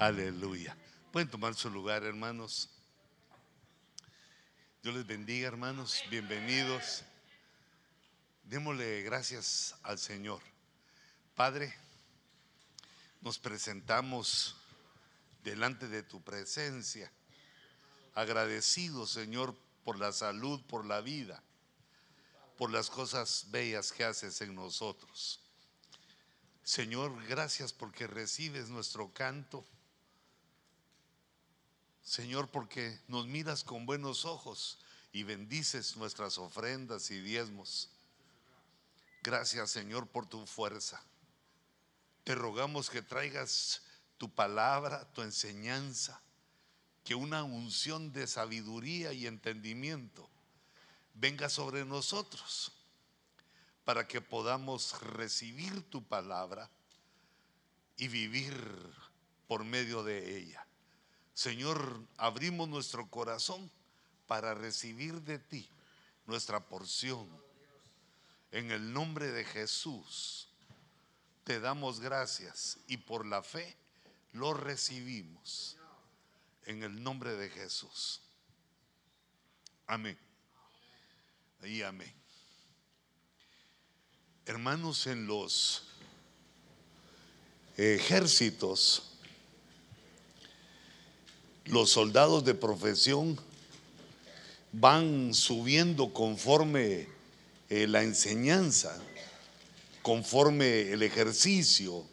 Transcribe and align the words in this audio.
Aleluya. 0.00 0.74
Pueden 1.12 1.28
tomar 1.28 1.54
su 1.54 1.68
lugar, 1.68 2.04
hermanos. 2.04 2.70
Dios 4.82 4.94
les 4.94 5.06
bendiga, 5.06 5.46
hermanos. 5.46 6.02
Bienvenidos. 6.08 7.02
Démosle 8.44 9.02
gracias 9.02 9.74
al 9.82 9.98
Señor. 9.98 10.40
Padre, 11.34 11.74
nos 13.20 13.38
presentamos 13.38 14.56
delante 15.44 15.86
de 15.86 16.02
tu 16.02 16.22
presencia, 16.22 17.12
agradecidos, 18.14 19.10
Señor, 19.10 19.54
por 19.84 19.98
la 19.98 20.12
salud, 20.12 20.62
por 20.62 20.86
la 20.86 21.02
vida, 21.02 21.42
por 22.56 22.70
las 22.70 22.88
cosas 22.88 23.48
bellas 23.50 23.92
que 23.92 24.04
haces 24.04 24.40
en 24.40 24.54
nosotros. 24.54 25.42
Señor, 26.62 27.22
gracias 27.26 27.74
porque 27.74 28.06
recibes 28.06 28.70
nuestro 28.70 29.12
canto. 29.12 29.62
Señor, 32.10 32.48
porque 32.48 32.98
nos 33.06 33.28
miras 33.28 33.62
con 33.62 33.86
buenos 33.86 34.24
ojos 34.24 34.80
y 35.12 35.22
bendices 35.22 35.96
nuestras 35.96 36.38
ofrendas 36.38 37.08
y 37.12 37.20
diezmos. 37.20 37.88
Gracias, 39.22 39.70
Señor, 39.70 40.08
por 40.08 40.26
tu 40.26 40.44
fuerza. 40.44 41.00
Te 42.24 42.34
rogamos 42.34 42.90
que 42.90 43.00
traigas 43.00 43.82
tu 44.18 44.28
palabra, 44.28 45.08
tu 45.12 45.22
enseñanza, 45.22 46.20
que 47.04 47.14
una 47.14 47.44
unción 47.44 48.12
de 48.12 48.26
sabiduría 48.26 49.12
y 49.12 49.28
entendimiento 49.28 50.28
venga 51.14 51.48
sobre 51.48 51.84
nosotros 51.84 52.72
para 53.84 54.08
que 54.08 54.20
podamos 54.20 55.00
recibir 55.00 55.88
tu 55.90 56.02
palabra 56.02 56.68
y 57.96 58.08
vivir 58.08 58.52
por 59.46 59.62
medio 59.62 60.02
de 60.02 60.38
ella. 60.38 60.66
Señor, 61.40 61.98
abrimos 62.18 62.68
nuestro 62.68 63.08
corazón 63.08 63.70
para 64.26 64.52
recibir 64.52 65.22
de 65.22 65.38
ti 65.38 65.66
nuestra 66.26 66.60
porción. 66.60 67.26
En 68.52 68.70
el 68.70 68.92
nombre 68.92 69.32
de 69.32 69.46
Jesús 69.46 70.48
te 71.44 71.58
damos 71.58 72.00
gracias 72.00 72.76
y 72.88 72.98
por 72.98 73.24
la 73.24 73.42
fe 73.42 73.74
lo 74.34 74.52
recibimos. 74.52 75.78
En 76.66 76.82
el 76.82 77.02
nombre 77.02 77.34
de 77.34 77.48
Jesús. 77.48 78.20
Amén. 79.86 80.18
Y 81.62 81.80
amén. 81.80 82.12
Hermanos, 84.44 85.06
en 85.06 85.26
los 85.26 85.86
ejércitos, 87.78 89.09
los 91.66 91.90
soldados 91.90 92.44
de 92.44 92.54
profesión 92.54 93.38
van 94.72 95.34
subiendo 95.34 96.12
conforme 96.12 97.06
eh, 97.68 97.86
la 97.86 98.02
enseñanza, 98.02 98.96
conforme 100.02 100.92
el 100.92 101.02
ejercicio, 101.02 102.04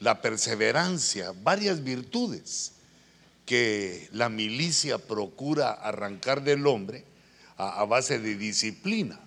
la 0.00 0.20
perseverancia, 0.20 1.32
varias 1.42 1.82
virtudes 1.82 2.72
que 3.44 4.08
la 4.12 4.28
milicia 4.28 4.98
procura 4.98 5.70
arrancar 5.72 6.42
del 6.42 6.66
hombre 6.66 7.04
a, 7.56 7.80
a 7.80 7.84
base 7.84 8.18
de 8.18 8.36
disciplina. 8.36 9.20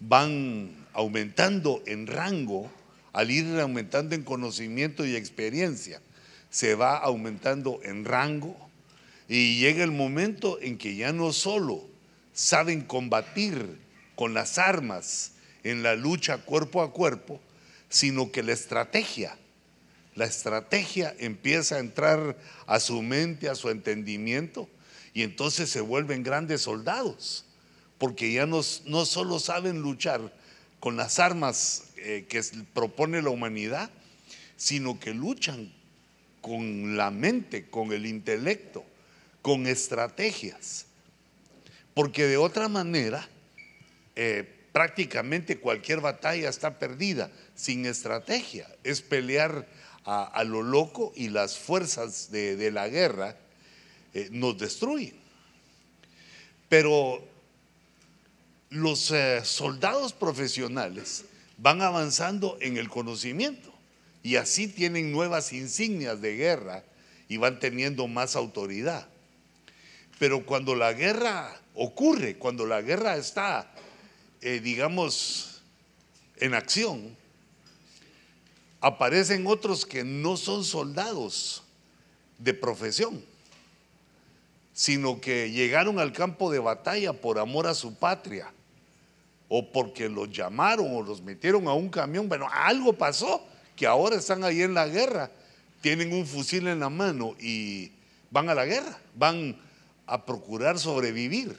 Van 0.00 0.86
aumentando 0.94 1.82
en 1.86 2.06
rango 2.06 2.70
al 3.12 3.30
ir 3.30 3.60
aumentando 3.60 4.14
en 4.14 4.22
conocimiento 4.22 5.04
y 5.04 5.14
experiencia. 5.14 6.00
Se 6.52 6.76
va 6.76 6.96
aumentando 6.96 7.80
en 7.82 8.04
rango 8.04 8.56
y 9.26 9.58
llega 9.58 9.82
el 9.82 9.90
momento 9.90 10.60
en 10.60 10.78
que 10.78 10.94
ya 10.94 11.12
no 11.12 11.32
solo 11.32 11.82
saben 12.32 12.82
combatir 12.82 13.80
con 14.14 14.34
las 14.34 14.58
armas 14.58 15.32
en 15.64 15.82
la 15.82 15.96
lucha 15.96 16.38
cuerpo 16.38 16.82
a 16.82 16.92
cuerpo, 16.92 17.40
sino 17.88 18.30
que 18.30 18.44
la 18.44 18.52
estrategia 18.52 19.36
la 20.14 20.26
estrategia 20.26 21.14
empieza 21.18 21.76
a 21.76 21.78
entrar 21.78 22.36
a 22.66 22.80
su 22.80 23.00
mente, 23.02 23.48
a 23.48 23.54
su 23.54 23.70
entendimiento, 23.70 24.68
y 25.14 25.22
entonces 25.22 25.70
se 25.70 25.80
vuelven 25.80 26.22
grandes 26.22 26.62
soldados, 26.62 27.46
porque 27.98 28.32
ya 28.32 28.46
no, 28.46 28.60
no 28.86 29.06
solo 29.06 29.38
saben 29.38 29.80
luchar 29.80 30.32
con 30.80 30.96
las 30.96 31.18
armas 31.18 31.84
eh, 31.96 32.26
que 32.28 32.42
propone 32.74 33.22
la 33.22 33.30
humanidad, 33.30 33.90
sino 34.56 35.00
que 35.00 35.14
luchan 35.14 35.72
con 36.42 36.96
la 36.96 37.10
mente, 37.10 37.70
con 37.70 37.92
el 37.92 38.04
intelecto, 38.04 38.84
con 39.40 39.66
estrategias. 39.66 40.86
Porque 41.94 42.26
de 42.26 42.36
otra 42.36 42.68
manera, 42.68 43.26
eh, 44.16 44.44
prácticamente 44.72 45.58
cualquier 45.58 46.00
batalla 46.00 46.50
está 46.50 46.78
perdida 46.78 47.30
sin 47.54 47.86
estrategia. 47.86 48.68
Es 48.82 49.00
pelear 49.00 49.66
a, 50.04 50.42
lo 50.44 50.62
loco 50.62 51.12
y 51.14 51.28
las 51.28 51.56
fuerzas 51.56 52.30
de, 52.32 52.70
la 52.72 52.88
guerra 52.88 53.36
eh, 54.12 54.28
nos 54.32 54.58
destruyen. 54.58 55.14
Pero 56.68 57.22
los 58.70 59.10
eh, 59.12 59.44
soldados 59.44 60.12
profesionales 60.12 61.24
van 61.58 61.82
avanzando 61.82 62.58
en 62.60 62.78
el 62.78 62.88
conocimiento 62.88 63.71
y 64.22 64.36
así 64.36 64.68
tienen 64.68 65.10
nuevas 65.10 65.52
insignias 65.52 66.20
de 66.20 66.36
guerra 66.36 66.84
y 67.28 67.36
van 67.38 67.58
teniendo 67.58 68.06
más 68.06 68.36
autoridad. 68.36 69.08
Pero 70.18 70.46
cuando 70.46 70.74
la 70.76 70.92
guerra 70.92 71.60
ocurre, 71.74 72.36
cuando 72.36 72.66
la 72.66 72.82
guerra 72.82 73.16
está, 73.16 73.72
eh, 74.40 74.60
digamos, 74.60 75.62
en 76.36 76.54
acción, 76.54 77.16
aparecen 78.80 79.46
otros 79.46 79.84
que 79.86 80.04
no 80.04 80.36
son 80.36 80.64
soldados 80.64 81.62
de 82.38 82.54
profesión, 82.54 83.24
sino 84.72 85.20
que 85.20 85.50
llegaron 85.50 85.98
al 85.98 86.12
campo 86.12 86.50
de 86.50 86.58
batalla 86.58 87.12
por 87.12 87.38
amor 87.38 87.66
a 87.66 87.74
su 87.74 87.94
patria, 87.94 88.52
o 89.48 89.70
porque 89.70 90.08
los 90.08 90.30
llamaron 90.30 90.94
o 90.94 91.02
los 91.02 91.20
metieron 91.20 91.68
a 91.68 91.74
un 91.74 91.88
camión. 91.88 92.28
Bueno, 92.28 92.48
algo 92.50 92.92
pasó 92.92 93.46
que 93.82 93.88
ahora 93.88 94.14
están 94.14 94.44
ahí 94.44 94.62
en 94.62 94.74
la 94.74 94.86
guerra, 94.86 95.28
tienen 95.80 96.12
un 96.12 96.24
fusil 96.24 96.68
en 96.68 96.78
la 96.78 96.88
mano 96.88 97.34
y 97.40 97.90
van 98.30 98.48
a 98.48 98.54
la 98.54 98.64
guerra, 98.64 98.96
van 99.16 99.60
a 100.06 100.24
procurar 100.24 100.78
sobrevivir. 100.78 101.56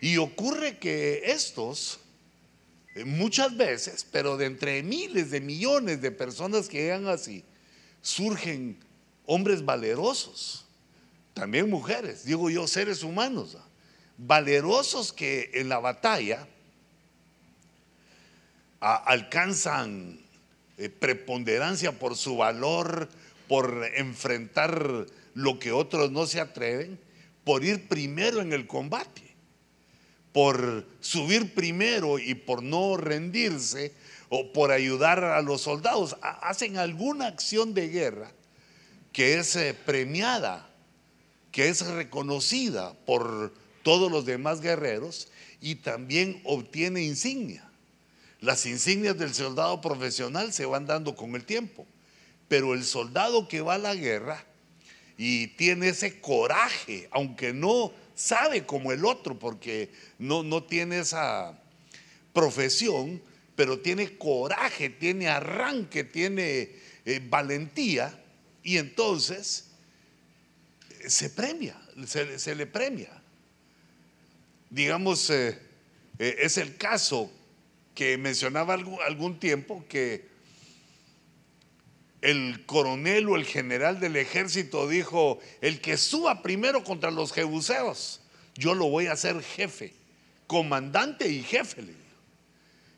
Y 0.00 0.18
ocurre 0.18 0.78
que 0.78 1.22
estos 1.24 1.98
eh, 2.94 3.04
muchas 3.04 3.56
veces, 3.56 4.06
pero 4.12 4.36
de 4.36 4.46
entre 4.46 4.80
miles 4.84 5.32
de 5.32 5.40
millones 5.40 6.00
de 6.00 6.12
personas 6.12 6.68
que 6.68 6.82
llegan 6.82 7.08
así, 7.08 7.42
surgen 8.00 8.78
hombres 9.26 9.64
valerosos, 9.64 10.66
también 11.34 11.68
mujeres, 11.68 12.24
digo 12.24 12.48
yo, 12.48 12.68
seres 12.68 13.02
humanos, 13.02 13.56
valerosos 14.18 15.12
que 15.12 15.50
en 15.54 15.68
la 15.68 15.80
batalla 15.80 16.46
alcanzan 18.78 20.21
eh, 20.84 20.90
preponderancia 20.90 21.92
por 21.98 22.16
su 22.16 22.36
valor, 22.36 23.08
por 23.48 23.86
enfrentar 23.96 25.06
lo 25.34 25.58
que 25.58 25.72
otros 25.72 26.10
no 26.10 26.26
se 26.26 26.40
atreven, 26.40 26.98
por 27.44 27.64
ir 27.64 27.88
primero 27.88 28.40
en 28.40 28.52
el 28.52 28.66
combate 28.66 29.32
por 30.32 30.86
subir 31.00 31.54
primero 31.54 32.18
y 32.18 32.34
por 32.34 32.62
no 32.62 32.96
rendirse 32.96 33.92
o 34.30 34.52
por 34.52 34.70
ayudar 34.72 35.22
a 35.22 35.42
los 35.42 35.60
soldados, 35.60 36.16
hacen 36.22 36.78
alguna 36.78 37.26
acción 37.26 37.74
de 37.74 37.88
guerra 37.88 38.32
que 39.12 39.38
es 39.38 39.54
eh, 39.56 39.74
premiada, 39.74 40.70
que 41.50 41.68
es 41.68 41.86
reconocida 41.86 42.94
por 43.04 43.52
todos 43.82 44.10
los 44.10 44.24
demás 44.24 44.62
guerreros 44.62 45.28
y 45.60 45.76
también 45.76 46.40
obtiene 46.44 47.02
insignia. 47.02 47.68
Las 48.42 48.66
insignias 48.66 49.16
del 49.16 49.32
soldado 49.32 49.80
profesional 49.80 50.52
se 50.52 50.66
van 50.66 50.84
dando 50.84 51.14
con 51.14 51.36
el 51.36 51.44
tiempo, 51.44 51.86
pero 52.48 52.74
el 52.74 52.82
soldado 52.82 53.46
que 53.46 53.60
va 53.60 53.74
a 53.74 53.78
la 53.78 53.94
guerra 53.94 54.44
y 55.16 55.46
tiene 55.46 55.90
ese 55.90 56.20
coraje, 56.20 57.08
aunque 57.12 57.52
no 57.52 57.92
sabe 58.16 58.66
como 58.66 58.90
el 58.90 59.04
otro 59.04 59.38
porque 59.38 59.92
no, 60.18 60.42
no 60.42 60.64
tiene 60.64 60.98
esa 60.98 61.56
profesión, 62.32 63.22
pero 63.54 63.78
tiene 63.78 64.18
coraje, 64.18 64.90
tiene 64.90 65.28
arranque, 65.28 66.02
tiene 66.02 66.70
eh, 67.04 67.24
valentía 67.24 68.20
y 68.64 68.78
entonces 68.78 69.66
eh, 70.98 71.08
se 71.08 71.30
premia, 71.30 71.80
se, 72.08 72.56
le 72.56 72.66
premia. 72.66 73.22
Digamos, 74.68 75.30
eh, 75.30 75.56
es 76.18 76.58
el 76.58 76.76
caso 76.76 77.30
que 77.94 78.16
mencionaba 78.16 78.74
algún, 78.74 79.38
tiempo 79.38 79.84
que 79.88 80.26
el 82.20 82.64
coronel 82.66 83.28
o 83.28 83.36
el 83.36 83.44
general 83.44 84.00
del 84.00 84.16
ejército 84.16 84.88
dijo, 84.88 85.38
el 85.60 85.80
que 85.80 85.96
suba 85.96 86.42
primero 86.42 86.84
contra 86.84 87.10
los 87.10 87.32
jebuseos, 87.32 88.20
yo 88.54 88.74
lo 88.74 88.88
voy 88.88 89.06
a 89.06 89.12
hacer 89.12 89.42
jefe, 89.42 89.94
comandante 90.46 91.28
y 91.28 91.42
jefe. 91.42 91.84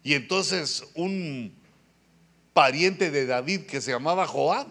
Y 0.02 0.14
entonces 0.14 0.84
un 0.94 1.54
pariente 2.52 3.10
de 3.10 3.26
David 3.26 3.62
que 3.62 3.80
se 3.80 3.90
llamaba 3.90 4.26
Joab 4.26 4.68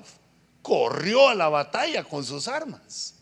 corrió 0.61 1.27
a 1.27 1.35
la 1.35 1.49
batalla 1.49 2.03
con 2.03 2.23
sus 2.23 2.47
armas. 2.47 3.15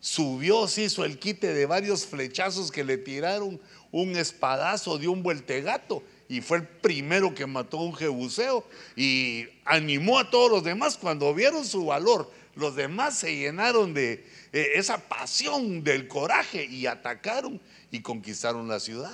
Subió, 0.00 0.66
se 0.66 0.82
hizo 0.82 1.04
el 1.04 1.18
quite 1.18 1.54
de 1.54 1.64
varios 1.64 2.04
flechazos 2.04 2.72
que 2.72 2.82
le 2.82 2.98
tiraron, 2.98 3.60
un 3.92 4.16
espadazo, 4.16 4.98
dio 4.98 5.12
un 5.12 5.22
vueltegato 5.22 6.02
y 6.32 6.40
fue 6.40 6.56
el 6.56 6.66
primero 6.66 7.34
que 7.34 7.44
mató 7.44 7.78
a 7.78 7.82
un 7.82 7.92
jebuseo 7.92 8.66
y 8.96 9.44
animó 9.66 10.18
a 10.18 10.30
todos 10.30 10.50
los 10.50 10.64
demás 10.64 10.96
cuando 10.96 11.34
vieron 11.34 11.62
su 11.66 11.84
valor. 11.84 12.32
Los 12.54 12.74
demás 12.74 13.18
se 13.18 13.36
llenaron 13.36 13.92
de 13.92 14.24
eh, 14.50 14.70
esa 14.76 14.96
pasión 14.96 15.84
del 15.84 16.08
coraje 16.08 16.64
y 16.64 16.86
atacaron 16.86 17.60
y 17.90 18.00
conquistaron 18.00 18.66
la 18.66 18.80
ciudad. 18.80 19.12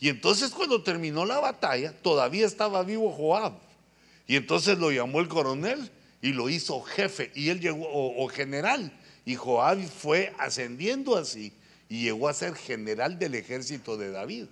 Y 0.00 0.08
entonces 0.08 0.50
cuando 0.50 0.82
terminó 0.82 1.24
la 1.24 1.38
batalla, 1.38 1.92
todavía 1.92 2.44
estaba 2.44 2.82
vivo 2.82 3.12
Joab. 3.12 3.52
Y 4.26 4.34
entonces 4.34 4.78
lo 4.78 4.90
llamó 4.90 5.20
el 5.20 5.28
coronel 5.28 5.92
y 6.20 6.32
lo 6.32 6.48
hizo 6.48 6.82
jefe 6.82 7.30
y 7.36 7.50
él 7.50 7.60
llegó 7.60 7.86
o, 7.86 8.24
o 8.24 8.26
general. 8.26 8.92
Y 9.24 9.36
Joab 9.36 9.80
fue 9.86 10.34
ascendiendo 10.40 11.16
así 11.16 11.52
y 11.88 12.02
llegó 12.02 12.28
a 12.28 12.34
ser 12.34 12.56
general 12.56 13.16
del 13.16 13.36
ejército 13.36 13.96
de 13.96 14.10
David. 14.10 14.46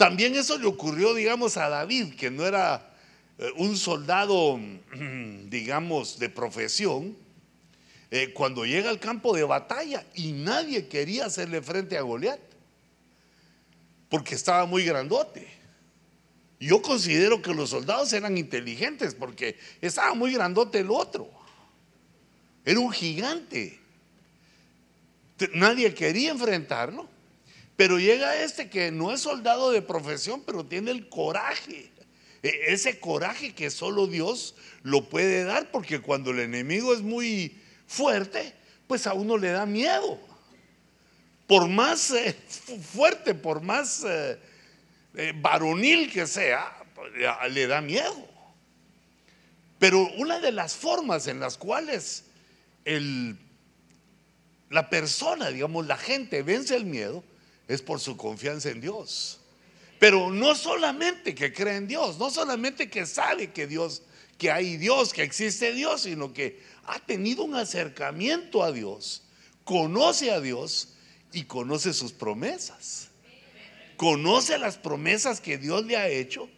También 0.00 0.34
eso 0.34 0.56
le 0.56 0.66
ocurrió, 0.66 1.12
digamos, 1.12 1.58
a 1.58 1.68
David, 1.68 2.14
que 2.14 2.30
no 2.30 2.46
era 2.46 2.90
eh, 3.36 3.50
un 3.58 3.76
soldado, 3.76 4.58
digamos, 5.50 6.18
de 6.18 6.30
profesión, 6.30 7.14
eh, 8.10 8.32
cuando 8.32 8.64
llega 8.64 8.88
al 8.88 8.98
campo 8.98 9.36
de 9.36 9.44
batalla 9.44 10.06
y 10.14 10.32
nadie 10.32 10.88
quería 10.88 11.26
hacerle 11.26 11.60
frente 11.60 11.98
a 11.98 12.00
Goliat, 12.00 12.40
porque 14.08 14.36
estaba 14.36 14.64
muy 14.64 14.86
grandote. 14.86 15.46
Yo 16.58 16.80
considero 16.80 17.42
que 17.42 17.52
los 17.52 17.68
soldados 17.68 18.10
eran 18.14 18.38
inteligentes 18.38 19.14
porque 19.14 19.58
estaba 19.82 20.14
muy 20.14 20.32
grandote 20.32 20.78
el 20.78 20.90
otro. 20.90 21.30
Era 22.64 22.80
un 22.80 22.90
gigante. 22.90 23.78
Nadie 25.52 25.92
quería 25.92 26.30
enfrentarlo. 26.30 27.09
Pero 27.80 27.98
llega 27.98 28.42
este 28.42 28.68
que 28.68 28.90
no 28.90 29.10
es 29.10 29.22
soldado 29.22 29.70
de 29.70 29.80
profesión, 29.80 30.42
pero 30.44 30.66
tiene 30.66 30.90
el 30.90 31.08
coraje. 31.08 31.90
E, 32.42 32.64
ese 32.66 33.00
coraje 33.00 33.54
que 33.54 33.70
solo 33.70 34.06
Dios 34.06 34.54
lo 34.82 35.08
puede 35.08 35.44
dar, 35.44 35.70
porque 35.70 36.02
cuando 36.02 36.30
el 36.30 36.40
enemigo 36.40 36.92
es 36.92 37.00
muy 37.00 37.58
fuerte, 37.86 38.52
pues 38.86 39.06
a 39.06 39.14
uno 39.14 39.38
le 39.38 39.52
da 39.52 39.64
miedo. 39.64 40.20
Por 41.46 41.68
más 41.68 42.10
eh, 42.10 42.36
fuerte, 42.92 43.34
por 43.34 43.62
más 43.62 44.04
eh, 44.06 44.38
eh, 45.14 45.32
varonil 45.36 46.12
que 46.12 46.26
sea, 46.26 46.84
le 47.48 47.66
da 47.66 47.80
miedo. 47.80 48.28
Pero 49.78 50.06
una 50.18 50.38
de 50.38 50.52
las 50.52 50.74
formas 50.74 51.28
en 51.28 51.40
las 51.40 51.56
cuales 51.56 52.26
el, 52.84 53.38
la 54.68 54.90
persona, 54.90 55.48
digamos, 55.48 55.86
la 55.86 55.96
gente 55.96 56.42
vence 56.42 56.76
el 56.76 56.84
miedo, 56.84 57.24
es 57.70 57.82
por 57.82 58.00
su 58.00 58.16
confianza 58.16 58.68
en 58.68 58.80
Dios. 58.80 59.38
Pero 60.00 60.30
no 60.30 60.56
solamente 60.56 61.36
que 61.36 61.52
cree 61.52 61.76
en 61.76 61.86
Dios, 61.86 62.18
no 62.18 62.28
solamente 62.28 62.90
que 62.90 63.06
sabe 63.06 63.52
que 63.52 63.68
Dios, 63.68 64.02
que 64.38 64.50
hay 64.50 64.76
Dios, 64.76 65.12
que 65.12 65.22
existe 65.22 65.72
Dios, 65.72 66.02
sino 66.02 66.32
que 66.32 66.60
ha 66.86 66.98
tenido 66.98 67.44
un 67.44 67.54
acercamiento 67.54 68.64
a 68.64 68.72
Dios, 68.72 69.22
conoce 69.62 70.32
a 70.32 70.40
Dios 70.40 70.94
y 71.32 71.44
conoce 71.44 71.92
sus 71.92 72.12
promesas. 72.12 73.08
Conoce 73.96 74.58
las 74.58 74.76
promesas 74.76 75.40
que 75.40 75.56
Dios 75.56 75.84
le 75.84 75.96
ha 75.96 76.08
hecho 76.08 76.48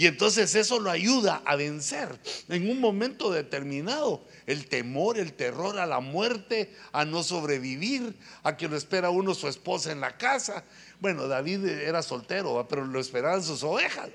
y 0.00 0.06
entonces 0.06 0.54
eso 0.54 0.80
lo 0.80 0.90
ayuda 0.90 1.42
a 1.44 1.56
vencer 1.56 2.08
en 2.48 2.70
un 2.70 2.80
momento 2.80 3.30
determinado 3.30 4.24
el 4.46 4.66
temor, 4.66 5.18
el 5.18 5.34
terror 5.34 5.78
a 5.78 5.84
la 5.84 6.00
muerte, 6.00 6.74
a 6.92 7.04
no 7.04 7.22
sobrevivir, 7.22 8.16
a 8.42 8.56
que 8.56 8.66
lo 8.66 8.78
espera 8.78 9.10
uno 9.10 9.34
su 9.34 9.46
esposa 9.46 9.92
en 9.92 10.00
la 10.00 10.16
casa. 10.16 10.64
Bueno, 11.00 11.28
David 11.28 11.66
era 11.66 12.00
soltero, 12.02 12.66
pero 12.66 12.86
lo 12.86 12.98
esperaban 12.98 13.42
sus 13.42 13.62
ovejas. 13.62 14.08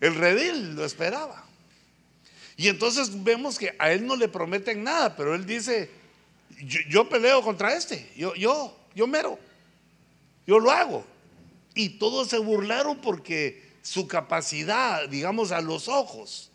El 0.00 0.14
redil 0.14 0.76
lo 0.76 0.84
esperaba. 0.84 1.44
Y 2.56 2.68
entonces 2.68 3.24
vemos 3.24 3.58
que 3.58 3.74
a 3.80 3.90
él 3.90 4.06
no 4.06 4.14
le 4.14 4.28
prometen 4.28 4.84
nada, 4.84 5.16
pero 5.16 5.34
él 5.34 5.46
dice, 5.46 5.90
yo, 6.88 7.08
peleo 7.08 7.42
contra 7.42 7.74
este, 7.74 8.08
yo, 8.16 8.36
yo, 8.36 8.78
yo 8.94 9.08
mero, 9.08 9.36
yo 10.46 10.60
lo 10.60 10.70
hago. 10.70 11.04
Y 11.74 11.98
todos 11.98 12.28
se 12.28 12.38
burlaron 12.38 12.98
porque 12.98 13.63
su 13.84 14.08
capacidad, 14.08 15.06
digamos, 15.10 15.52
a 15.52 15.60
los 15.60 15.88
ojos, 15.88 16.50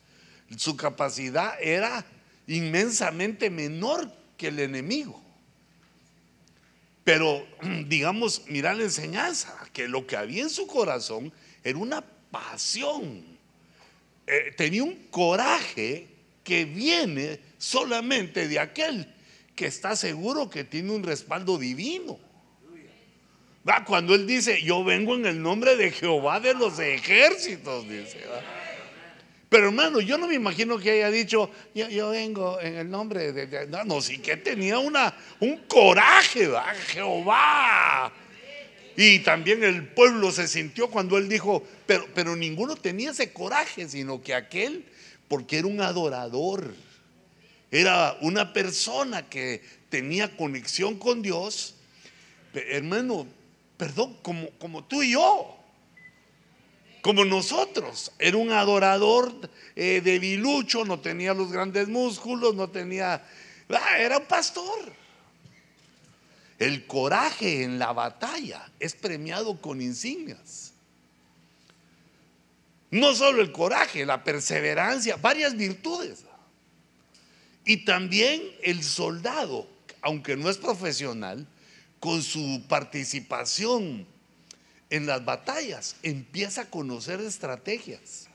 su 0.57 0.75
capacidad 0.75 1.61
era 1.61 2.03
inmensamente 2.47 3.51
menor 3.51 4.11
que 4.35 4.47
el 4.47 4.59
enemigo. 4.59 5.21
Pero, 7.03 7.45
digamos, 7.87 8.41
mira 8.47 8.73
la 8.73 8.83
enseñanza, 8.83 9.55
que 9.71 9.87
lo 9.87 10.07
que 10.07 10.17
había 10.17 10.41
en 10.41 10.49
su 10.49 10.65
corazón 10.65 11.31
era 11.63 11.77
una 11.77 12.01
pasión. 12.31 13.23
Eh, 14.25 14.51
tenía 14.57 14.83
un 14.83 14.95
coraje 15.11 16.07
que 16.43 16.65
viene 16.65 17.39
solamente 17.59 18.47
de 18.47 18.57
aquel 18.57 19.13
que 19.55 19.67
está 19.67 19.95
seguro 19.95 20.49
que 20.49 20.63
tiene 20.63 20.91
un 20.91 21.03
respaldo 21.03 21.59
divino. 21.59 22.17
Cuando 23.85 24.15
él 24.15 24.25
dice, 24.25 24.61
yo 24.63 24.83
vengo 24.83 25.15
en 25.15 25.25
el 25.25 25.41
nombre 25.41 25.75
de 25.75 25.91
Jehová 25.91 26.39
de 26.39 26.53
los 26.53 26.79
ejércitos, 26.79 27.87
dice. 27.87 28.19
Pero 29.49 29.67
hermano, 29.67 29.99
yo 29.99 30.17
no 30.17 30.27
me 30.27 30.35
imagino 30.35 30.77
que 30.77 30.91
haya 30.91 31.09
dicho, 31.09 31.49
yo, 31.73 32.09
vengo 32.11 32.59
en 32.61 32.75
el 32.75 32.89
nombre 32.89 33.31
de... 33.31 33.67
no, 33.67 33.83
no, 33.83 34.01
sí 34.01 34.19
que 34.19 34.37
tenía 34.37 34.77
una, 34.77 35.15
un 35.39 35.57
coraje, 35.67 36.47
¿verdad? 36.47 36.75
Jehová. 36.87 38.11
Y 38.95 39.19
también 39.19 39.63
el 39.63 39.87
pueblo 39.87 40.31
se 40.31 40.47
sintió 40.47 40.89
cuando 40.89 41.17
él 41.17 41.27
dijo, 41.27 41.63
pero, 41.87 42.07
pero 42.13 42.35
ninguno 42.35 42.75
tenía 42.75 43.11
ese 43.11 43.31
coraje, 43.33 43.87
sino 43.89 44.21
que 44.21 44.35
aquel, 44.35 44.85
porque 45.27 45.57
era 45.57 45.67
un 45.67 45.81
adorador, 45.81 46.73
era 47.71 48.17
una 48.21 48.53
persona 48.53 49.27
que 49.29 49.61
tenía 49.89 50.35
conexión 50.35 50.97
con 50.97 51.21
Dios. 51.21 51.75
Hermano, 52.53 53.27
perdón, 53.79 54.17
como, 54.21 54.83
tú 54.83 55.01
y 55.01 55.13
yo, 55.13 55.57
como 57.01 57.23
nosotros. 57.23 58.11
Era 58.19 58.35
un 58.35 58.51
adorador 58.51 59.49
eh, 59.73 60.01
debilucho, 60.03 60.83
no 60.83 60.99
tenía 60.99 61.33
los 61.33 61.49
grandes 61.49 61.87
músculos, 61.87 62.53
no 62.53 62.69
tenía... 62.69 63.25
Ah, 63.69 63.97
era 63.97 64.17
un 64.17 64.25
pastor. 64.25 64.91
El 66.57 66.85
coraje 66.87 67.63
en 67.63 67.79
la 67.79 67.93
batalla 67.93 68.69
es 68.81 68.95
premiado 68.95 69.61
con 69.61 69.81
insignias. 69.81 70.73
No 72.91 73.15
solo 73.15 73.41
el 73.41 73.53
coraje, 73.53 74.05
la 74.05 74.25
perseverancia, 74.25 75.15
varias 75.15 75.55
virtudes. 75.55 76.25
Y 77.63 77.85
también 77.85 78.41
el 78.61 78.83
soldado, 78.83 79.69
aunque 80.01 80.35
no 80.35 80.49
es 80.49 80.57
profesional, 80.57 81.47
con 81.99 82.21
su 82.23 82.63
participación 82.67 84.07
en 84.89 85.05
las 85.05 85.23
batallas 85.23 85.95
empieza 86.01 86.61
a 86.61 86.69
conocer 86.69 87.21
estrategias. 87.21 88.27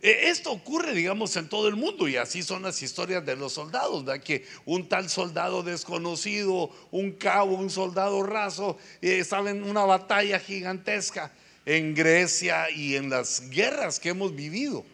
E, 0.00 0.28
esto 0.28 0.52
ocurre, 0.52 0.92
digamos, 0.92 1.34
en 1.36 1.48
todo 1.48 1.66
el 1.68 1.76
mundo 1.76 2.06
y 2.08 2.16
así 2.16 2.42
son 2.42 2.62
las 2.62 2.82
historias 2.82 3.24
de 3.24 3.36
los 3.36 3.54
soldados, 3.54 4.04
¿verdad? 4.04 4.22
que 4.22 4.44
un 4.66 4.88
tal 4.88 5.08
soldado 5.08 5.62
desconocido, 5.62 6.70
un 6.90 7.12
cabo, 7.12 7.56
un 7.56 7.70
soldado 7.70 8.22
raso, 8.22 8.76
eh, 9.00 9.18
estaba 9.18 9.50
en 9.50 9.62
una 9.62 9.84
batalla 9.84 10.38
gigantesca 10.38 11.32
en 11.64 11.94
Grecia 11.94 12.70
y 12.70 12.96
en 12.96 13.08
las 13.08 13.48
guerras 13.48 13.98
que 13.98 14.10
hemos 14.10 14.34
vivido. 14.34 14.84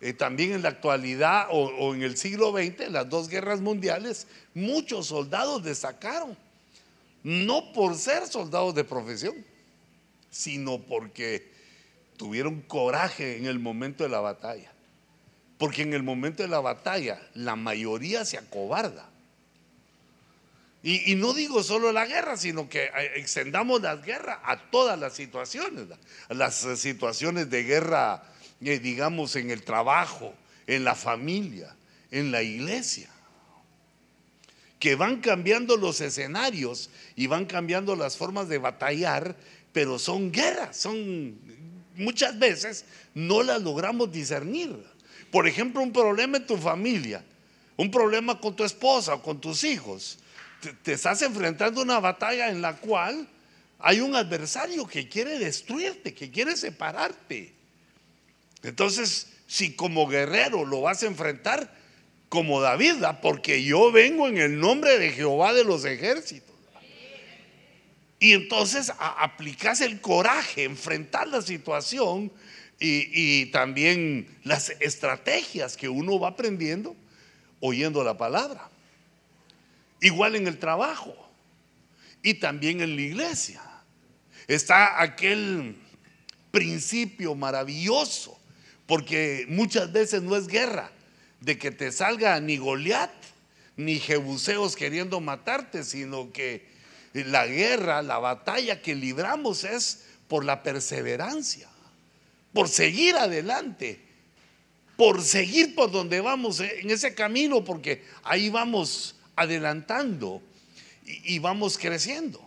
Eh, 0.00 0.12
también 0.12 0.52
en 0.52 0.62
la 0.62 0.68
actualidad 0.68 1.48
o, 1.50 1.92
en 1.92 2.02
el 2.02 2.16
siglo 2.16 2.52
XX, 2.52 2.82
en 2.82 2.92
las 2.92 3.08
dos 3.08 3.28
guerras 3.28 3.60
mundiales, 3.60 4.28
muchos 4.54 5.06
soldados 5.06 5.64
destacaron, 5.64 6.36
no 7.24 7.72
por 7.72 7.96
ser 7.96 8.26
soldados 8.26 8.76
de 8.76 8.84
profesión, 8.84 9.34
sino 10.30 10.78
porque 10.78 11.50
tuvieron 12.16 12.60
coraje 12.62 13.38
en 13.38 13.46
el 13.46 13.58
momento 13.58 14.04
de 14.04 14.10
la 14.10 14.20
batalla. 14.20 14.72
Porque 15.58 15.82
en 15.82 15.92
el 15.92 16.04
momento 16.04 16.44
de 16.44 16.48
la 16.48 16.60
batalla 16.60 17.20
la 17.34 17.56
mayoría 17.56 18.24
se 18.24 18.38
acobarda. 18.38 19.08
Y, 20.80 21.16
no 21.16 21.34
digo 21.34 21.64
solo 21.64 21.90
la 21.90 22.06
guerra, 22.06 22.36
sino 22.36 22.68
que 22.68 22.84
eh, 22.84 23.12
extendamos 23.16 23.82
la 23.82 23.96
guerra 23.96 24.40
a 24.44 24.70
todas 24.70 24.96
las 24.96 25.12
situaciones, 25.12 25.86
las 26.28 26.54
situaciones 26.54 27.50
de 27.50 27.64
guerra 27.64 28.22
eh, 28.22 28.37
digamos, 28.60 29.36
en 29.36 29.50
el 29.50 29.62
trabajo, 29.62 30.34
en 30.66 30.84
la 30.84 30.94
familia, 30.94 31.74
en 32.10 32.30
la 32.30 32.42
iglesia. 32.42 33.10
Que 34.78 34.94
van 34.94 35.20
cambiando 35.20 35.76
los 35.76 36.00
escenarios 36.00 36.90
y 37.16 37.26
van 37.26 37.46
cambiando 37.46 37.96
las 37.96 38.16
formas 38.16 38.48
de 38.48 38.58
batallar, 38.58 39.36
pero 39.72 39.98
son 39.98 40.30
guerras, 40.30 40.76
son 40.76 41.38
muchas 41.96 42.38
veces 42.38 42.84
no 43.14 43.42
las 43.42 43.60
logramos 43.62 44.10
discernir. 44.10 44.76
Por 45.30 45.46
ejemplo, 45.46 45.82
un 45.82 45.92
problema 45.92 46.38
en 46.38 46.46
tu 46.46 46.56
familia, 46.56 47.24
un 47.76 47.90
problema 47.90 48.40
con 48.40 48.54
tu 48.56 48.64
esposa 48.64 49.14
o 49.14 49.22
con 49.22 49.40
tus 49.40 49.64
hijos. 49.64 50.18
Te, 50.60 50.72
te 50.72 50.92
estás 50.92 51.22
enfrentando 51.22 51.80
a 51.80 51.84
una 51.84 52.00
batalla 52.00 52.48
en 52.48 52.62
la 52.62 52.76
cual 52.76 53.28
hay 53.78 54.00
un 54.00 54.14
adversario 54.16 54.86
que 54.86 55.08
quiere 55.08 55.38
destruirte, 55.38 56.14
que 56.14 56.30
quiere 56.30 56.56
separarte. 56.56 57.57
Entonces, 58.62 59.28
si 59.46 59.72
como 59.72 60.06
guerrero 60.06 60.64
lo 60.64 60.82
vas 60.82 61.02
a 61.02 61.06
enfrentar 61.06 61.72
como 62.28 62.60
David, 62.60 62.96
porque 63.22 63.64
yo 63.64 63.90
vengo 63.90 64.28
en 64.28 64.38
el 64.38 64.60
nombre 64.60 64.98
de 64.98 65.10
Jehová 65.12 65.54
de 65.54 65.64
los 65.64 65.84
ejércitos. 65.84 66.54
Y 68.20 68.32
entonces 68.32 68.92
aplicas 68.98 69.80
el 69.80 70.00
coraje, 70.00 70.64
enfrentar 70.64 71.28
la 71.28 71.40
situación 71.40 72.32
y, 72.80 73.08
y, 73.12 73.46
también 73.46 74.38
las 74.42 74.70
estrategias 74.80 75.76
que 75.76 75.88
uno 75.88 76.18
va 76.18 76.28
aprendiendo 76.28 76.96
oyendo 77.60 78.02
la 78.04 78.18
palabra. 78.18 78.68
Igual 80.00 80.36
en 80.36 80.48
el 80.48 80.58
trabajo 80.58 81.14
y 82.22 82.34
también 82.34 82.80
en 82.80 82.96
la 82.96 83.02
iglesia. 83.02 83.62
Está 84.48 85.00
aquel 85.00 85.76
principio 86.50 87.34
maravilloso 87.34 88.37
porque 88.88 89.44
muchas 89.50 89.92
veces 89.92 90.22
no 90.22 90.34
es 90.34 90.48
guerra 90.48 90.90
de 91.42 91.58
que 91.58 91.70
te 91.70 91.92
salga 91.92 92.40
ni 92.40 92.56
Goliat 92.56 93.12
ni 93.76 94.00
Jebuseos 94.00 94.76
queriendo 94.76 95.20
matarte, 95.20 95.84
sino 95.84 96.32
que 96.32 96.66
la 97.12 97.46
guerra, 97.46 98.00
la 98.00 98.18
batalla 98.18 98.80
que 98.80 98.94
libramos 98.94 99.64
es 99.64 100.04
por 100.26 100.42
la 100.42 100.62
perseverancia, 100.62 101.68
por 102.54 102.68
seguir 102.68 103.16
adelante, 103.16 104.00
por 104.96 105.22
seguir 105.22 105.74
por 105.74 105.90
donde 105.90 106.22
vamos 106.22 106.58
eh, 106.60 106.80
en 106.80 106.90
ese 106.90 107.14
camino, 107.14 107.62
porque 107.64 108.02
ahí 108.24 108.48
vamos 108.48 109.16
adelantando 109.36 110.42
y, 111.04 111.34
y 111.34 111.38
vamos 111.40 111.76
creciendo. 111.76 112.40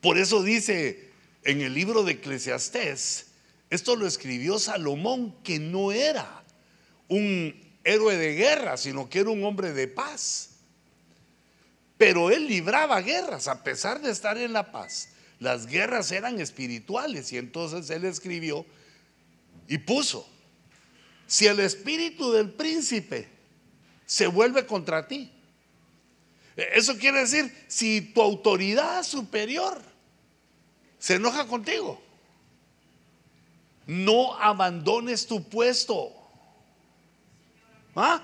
Por 0.00 0.18
eso 0.18 0.44
dice 0.44 1.10
en 1.42 1.62
el 1.62 1.74
libro 1.74 2.04
de 2.04 2.12
Eclesiastés, 2.12 3.25
esto 3.70 3.96
lo 3.96 4.06
escribió 4.06 4.58
Salomón, 4.58 5.34
que 5.42 5.58
no 5.58 5.92
era 5.92 6.44
un 7.08 7.54
héroe 7.84 8.16
de 8.16 8.34
guerra, 8.34 8.76
sino 8.76 9.08
que 9.08 9.20
era 9.20 9.30
un 9.30 9.44
hombre 9.44 9.72
de 9.72 9.88
paz. 9.88 10.50
Pero 11.98 12.30
él 12.30 12.46
libraba 12.46 13.00
guerras 13.00 13.48
a 13.48 13.62
pesar 13.62 14.00
de 14.00 14.10
estar 14.10 14.36
en 14.38 14.52
la 14.52 14.70
paz. 14.70 15.08
Las 15.38 15.66
guerras 15.66 16.12
eran 16.12 16.40
espirituales 16.40 17.32
y 17.32 17.38
entonces 17.38 17.90
él 17.90 18.04
escribió 18.04 18.64
y 19.68 19.78
puso, 19.78 20.28
si 21.26 21.46
el 21.46 21.60
espíritu 21.60 22.32
del 22.32 22.52
príncipe 22.52 23.28
se 24.06 24.26
vuelve 24.28 24.64
contra 24.64 25.08
ti, 25.08 25.32
eso 26.56 26.96
quiere 26.96 27.20
decir, 27.20 27.52
si 27.68 28.00
tu 28.00 28.22
autoridad 28.22 29.02
superior 29.02 29.82
se 30.98 31.14
enoja 31.14 31.46
contigo, 31.46 32.00
no 33.86 34.34
abandones 34.34 35.26
tu 35.26 35.48
puesto. 35.48 36.12
¿Ah? 37.94 38.20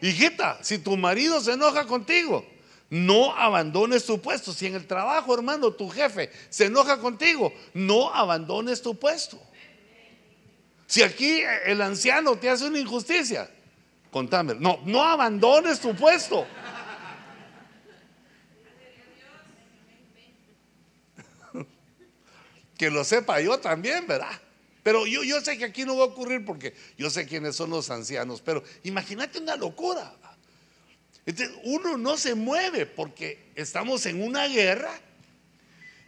Hijita, 0.00 0.58
si 0.62 0.78
tu 0.78 0.96
marido 0.96 1.40
se 1.40 1.52
enoja 1.52 1.86
contigo, 1.86 2.44
no 2.90 3.34
abandones 3.34 4.04
tu 4.04 4.20
puesto. 4.20 4.52
Si 4.52 4.66
en 4.66 4.74
el 4.74 4.86
trabajo, 4.86 5.34
hermano, 5.34 5.72
tu 5.72 5.88
jefe 5.88 6.30
se 6.50 6.66
enoja 6.66 6.98
contigo, 6.98 7.52
no 7.72 8.12
abandones 8.14 8.82
tu 8.82 8.98
puesto. 8.98 9.40
Si 10.86 11.02
aquí 11.02 11.40
el 11.64 11.80
anciano 11.80 12.36
te 12.36 12.50
hace 12.50 12.66
una 12.66 12.78
injusticia, 12.78 13.50
contame. 14.10 14.54
No, 14.54 14.78
no 14.84 15.02
abandones 15.02 15.80
tu 15.80 15.96
puesto. 15.96 16.46
que 22.76 22.90
lo 22.90 23.02
sepa 23.02 23.40
yo 23.40 23.58
también, 23.58 24.06
¿verdad? 24.06 24.43
Pero 24.84 25.06
yo, 25.06 25.24
yo 25.24 25.40
sé 25.40 25.56
que 25.56 25.64
aquí 25.64 25.84
no 25.84 25.96
va 25.96 26.04
a 26.04 26.08
ocurrir 26.08 26.44
porque 26.44 26.74
yo 26.98 27.08
sé 27.08 27.26
quiénes 27.26 27.56
son 27.56 27.70
los 27.70 27.90
ancianos, 27.90 28.42
pero 28.42 28.62
imagínate 28.84 29.40
una 29.40 29.56
locura. 29.56 30.14
uno 31.64 31.96
no 31.96 32.18
se 32.18 32.34
mueve 32.34 32.84
porque 32.84 33.50
estamos 33.56 34.04
en 34.04 34.22
una 34.22 34.46
guerra 34.46 34.92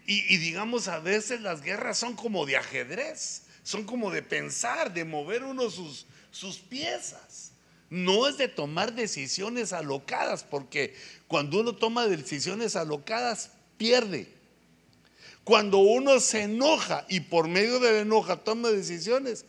y, 0.07 0.37
digamos 0.37 0.89
a 0.89 1.01
veces 1.01 1.41
las 1.41 1.63
guerras 1.63 1.99
son 1.99 2.15
como 2.15 2.45
de 2.45 2.59
ajedrez, 2.59 3.45
son 3.63 3.85
como 3.85 4.11
de 4.11 4.23
pensar, 4.23 4.93
de 4.93 5.07
mover 5.07 5.43
uno 5.43 5.71
sus, 5.71 6.07
sus 6.31 6.59
piezas. 6.59 7.53
No 7.89 8.29
es 8.29 8.37
de 8.37 8.49
tomar 8.49 8.95
decisiones 8.95 9.73
alocadas, 9.73 10.45
porque 10.45 10.95
cuando 11.29 11.61
uno 11.61 11.75
toma 11.75 12.07
decisiones 12.07 12.77
alocadas, 12.77 13.53
pierde. 13.79 14.36
Cuando 15.47 15.79
uno 15.79 16.19
se 16.19 16.43
enoja 16.43 17.07
y 17.09 17.21
por 17.21 17.47
medio 17.47 17.79
de 17.79 17.93
la 17.93 18.01
enoja 18.01 18.35
toma 18.35 18.69
decisiones, 18.71 19.45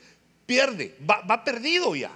pierde, 0.45 0.95
va, 1.09 1.43
perdido 1.43 1.95
ya. 1.95 2.11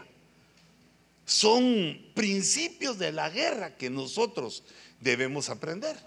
Son 1.25 2.00
principios 2.13 3.00
de 3.00 3.11
la 3.11 3.31
guerra 3.31 3.75
que 3.77 3.89
nosotros 3.89 4.63
debemos 5.00 5.50
aprender. 5.50 5.97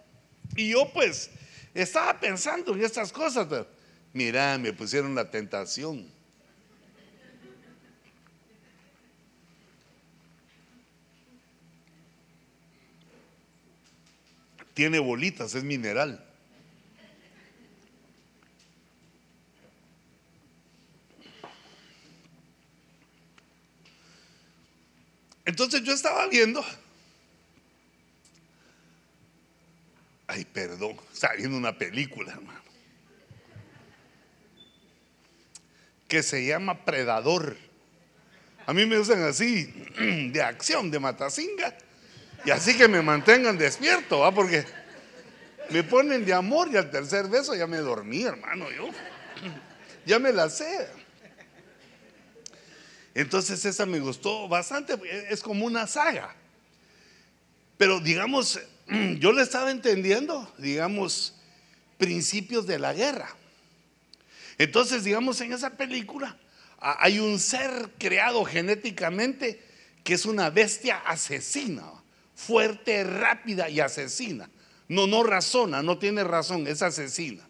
Y 0.54 0.68
yo 0.68 0.88
pues 0.92 1.30
estaba 1.74 2.20
pensando 2.20 2.74
en 2.74 2.84
estas 2.84 3.10
cosas, 3.10 3.48
pero 3.50 3.66
mira, 4.12 4.56
me 4.56 4.72
pusieron 4.72 5.12
la 5.16 5.28
tentación. 5.28 6.08
Tiene 14.74 15.00
bolitas, 15.00 15.56
es 15.56 15.64
mineral. 15.64 16.23
Entonces 25.44 25.82
yo 25.82 25.92
estaba 25.92 26.26
viendo, 26.28 26.64
ay, 30.26 30.44
perdón, 30.46 30.96
estaba 31.12 31.34
viendo 31.34 31.56
una 31.56 31.76
película, 31.76 32.32
hermano, 32.32 32.62
que 36.08 36.22
se 36.22 36.46
llama 36.46 36.84
Predador. 36.84 37.56
A 38.66 38.72
mí 38.72 38.86
me 38.86 38.98
usan 38.98 39.22
así, 39.22 39.66
de 40.32 40.42
acción, 40.42 40.90
de 40.90 40.98
matacinga, 40.98 41.76
y 42.46 42.50
así 42.50 42.76
que 42.76 42.88
me 42.88 43.02
mantengan 43.02 43.58
despierto, 43.58 44.20
¿va? 44.20 44.32
Porque 44.32 44.64
me 45.70 45.82
ponen 45.82 46.24
de 46.24 46.32
amor 46.32 46.68
y 46.70 46.76
al 46.76 46.90
tercer 46.90 47.28
beso 47.28 47.54
ya 47.54 47.66
me 47.66 47.78
dormí, 47.78 48.22
hermano, 48.22 48.70
yo 48.70 48.88
ya 50.06 50.18
me 50.18 50.32
la 50.32 50.48
sé. 50.48 51.03
Entonces 53.14 53.64
esa 53.64 53.86
me 53.86 54.00
gustó 54.00 54.48
bastante, 54.48 54.98
es 55.30 55.40
como 55.40 55.64
una 55.64 55.86
saga. 55.86 56.34
Pero 57.76 58.00
digamos, 58.00 58.60
yo 59.18 59.32
le 59.32 59.42
estaba 59.42 59.70
entendiendo, 59.70 60.52
digamos, 60.58 61.34
principios 61.96 62.66
de 62.66 62.78
la 62.78 62.92
guerra. 62.92 63.28
Entonces, 64.58 65.04
digamos, 65.04 65.40
en 65.40 65.52
esa 65.52 65.70
película 65.70 66.36
hay 66.78 67.18
un 67.18 67.38
ser 67.38 67.90
creado 67.98 68.44
genéticamente 68.44 69.62
que 70.02 70.14
es 70.14 70.26
una 70.26 70.50
bestia 70.50 70.98
asesina, 70.98 71.84
fuerte, 72.34 73.04
rápida 73.04 73.68
y 73.70 73.80
asesina. 73.80 74.50
No, 74.86 75.06
no 75.06 75.22
razona, 75.22 75.82
no 75.82 75.98
tiene 75.98 76.24
razón, 76.24 76.66
es 76.66 76.82
asesina. 76.82 77.42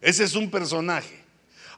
Ese 0.00 0.24
es 0.24 0.34
un 0.34 0.50
personaje. 0.50 1.27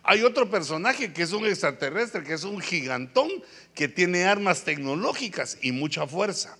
Hay 0.03 0.23
otro 0.23 0.49
personaje 0.51 1.13
que 1.13 1.23
es 1.23 1.33
un 1.33 1.47
extraterrestre, 1.47 2.25
que 2.25 2.35
es 2.35 2.45
un 2.45 2.61
gigantón, 2.61 3.31
que 3.75 3.89
tiene 3.89 4.25
armas 4.25 4.65
tecnológicas 4.65 5.59
y 5.61 5.73
mucha 5.73 6.07
fuerza. 6.07 6.57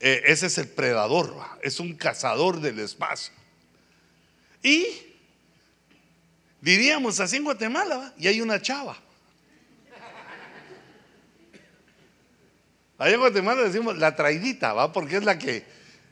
Eh, 0.00 0.22
ese 0.26 0.46
es 0.46 0.58
el 0.58 0.68
predador, 0.68 1.34
es 1.62 1.80
un 1.80 1.94
cazador 1.96 2.60
del 2.60 2.78
espacio. 2.78 3.32
Y 4.62 4.86
diríamos 6.60 7.18
así 7.18 7.36
en 7.36 7.44
Guatemala, 7.44 8.14
y 8.16 8.28
hay 8.28 8.40
una 8.40 8.62
chava. 8.62 8.96
Allá 12.98 13.14
en 13.14 13.20
Guatemala 13.20 13.62
decimos 13.62 13.96
la 13.98 14.14
traidita, 14.14 14.72
¿va? 14.72 14.92
Porque 14.92 15.16
es 15.16 15.24
la 15.24 15.38
que, 15.38 15.64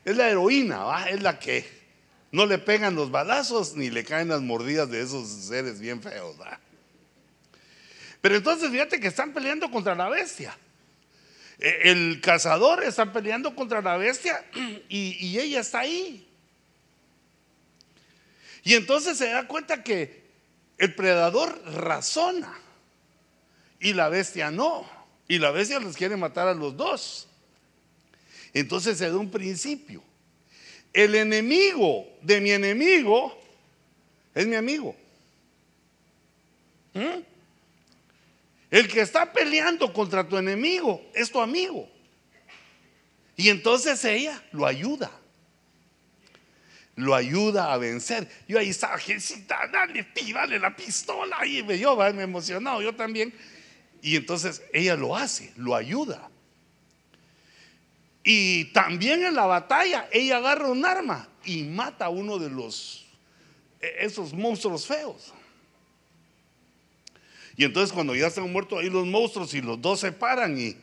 es 0.05 0.15
la 0.15 0.29
heroína, 0.29 0.83
¿va? 0.83 1.09
Es 1.09 1.21
la 1.21 1.39
que 1.39 1.76
no 2.37 2.45
le 2.45 2.59
pegan 2.59 2.93
los 2.93 3.09
balazos 3.09 3.75
ni 3.75 3.89
le 3.89 4.03
caen 4.03 4.27
las 4.27 4.41
mordidas 4.41 4.91
de 4.91 5.01
esos 5.01 5.27
seres 5.27 5.79
bien 5.79 6.03
feos. 6.03 6.35
Pero 8.21 8.35
entonces 8.35 8.69
fíjate 8.69 8.99
que 8.99 9.07
están 9.07 9.33
peleando 9.33 9.71
contra 9.71 9.95
la 9.95 10.07
bestia. 10.07 10.55
E, 11.57 11.89
el 11.89 12.21
cazador 12.21 12.83
está 12.83 13.11
peleando 13.11 13.55
contra 13.55 13.81
la 13.81 13.97
bestia 13.97 14.45
y, 14.87 15.39
ella 15.39 15.61
está 15.61 15.79
ahí. 15.79 16.29
Y 18.63 18.75
entonces 18.75 19.17
se 19.17 19.29
da 19.29 19.47
cuenta 19.47 19.81
que 19.81 20.27
el 20.77 20.93
predador 20.93 21.59
razona 21.73 22.53
y 23.79 23.93
la 23.93 24.09
bestia 24.09 24.51
no. 24.51 24.87
Y 25.27 25.39
la 25.39 25.49
bestia 25.49 25.79
los 25.79 25.97
quiere 25.97 26.15
matar 26.15 26.47
a 26.47 26.53
los 26.53 26.77
dos. 26.77 27.27
Entonces 28.53 28.99
se 28.99 29.09
da 29.09 29.17
un 29.17 29.31
principio. 29.31 30.03
El 30.97 31.13
enemigo 31.13 32.07
de 32.23 32.41
mi 32.41 32.49
enemigo 32.49 33.39
es 34.33 34.47
mi 34.47 34.55
amigo. 34.55 34.95
¿Mm? 36.95 37.21
El 38.71 38.87
que 38.87 39.01
está 39.01 39.31
peleando 39.31 39.93
contra 39.93 40.27
tu 40.27 40.37
enemigo 40.37 41.07
es 41.13 41.31
tu 41.31 41.39
amigo. 41.39 41.87
Y 43.35 43.49
entonces 43.49 44.03
ella 44.05 44.43
lo 44.51 44.65
ayuda. 44.65 45.11
Lo 46.95 47.13
ayuda 47.13 47.71
a 47.71 47.77
vencer. 47.77 48.27
Yo 48.47 48.57
ahí 48.57 48.69
estaba, 48.69 48.97
Jesita, 48.97 49.69
dale, 49.71 50.03
dale 50.33 50.57
la 50.57 50.75
pistola. 50.75 51.45
Y 51.45 51.61
me, 51.61 51.77
yo 51.77 51.95
me 51.95 52.23
emocionado, 52.23 52.81
yo 52.81 52.95
también. 52.95 53.31
Y 54.01 54.15
entonces 54.15 54.63
ella 54.73 54.95
lo 54.95 55.15
hace, 55.15 55.53
lo 55.57 55.75
ayuda. 55.75 56.31
Y 58.29 58.65
también 58.73 59.23
en 59.23 59.35
la 59.35 59.45
batalla 59.45 60.09
ella 60.11 60.35
agarra 60.35 60.67
un 60.67 60.85
arma 60.85 61.29
y 61.45 61.63
mata 61.63 62.07
a 62.07 62.09
uno 62.09 62.37
de 62.37 62.49
los 62.49 63.05
e, 63.79 64.05
esos 64.05 64.33
monstruos 64.33 64.85
feos. 64.85 65.33
Y 67.55 67.63
entonces 67.63 67.93
cuando 67.93 68.13
ya 68.13 68.27
están 68.27 68.51
muertos 68.51 68.79
ahí 68.81 68.89
los 68.89 69.05
monstruos 69.05 69.53
y 69.53 69.61
los 69.61 69.81
dos 69.81 70.01
se 70.01 70.11
paran 70.11 70.59
y 70.59 70.75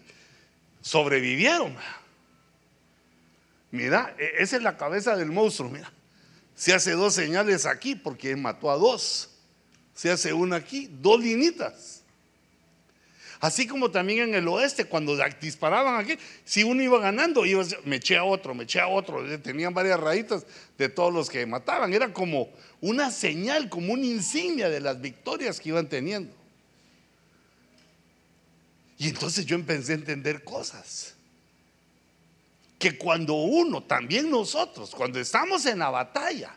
sobrevivieron. 0.81 1.77
Mira, 3.71 4.17
e, 4.19 4.43
esa 4.43 4.57
es 4.57 4.63
la 4.63 4.79
cabeza 4.79 5.15
del 5.15 5.31
monstruo, 5.31 5.69
mira. 5.69 5.93
Se 6.55 6.73
hace 6.73 6.93
dos 6.93 7.13
señales 7.13 7.67
aquí 7.67 7.95
porque 7.95 8.35
mató 8.37 8.71
a 8.71 8.79
dos. 8.79 9.29
Se 9.93 10.11
hace 10.11 10.33
una 10.33 10.57
aquí, 10.57 10.89
dos 10.91 11.21
linitas. 11.21 12.04
Así 13.41 13.67
como 13.67 13.91
también 13.91 14.29
en 14.29 14.35
el 14.35 14.49
oeste, 14.49 14.85
cuando 14.85 15.17
disparaban 15.41 16.01
aquí, 16.01 16.17
si 16.45 16.63
uno 16.63 16.83
iba 16.83 16.99
ganando, 17.01 17.45
iba, 17.45 17.65
me 17.85 17.97
eché 17.97 18.17
a 18.17 18.25
otro, 18.25 18.55
me 18.55 18.65
eché 18.65 18.81
a 18.81 18.89
otro. 18.89 19.23
Tenían 19.41 19.75
varias 19.75 20.01
rayitas 20.01 20.47
de 20.79 20.89
todos 20.89 21.13
los 21.13 21.29
que 21.29 21.45
mataban. 21.47 21.93
Era 21.93 22.13
como 22.13 22.49
una 22.81 23.11
señal, 23.11 23.69
como 23.69 23.93
una 23.93 24.07
insignia 24.07 24.69
de 24.69 24.81
las 24.81 25.01
victorias 25.01 25.61
que 25.61 25.71
iban 25.71 25.89
teniendo. 25.89 26.35
Y 28.99 29.09
entonces 29.09 29.45
yo 29.45 29.57
empecé 29.57 29.93
a 29.93 29.97
entender 29.97 30.45
cosas. 30.45 31.15
Que 32.79 32.97
cuando 32.97 33.35
uno, 33.35 33.83
también 33.83 34.31
nosotros, 34.31 34.95
cuando 34.95 35.19
estamos 35.19 35.67
en 35.67 35.79
la 35.79 35.91
batalla, 35.91 36.57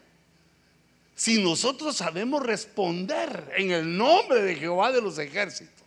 si 1.15 1.41
nosotros 1.41 1.97
sabemos 1.97 2.43
responder 2.43 3.51
en 3.57 3.71
el 3.71 3.97
nombre 3.97 4.41
de 4.43 4.55
Jehová 4.55 4.91
de 4.91 5.01
los 5.01 5.17
ejércitos, 5.17 5.86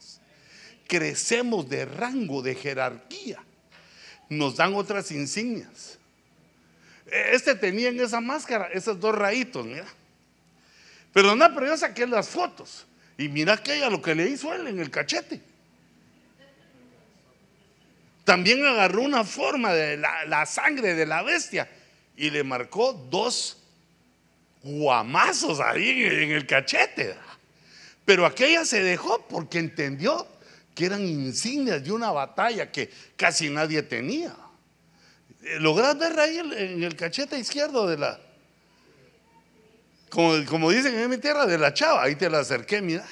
crecemos 0.91 1.69
de 1.69 1.85
rango, 1.85 2.43
de 2.43 2.57
jerarquía. 2.57 3.39
Nos 4.29 4.57
dan 4.57 4.75
otras 4.75 5.13
insignias. 5.13 5.99
Este 7.07 7.55
tenía 7.55 7.91
en 7.91 8.01
esa 8.01 8.21
máscara 8.21 8.69
esos 8.73 8.99
dos 8.99 9.15
rayitos, 9.15 9.65
mira. 9.65 9.87
Pero 11.13 11.37
no, 11.37 11.55
pero 11.55 11.67
yo 11.67 11.77
saqué 11.77 12.09
las 12.09 12.29
fotos. 12.29 12.87
Y 13.17 13.29
mira 13.29 13.57
que 13.57 13.77
ella 13.77 13.89
lo 13.89 14.03
que 14.03 14.17
le 14.17 14.29
hizo 14.29 14.53
él 14.53 14.67
en 14.67 14.81
el 14.81 14.91
cachete. 14.91 15.41
También 18.25 18.67
agarró 18.67 19.03
una 19.03 19.23
forma 19.23 19.73
de 19.73 19.97
la, 19.97 20.45
sangre 20.45 20.95
de 20.95 21.07
la 21.07 21.23
bestia 21.23 21.71
y 22.17 22.31
le 22.31 22.43
marcó 22.43 22.93
dos 22.93 23.59
guamazos 24.65 25.61
ahí 25.61 26.03
en 26.03 26.33
el 26.33 26.47
cachete. 26.47 27.15
Pero 28.05 28.27
aquella 28.27 28.65
se 28.65 28.83
dejó 28.83 29.25
porque 29.29 29.59
entendió 29.61 30.27
que 30.81 30.87
eran 30.87 31.07
insignias 31.07 31.85
de 31.85 31.93
una 31.93 32.11
batalla 32.11 32.73
que 32.73 32.91
casi 33.15 33.51
nadie 33.51 33.83
tenía. 33.83 34.35
Eh, 35.43 35.61
Logras 35.61 35.99
ver 35.99 36.19
ahí 36.19 36.39
en 36.39 36.83
el 36.83 36.97
cachete 36.97 37.39
izquierdo 37.39 37.87
de 37.87 37.99
la, 37.99 38.19
como, 40.09 40.43
como 40.47 40.71
dicen 40.71 40.99
en 40.99 41.11
mi 41.11 41.19
tierra, 41.19 41.45
de 41.45 41.59
la 41.59 41.75
chava, 41.75 42.03
ahí 42.03 42.15
te 42.15 42.31
la 42.31 42.39
acerqué, 42.39 42.81
mira, 42.81 43.07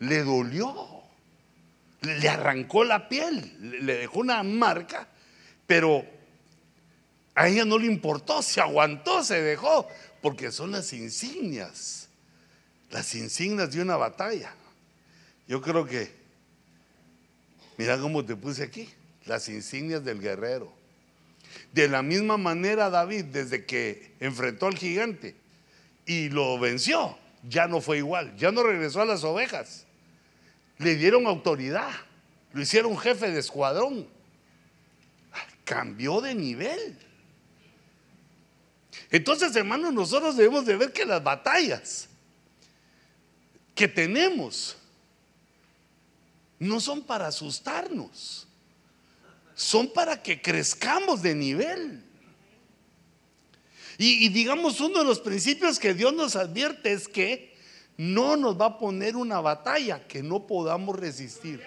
le 0.00 0.22
dolió, 0.22 1.02
le 2.02 2.28
arrancó 2.28 2.84
la 2.84 3.08
piel, 3.08 3.56
le 3.86 3.96
dejó 3.96 4.20
una 4.20 4.42
marca, 4.42 5.08
pero 5.66 6.04
a 7.34 7.48
ella 7.48 7.64
no 7.64 7.78
le 7.78 7.86
importó, 7.86 8.42
se 8.42 8.60
aguantó, 8.60 9.24
se 9.24 9.40
dejó, 9.40 9.88
porque 10.20 10.52
son 10.52 10.72
las 10.72 10.92
insignias, 10.92 12.10
las 12.90 13.14
insignias 13.14 13.72
de 13.72 13.80
una 13.80 13.96
batalla. 13.96 14.54
Yo 15.48 15.62
creo 15.62 15.86
que 15.86 16.21
Mira 17.76 17.98
cómo 17.98 18.24
te 18.24 18.36
puse 18.36 18.62
aquí, 18.62 18.88
las 19.26 19.48
insignias 19.48 20.04
del 20.04 20.20
guerrero. 20.20 20.72
De 21.72 21.88
la 21.88 22.02
misma 22.02 22.36
manera 22.36 22.90
David, 22.90 23.26
desde 23.26 23.64
que 23.64 24.12
enfrentó 24.20 24.66
al 24.66 24.76
gigante 24.76 25.34
y 26.06 26.28
lo 26.28 26.58
venció, 26.58 27.16
ya 27.48 27.66
no 27.66 27.80
fue 27.80 27.98
igual, 27.98 28.36
ya 28.36 28.52
no 28.52 28.62
regresó 28.62 29.00
a 29.00 29.06
las 29.06 29.24
ovejas. 29.24 29.86
Le 30.78 30.96
dieron 30.96 31.26
autoridad, 31.26 31.90
lo 32.52 32.62
hicieron 32.62 32.96
jefe 32.98 33.30
de 33.30 33.40
escuadrón. 33.40 34.08
Cambió 35.64 36.20
de 36.20 36.34
nivel. 36.34 36.98
Entonces, 39.10 39.54
hermanos, 39.54 39.92
nosotros 39.92 40.36
debemos 40.36 40.66
de 40.66 40.76
ver 40.76 40.92
que 40.92 41.04
las 41.04 41.22
batallas 41.22 42.08
que 43.74 43.88
tenemos 43.88 44.76
no 46.62 46.78
son 46.78 47.02
para 47.02 47.26
asustarnos, 47.26 48.46
son 49.54 49.92
para 49.92 50.22
que 50.22 50.40
crezcamos 50.40 51.20
de 51.20 51.34
nivel. 51.34 52.04
Y, 53.98 54.28
digamos, 54.28 54.80
uno 54.80 55.00
de 55.00 55.04
los 55.04 55.20
principios 55.20 55.78
que 55.78 55.92
Dios 55.92 56.14
nos 56.14 56.36
advierte 56.36 56.92
es 56.92 57.08
que 57.08 57.54
no 57.96 58.36
nos 58.36 58.60
va 58.60 58.66
a 58.66 58.78
poner 58.78 59.16
una 59.16 59.40
batalla 59.40 60.06
que 60.06 60.22
no 60.22 60.46
podamos 60.46 60.96
resistir. 60.98 61.62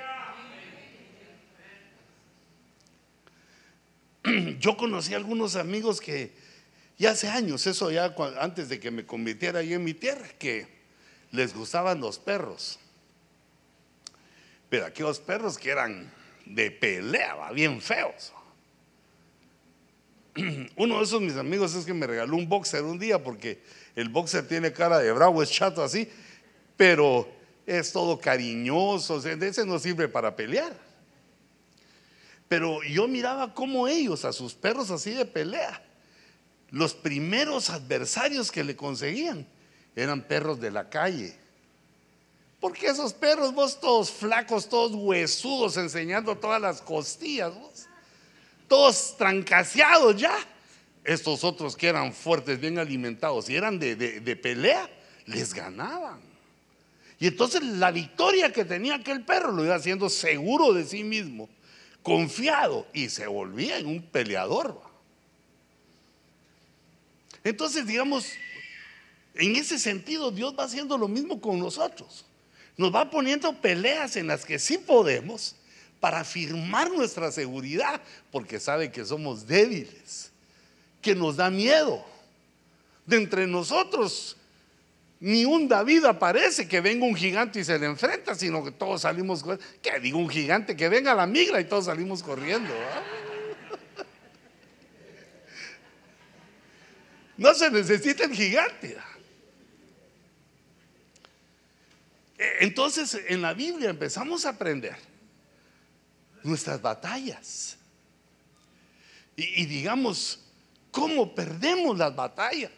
Yo 4.59 4.77
conocí 4.77 5.13
a 5.13 5.17
algunos 5.17 5.57
amigos 5.57 5.99
que 5.99 6.33
ya 6.97 7.11
hace 7.11 7.27
años, 7.27 7.67
eso 7.67 7.91
ya 7.91 8.15
antes 8.39 8.69
de 8.69 8.79
que 8.79 8.91
me 8.91 9.05
convirtiera 9.05 9.59
ahí 9.59 9.73
en 9.73 9.83
mi 9.83 9.93
tierra, 9.93 10.27
que 10.39 10.67
les 11.31 11.53
gustaban 11.53 11.99
los 11.99 12.17
perros. 12.17 12.79
Aquellos 14.83 15.19
perros 15.19 15.57
que 15.57 15.69
eran 15.69 16.11
de 16.45 16.71
pelea, 16.71 17.51
bien 17.51 17.81
feos. 17.81 18.33
Uno 20.75 20.97
de 20.97 21.03
esos 21.03 21.21
mis 21.21 21.37
amigos 21.37 21.73
es 21.75 21.85
que 21.85 21.93
me 21.93 22.07
regaló 22.07 22.35
un 22.35 22.47
boxer 22.47 22.83
un 22.83 22.99
día 22.99 23.23
porque 23.23 23.61
el 23.95 24.09
boxer 24.09 24.47
tiene 24.47 24.73
cara 24.73 24.99
de 24.99 25.11
bravo, 25.11 25.41
es 25.41 25.49
chato 25.49 25.83
así, 25.83 26.09
pero 26.75 27.27
es 27.65 27.91
todo 27.91 28.19
cariñoso, 28.19 29.17
ese 29.17 29.65
no 29.65 29.79
sirve 29.79 30.07
para 30.07 30.35
pelear. 30.35 30.73
Pero 32.47 32.83
yo 32.83 33.07
miraba 33.07 33.53
cómo 33.53 33.87
ellos, 33.87 34.23
a 34.25 34.33
sus 34.33 34.53
perros 34.53 34.91
así 34.91 35.11
de 35.11 35.25
pelea, 35.25 35.81
los 36.69 36.93
primeros 36.93 37.69
adversarios 37.69 38.51
que 38.51 38.63
le 38.63 38.75
conseguían 38.75 39.47
eran 39.95 40.21
perros 40.21 40.59
de 40.59 40.71
la 40.71 40.89
calle 40.89 41.44
porque 42.65 42.87
esos 42.87 43.13
perros, 43.13 43.53
vos 43.53 43.79
todos 43.79 44.09
flacos, 44.09 44.67
todos 44.67 44.91
huesudos, 44.95 45.77
enseñando 45.77 46.35
todas 46.35 46.59
las 46.59 46.81
costillas, 46.81 47.53
vos, 47.53 47.85
todos 48.67 49.15
trancaseados 49.17 50.15
ya. 50.15 50.35
Estos 51.03 51.43
otros 51.43 51.77
que 51.77 51.89
eran 51.89 52.11
fuertes, 52.11 52.59
bien 52.59 52.79
alimentados 52.79 53.49
y 53.49 53.55
eran 53.55 53.77
de, 53.77 53.95
de 53.95 54.35
pelea, 54.35 54.89
les 55.27 55.53
ganaban. 55.53 56.19
Y 57.19 57.27
entonces 57.27 57.61
la 57.61 57.91
victoria 57.91 58.51
que 58.51 58.65
tenía 58.65 58.95
aquel 58.95 59.23
perro 59.23 59.51
lo 59.51 59.63
iba 59.63 59.75
haciendo 59.75 60.09
seguro 60.09 60.73
de 60.73 60.85
sí 60.85 61.03
mismo, 61.03 61.47
confiado 62.01 62.87
y 62.93 63.09
se 63.09 63.27
volvía 63.27 63.77
en 63.77 63.85
un 63.85 64.01
peleador. 64.01 64.81
Entonces, 67.43 67.85
digamos, 67.85 68.25
en 69.35 69.55
ese 69.55 69.77
sentido 69.77 70.31
Dios 70.31 70.55
va 70.57 70.63
haciendo 70.63 70.97
lo 70.97 71.07
mismo 71.07 71.39
con 71.39 71.59
nosotros. 71.59 72.25
Nos 72.77 72.93
va 72.93 73.09
poniendo 73.09 73.53
peleas 73.61 74.15
en 74.15 74.27
las 74.27 74.45
que 74.45 74.59
sí 74.59 74.77
podemos 74.77 75.55
para 75.99 76.19
afirmar 76.19 76.91
nuestra 76.91 77.31
seguridad, 77.31 78.01
porque 78.31 78.59
sabe 78.59 78.91
que 78.91 79.05
somos 79.05 79.47
débiles, 79.47 80.31
que 81.01 81.15
nos 81.15 81.37
da 81.37 81.49
miedo. 81.49 82.05
De 83.05 83.17
entre 83.17 83.47
nosotros, 83.47 84.35
ni 85.19 85.45
un 85.45 85.67
David 85.67 86.05
aparece 86.05 86.67
que 86.67 86.81
venga 86.81 87.05
un 87.05 87.15
gigante 87.15 87.59
y 87.59 87.63
se 87.63 87.79
le 87.79 87.85
enfrenta, 87.85 88.35
sino 88.35 88.63
que 88.63 88.71
todos 88.71 89.01
salimos, 89.01 89.43
que 89.81 89.99
digo 89.99 90.19
un 90.19 90.29
gigante, 90.29 90.75
que 90.75 90.89
venga 90.89 91.15
la 91.15 91.25
migra 91.25 91.61
y 91.61 91.65
todos 91.65 91.85
salimos 91.85 92.21
corriendo. 92.21 92.73
No 97.37 97.53
se 97.53 97.69
necesita 97.69 98.23
el 98.23 98.31
gigante. 98.31 98.95
Entonces 102.37 103.17
en 103.27 103.41
la 103.41 103.53
Biblia 103.53 103.89
empezamos 103.89 104.45
a 104.45 104.49
aprender 104.49 104.95
nuestras 106.43 106.81
batallas. 106.81 107.77
Y, 109.37 109.65
digamos, 109.65 110.39
¿cómo 110.91 111.33
perdemos 111.33 111.97
las 111.97 112.15
batallas? 112.15 112.71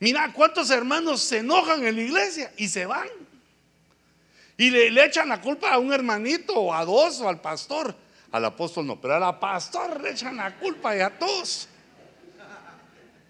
Mira, 0.00 0.32
¿cuántos 0.32 0.70
hermanos 0.70 1.20
se 1.20 1.38
enojan 1.38 1.84
en 1.84 1.96
la 1.96 2.02
iglesia 2.02 2.52
y 2.56 2.68
se 2.68 2.86
van? 2.86 3.08
Y 4.56 4.70
le, 4.70 4.90
le, 4.90 5.04
echan 5.04 5.28
la 5.28 5.40
culpa 5.40 5.72
a 5.72 5.78
un 5.78 5.92
hermanito 5.92 6.54
o 6.54 6.72
a 6.72 6.84
dos 6.84 7.20
o 7.20 7.28
al 7.28 7.40
pastor. 7.40 7.96
Al 8.30 8.44
apóstol 8.44 8.86
no, 8.86 9.00
pero 9.00 9.14
al 9.14 9.38
pastor 9.40 10.00
le 10.00 10.10
echan 10.10 10.36
la 10.36 10.56
culpa 10.56 10.94
y 10.96 11.00
a 11.00 11.18
todos. 11.18 11.68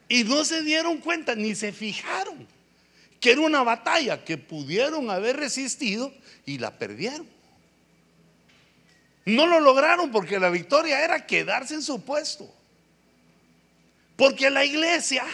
Y 0.09 0.25
no 0.25 0.45
se 0.45 0.63
dieron 0.63 0.99
cuenta 0.99 1.35
ni 1.35 1.55
se 1.55 1.73
fijaron 1.73 2.47
que 3.21 3.33
era 3.33 3.41
una 3.41 3.63
batalla 3.63 4.25
que 4.25 4.39
pudieron 4.39 5.11
haber 5.11 5.37
resistido 5.37 6.13
y 6.47 6.59
la 6.59 6.79
perdieron. 6.79 7.27
No 9.25 9.47
lo 9.47 9.61
lograron 9.61 10.11
porque 10.11 10.39
la 10.39 10.49
victoria 10.51 11.05
era 11.05 11.27
quedarse 11.27 11.75
en 11.75 11.83
su 11.83 12.03
puesto. 12.03 12.53
Porque 14.17 14.51
la 14.51 14.65
iglesia 14.65 15.25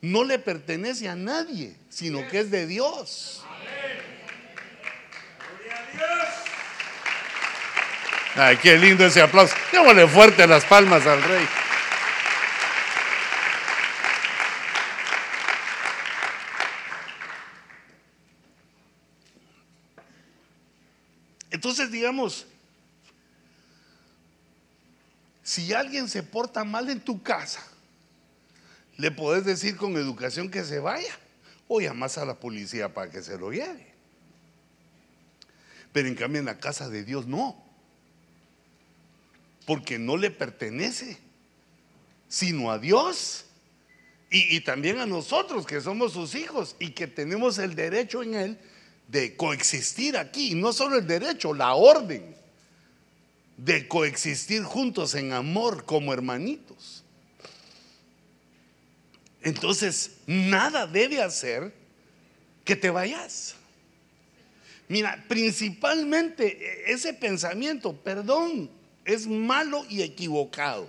no 0.00 0.24
le 0.24 0.38
pertenece 0.38 1.08
a 1.08 1.14
nadie, 1.14 1.74
sino 1.88 2.26
que 2.28 2.40
es 2.40 2.50
de 2.50 2.66
Dios. 2.66 3.42
Ay, 8.36 8.56
qué 8.58 8.76
lindo 8.76 9.06
ese 9.06 9.22
aplauso. 9.22 9.54
Démosle 9.72 10.06
fuerte 10.08 10.46
las 10.46 10.64
palmas 10.64 11.06
al 11.06 11.22
rey. 11.22 11.46
Entonces, 21.64 21.90
digamos, 21.90 22.44
si 25.42 25.72
alguien 25.72 26.10
se 26.10 26.22
porta 26.22 26.62
mal 26.62 26.90
en 26.90 27.00
tu 27.00 27.22
casa, 27.22 27.66
le 28.98 29.10
podés 29.10 29.46
decir 29.46 29.74
con 29.78 29.96
educación 29.96 30.50
que 30.50 30.62
se 30.62 30.78
vaya 30.78 31.18
o 31.66 31.80
llamas 31.80 32.18
a 32.18 32.26
la 32.26 32.34
policía 32.34 32.92
para 32.92 33.10
que 33.10 33.22
se 33.22 33.38
lo 33.38 33.50
lleve. 33.50 33.86
Pero 35.94 36.06
en 36.06 36.16
cambio 36.16 36.40
en 36.40 36.44
la 36.44 36.60
casa 36.60 36.90
de 36.90 37.02
Dios 37.02 37.26
no, 37.26 37.56
porque 39.64 39.98
no 39.98 40.18
le 40.18 40.30
pertenece, 40.30 41.16
sino 42.28 42.72
a 42.72 42.78
Dios 42.78 43.46
y, 44.28 44.54
y 44.54 44.60
también 44.60 44.98
a 44.98 45.06
nosotros 45.06 45.64
que 45.64 45.80
somos 45.80 46.12
sus 46.12 46.34
hijos 46.34 46.76
y 46.78 46.90
que 46.90 47.06
tenemos 47.06 47.56
el 47.56 47.74
derecho 47.74 48.22
en 48.22 48.34
Él 48.34 48.58
de 49.08 49.36
coexistir 49.36 50.16
aquí, 50.16 50.54
no 50.54 50.72
solo 50.72 50.96
el 50.96 51.06
derecho, 51.06 51.54
la 51.54 51.74
orden 51.74 52.34
de 53.56 53.86
coexistir 53.86 54.62
juntos 54.62 55.14
en 55.14 55.32
amor 55.32 55.84
como 55.84 56.12
hermanitos. 56.12 57.04
Entonces, 59.42 60.16
nada 60.26 60.86
debe 60.86 61.22
hacer 61.22 61.72
que 62.64 62.74
te 62.74 62.90
vayas. 62.90 63.54
Mira, 64.88 65.22
principalmente 65.28 66.90
ese 66.90 67.14
pensamiento, 67.14 67.94
perdón, 67.94 68.70
es 69.04 69.26
malo 69.26 69.84
y 69.88 70.02
equivocado. 70.02 70.88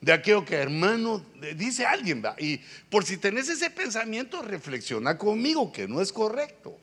De 0.00 0.12
aquello 0.12 0.44
que 0.44 0.56
hermano, 0.56 1.24
dice 1.56 1.86
alguien. 1.86 2.22
Y 2.38 2.58
por 2.90 3.04
si 3.04 3.16
tenés 3.16 3.48
ese 3.48 3.70
pensamiento, 3.70 4.42
reflexiona 4.42 5.16
conmigo 5.16 5.72
que 5.72 5.88
no 5.88 6.00
es 6.00 6.12
correcto. 6.12 6.78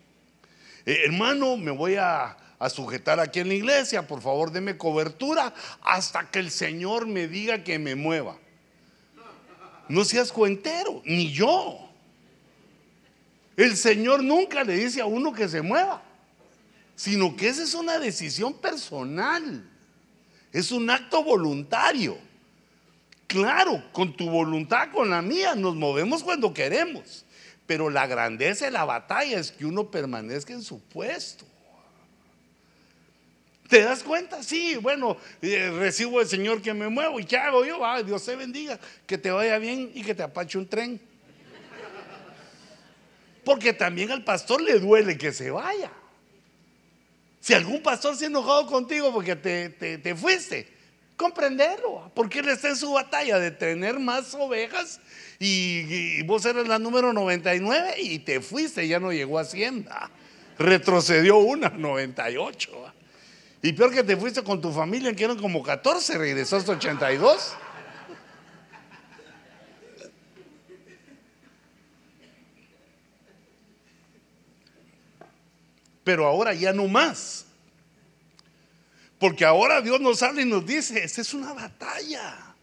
Eh, 0.86 1.04
hermano, 1.06 1.58
me 1.58 1.72
voy 1.72 1.96
a, 1.96 2.38
sujetar 2.70 3.20
aquí 3.20 3.40
en 3.40 3.48
la 3.48 3.56
iglesia, 3.56 4.08
por 4.08 4.22
favor 4.22 4.52
deme 4.52 4.78
cobertura 4.78 5.52
hasta 5.82 6.30
que 6.30 6.38
el 6.38 6.52
Señor 6.52 7.08
me 7.08 7.28
diga 7.28 7.64
que 7.64 7.80
me 7.80 7.96
mueva. 7.96 8.38
No 9.90 10.06
seas 10.06 10.32
cuentero, 10.32 11.02
ni 11.04 11.32
yo. 11.32 11.80
El 13.58 13.76
Señor 13.76 14.24
nunca 14.24 14.64
le 14.64 14.76
dice 14.76 15.02
a 15.02 15.06
uno 15.06 15.34
que 15.34 15.50
se 15.50 15.64
mueva, 15.64 16.04
sino 16.96 17.36
que 17.36 17.48
esa 17.48 17.64
es 17.64 17.74
una 17.74 17.98
decisión 17.98 18.54
personal, 18.54 19.68
es 20.52 20.72
un 20.72 20.88
acto 20.90 21.24
voluntario. 21.24 22.18
Claro, 23.26 23.84
con 23.92 24.16
tu 24.16 24.30
voluntad, 24.30 24.92
con 24.92 25.10
la 25.10 25.22
mía, 25.22 25.56
nos 25.56 25.76
movemos 25.76 26.22
cuando 26.22 26.54
queremos. 26.54 27.26
Pero 27.72 27.90
la 27.90 28.06
grandeza 28.06 28.66
de 28.66 28.72
la 28.72 28.84
batalla 28.84 29.40
es 29.40 29.54
que 29.54 29.66
uno 29.66 29.90
permanezca 29.90 30.52
en 30.52 30.62
su 30.62 30.82
puesto. 30.82 31.46
¿Te 33.70 33.82
das 33.82 34.04
cuenta? 34.04 34.44
Sí, 34.44 34.76
bueno, 34.76 35.16
eh, 35.42 35.72
recibo 35.80 36.20
el 36.20 36.28
Señor 36.28 36.62
que 36.62 36.74
me 36.74 36.90
muevo 36.90 37.18
y 37.18 37.24
¿qué 37.24 37.38
hago 37.38 37.64
yo? 37.64 37.86
Ah, 37.86 38.04
Dios 38.04 38.26
te 38.26 38.36
bendiga, 38.36 38.78
que 39.08 39.18
te 39.18 39.32
vaya 39.32 39.58
bien 39.58 39.90
y 39.94 40.04
que 40.04 40.14
te 40.14 40.22
apache 40.22 40.58
un 40.58 40.68
tren. 40.68 41.00
Porque 43.46 43.72
también 43.72 44.12
al 44.12 44.26
pastor 44.26 44.62
le 44.62 44.78
duele 44.78 45.18
que 45.18 45.32
se 45.32 45.50
vaya. 45.50 45.94
Si 47.40 47.54
algún 47.54 47.82
pastor 47.82 48.18
se 48.18 48.26
ha 48.26 48.28
enojado 48.28 48.68
contigo 48.68 49.14
porque 49.14 49.38
te, 49.38 49.70
te 49.70 50.14
fuiste, 50.14 50.68
comprenderlo, 51.22 52.12
porque 52.16 52.40
él 52.40 52.50
está 52.50 52.70
en 52.70 52.76
su 52.76 52.92
batalla 52.94 53.38
de 53.38 53.52
tener 53.52 54.00
más 54.00 54.34
ovejas 54.34 55.00
y, 55.40 56.24
vos 56.24 56.44
eres 56.46 56.68
la 56.68 56.80
número 56.80 57.14
99 57.14 57.94
y 58.00 58.20
te 58.20 58.42
fuiste, 58.42 58.88
ya 58.88 59.00
no 59.00 59.14
llegó 59.14 59.38
a 59.38 59.44
Hacienda. 59.44 60.10
Retrocedió 60.58 61.38
una, 61.38 61.70
98. 61.70 62.72
Y 63.62 63.74
peor 63.74 63.94
que 63.94 64.04
te 64.04 64.18
fuiste 64.18 64.44
con 64.44 64.60
tu 64.60 64.72
familia, 64.72 65.14
que 65.16 65.24
eran 65.24 65.38
como 65.38 65.62
14, 65.62 66.18
regresó 66.18 66.58
hasta 66.58 66.72
82. 66.72 67.54
Pero 76.04 76.26
ahora 76.26 76.56
ya 76.56 76.74
no 76.74 76.88
más. 76.88 77.46
Porque 79.22 79.46
ahora 79.46 79.84
Dios 79.84 80.02
nos 80.02 80.24
habla 80.24 80.42
y 80.42 80.46
nos 80.46 80.66
dice, 80.66 81.04
esta 81.04 81.22
es 81.22 81.32
una 81.36 81.54
batalla. 81.54 82.56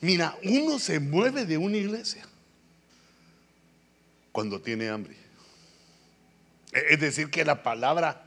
Mira, 0.00 0.34
uno 0.44 0.78
se 0.78 0.98
mueve 0.98 1.44
de 1.44 1.58
una 1.58 1.76
iglesia 1.76 2.26
cuando 4.32 4.58
tiene 4.58 4.88
hambre. 4.88 5.14
E-, 6.72 6.94
es 6.94 7.00
decir, 7.00 7.28
que 7.28 7.44
la 7.44 7.62
palabra, 7.62 8.24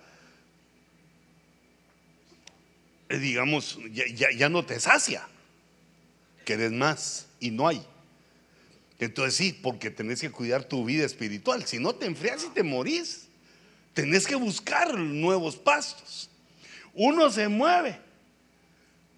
eh, 3.09 3.17
digamos, 3.17 3.79
ya, 3.91 4.49
no 4.49 4.63
te 4.63 4.79
sacia, 4.79 5.27
querés 6.45 6.71
más 6.71 7.25
y 7.39 7.49
no 7.49 7.67
hay. 7.67 7.83
Entonces 8.99 9.33
sí, 9.33 9.59
porque 9.63 9.89
tenés 9.89 10.21
que 10.21 10.29
cuidar 10.29 10.63
tu 10.63 10.85
vida 10.85 11.07
espiritual, 11.07 11.65
si 11.65 11.79
no 11.79 11.95
te 11.95 12.05
enfrias 12.05 12.43
y 12.43 12.49
te 12.49 12.61
morís. 12.61 13.28
Tenés 13.99 14.25
que 14.25 14.35
buscar 14.35 14.97
nuevos 14.97 15.57
pastos. 15.57 16.29
Uno 16.93 17.29
se 17.29 17.49
mueve 17.49 17.99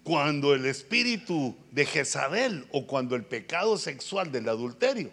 cuando 0.02 0.54
el 0.54 0.66
espíritu 0.66 1.56
de 1.70 1.86
Jezabel 1.86 2.66
o 2.72 2.84
cuando 2.84 3.14
el 3.14 3.22
pecado 3.22 3.78
sexual 3.78 4.32
del 4.32 4.48
adulterio 4.48 5.12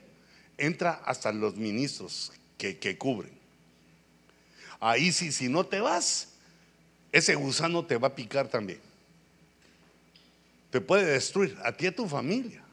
entra 0.57 1.03
hasta 1.05 1.31
los 1.31 1.55
ministros 1.55 2.31
que, 2.57 2.97
cubren. 2.97 3.31
Ahí 4.79 5.11
sí, 5.11 5.31
si 5.31 5.49
no 5.49 5.63
te 5.63 5.79
vas, 5.81 6.29
ese 7.11 7.35
gusano 7.35 7.85
te 7.85 7.97
va 7.97 8.07
a 8.07 8.15
picar 8.15 8.47
también. 8.47 8.79
Te 10.71 10.81
puede 10.81 11.05
destruir 11.05 11.55
a 11.63 11.71
ti 11.73 11.85
y 11.85 11.89
a 11.89 11.95
tu 11.95 12.07
familia. 12.07 12.63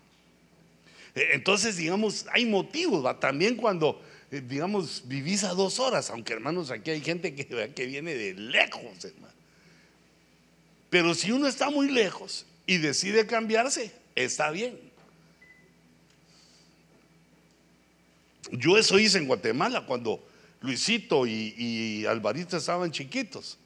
E, 1.14 1.34
entonces, 1.34 1.76
digamos, 1.76 2.24
hay 2.32 2.46
motivos, 2.46 3.20
también 3.20 3.54
cuando, 3.54 4.00
digamos, 4.30 5.02
vivís 5.06 5.44
a 5.44 5.54
dos 5.54 5.78
horas, 5.78 6.10
aunque 6.10 6.32
hermanos, 6.32 6.70
aquí 6.70 6.90
hay 6.90 7.00
gente 7.00 7.34
que, 7.34 7.46
que 7.74 7.86
viene 7.86 8.14
de 8.14 8.34
lejos, 8.34 9.04
hermano. 9.04 9.34
Pero 10.90 11.14
si 11.14 11.32
uno 11.32 11.46
está 11.46 11.70
muy 11.70 11.90
lejos 11.90 12.46
y 12.66 12.78
decide 12.78 13.26
cambiarse, 13.26 13.92
está 14.14 14.50
bien. 14.50 14.78
Yo 18.52 18.78
eso 18.78 18.98
hice 18.98 19.18
en 19.18 19.26
Guatemala 19.26 19.86
cuando 19.86 20.24
Luisito 20.60 21.26
y, 21.26 22.06
Alvarito 22.06 22.56
estaban 22.56 22.90
chiquitos. 22.90 23.58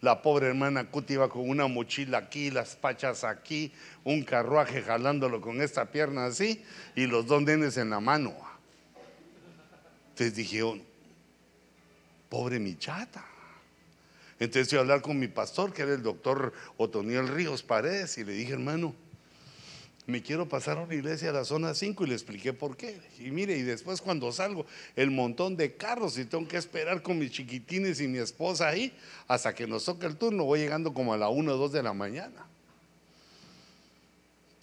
La 0.00 0.22
pobre 0.22 0.46
hermana 0.46 0.90
Cuti 0.90 1.14
iba 1.14 1.28
con 1.28 1.48
una 1.48 1.66
mochila 1.66 2.18
aquí, 2.18 2.50
las 2.50 2.76
pachas 2.76 3.24
aquí, 3.24 3.72
un 4.04 4.22
carruaje 4.22 4.82
jalándolo 4.82 5.40
con 5.40 5.60
esta 5.60 5.90
pierna 5.90 6.26
así 6.26 6.62
y 6.94 7.06
los 7.06 7.26
dos 7.26 7.42
nenes 7.42 7.76
en 7.76 7.90
la 7.90 7.98
mano. 7.98 8.47
Entonces 10.18 10.34
dije, 10.34 10.64
oh, 10.64 10.76
pobre 12.28 12.58
mi 12.58 12.76
chata. 12.76 13.24
Entonces 14.40 14.68
fui 14.68 14.76
a 14.76 14.80
hablar 14.80 15.00
con 15.00 15.16
mi 15.16 15.28
pastor, 15.28 15.72
que 15.72 15.82
era 15.82 15.94
el 15.94 16.02
doctor 16.02 16.52
Otoniel 16.76 17.28
Ríos 17.28 17.62
Paredes, 17.62 18.18
y 18.18 18.24
le 18.24 18.32
dije, 18.32 18.54
hermano, 18.54 18.96
me 20.06 20.20
quiero 20.20 20.48
pasar 20.48 20.78
a 20.78 20.80
una 20.80 20.94
iglesia 20.96 21.30
a 21.30 21.34
la 21.34 21.44
zona 21.44 21.72
5 21.72 22.04
y 22.04 22.08
le 22.08 22.14
expliqué 22.14 22.52
por 22.52 22.76
qué. 22.76 23.00
Y 23.20 23.30
mire, 23.30 23.56
y 23.56 23.62
después 23.62 24.00
cuando 24.00 24.32
salgo, 24.32 24.66
el 24.96 25.12
montón 25.12 25.56
de 25.56 25.76
carros 25.76 26.18
y 26.18 26.24
tengo 26.24 26.48
que 26.48 26.56
esperar 26.56 27.00
con 27.00 27.16
mis 27.16 27.30
chiquitines 27.30 28.00
y 28.00 28.08
mi 28.08 28.18
esposa 28.18 28.66
ahí 28.66 28.92
hasta 29.28 29.54
que 29.54 29.68
nos 29.68 29.84
toque 29.84 30.06
el 30.06 30.16
turno, 30.16 30.42
voy 30.42 30.58
llegando 30.58 30.92
como 30.92 31.14
a 31.14 31.16
la 31.16 31.28
1 31.28 31.54
o 31.54 31.56
2 31.56 31.70
de 31.70 31.82
la 31.84 31.92
mañana. 31.92 32.44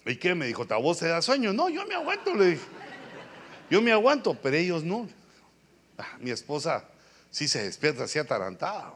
¿Y 0.05 0.17
qué? 0.17 0.35
Me 0.35 0.47
dijo, 0.47 0.67
¿ta 0.67 0.75
voz 0.75 0.97
se 0.97 1.07
da 1.07 1.21
sueño? 1.21 1.53
No, 1.53 1.69
yo 1.69 1.85
me 1.87 1.95
aguanto, 1.95 2.35
le 2.35 2.45
dije. 2.47 2.65
Yo 3.69 3.81
me 3.81 3.93
aguanto, 3.93 4.33
pero 4.33 4.57
ellos 4.57 4.83
no. 4.83 5.07
Ah, 5.97 6.17
mi 6.19 6.31
esposa 6.31 6.83
sí 7.29 7.47
se 7.47 7.63
despierta 7.63 8.03
así 8.03 8.19
atarantada. 8.19 8.93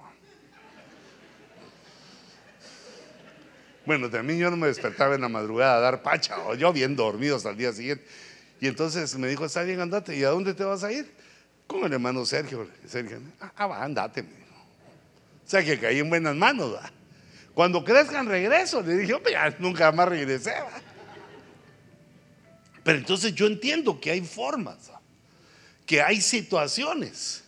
Bueno, 3.86 4.10
también 4.10 4.40
yo 4.40 4.52
no 4.52 4.58
me 4.58 4.68
despertaba 4.68 5.16
en 5.16 5.22
la 5.22 5.30
madrugada 5.30 5.78
a 5.78 5.80
dar 5.80 6.04
pacha, 6.04 6.38
o 6.46 6.54
yo 6.54 6.72
bien 6.72 6.96
dormido 6.96 7.38
hasta 7.38 7.50
el 7.50 7.58
día 7.58 7.74
siguiente. 7.74 8.06
Y 8.62 8.68
entonces 8.68 9.18
me 9.18 9.28
dijo, 9.28 9.46
está 9.46 9.64
bien, 9.64 9.80
andate. 9.80 10.16
¿Y 10.16 10.24
a 10.24 10.30
dónde 10.30 10.54
te 10.54 10.64
vas 10.64 10.84
a 10.84 10.92
ir? 10.92 11.12
Con 11.66 11.84
el 11.86 11.94
hermano 11.94 12.26
Sergio. 12.26 12.68
Sergio, 12.86 13.20
ah, 13.40 13.68
va, 13.68 13.84
andate. 13.84 14.22
O 14.22 15.50
sea 15.50 15.64
que 15.64 15.80
caí 15.80 16.00
en 16.00 16.10
buenas 16.10 16.36
manos. 16.36 16.78
Cuando 17.54 17.84
crezcan 17.84 18.28
regreso. 18.28 18.82
Le 18.82 18.98
dije, 18.98 19.16
ya 19.32 19.56
nunca 19.60 19.92
más 19.92 20.08
regresé. 20.08 20.54
Pero 22.84 22.98
entonces 23.00 23.34
yo 23.34 23.48
entiendo 23.48 24.00
que 24.00 24.12
hay 24.12 24.22
formas, 24.22 24.92
que 25.90 26.04
hay 26.04 26.22
situaciones. 26.22 27.44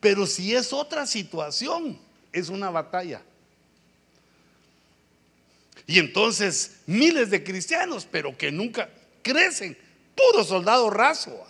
Pero 0.00 0.26
si 0.26 0.52
es 0.52 0.72
otra 0.72 1.06
situación, 1.06 1.96
es 2.32 2.48
una 2.48 2.70
batalla. 2.70 3.22
Y 5.86 6.00
entonces 6.00 6.80
miles 6.86 7.30
de 7.30 7.44
cristianos, 7.44 8.04
pero 8.10 8.36
que 8.36 8.50
nunca 8.50 8.90
crecen, 9.22 9.78
puro 10.16 10.42
soldado 10.42 10.90
raso. 10.90 11.40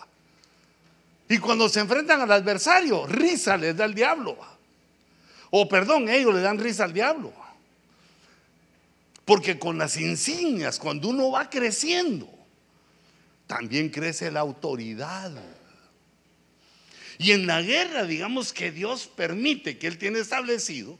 Y 1.27 1.39
cuando 1.39 1.67
se 1.67 1.79
enfrentan 1.79 2.21
al 2.21 2.31
adversario, 2.31 3.07
risa 3.07 3.57
les 3.57 3.75
da 3.75 3.85
el 3.85 3.95
diablo. 3.95 4.37
O 5.49 5.67
perdón, 5.67 6.09
ellos 6.09 6.35
le 6.35 6.41
dan 6.41 6.59
risa 6.59 6.83
al 6.83 6.93
diablo. 6.93 7.33
Porque 9.25 9.57
con 9.57 9.79
las 9.79 9.97
insignias, 9.97 10.77
cuando 10.77 11.07
uno 11.07 11.31
va 11.31 11.49
creciendo, 11.49 12.29
también 13.47 13.89
crece 13.89 14.29
la 14.29 14.41
autoridad. 14.41 15.31
Y 17.19 17.33
en 17.33 17.47
la 17.47 17.61
guerra, 17.61 18.05
digamos 18.05 18.53
que 18.53 18.71
Dios 18.71 19.05
permite 19.13 19.77
que 19.77 19.87
Él 19.87 19.97
tiene 19.97 20.19
establecido, 20.19 20.97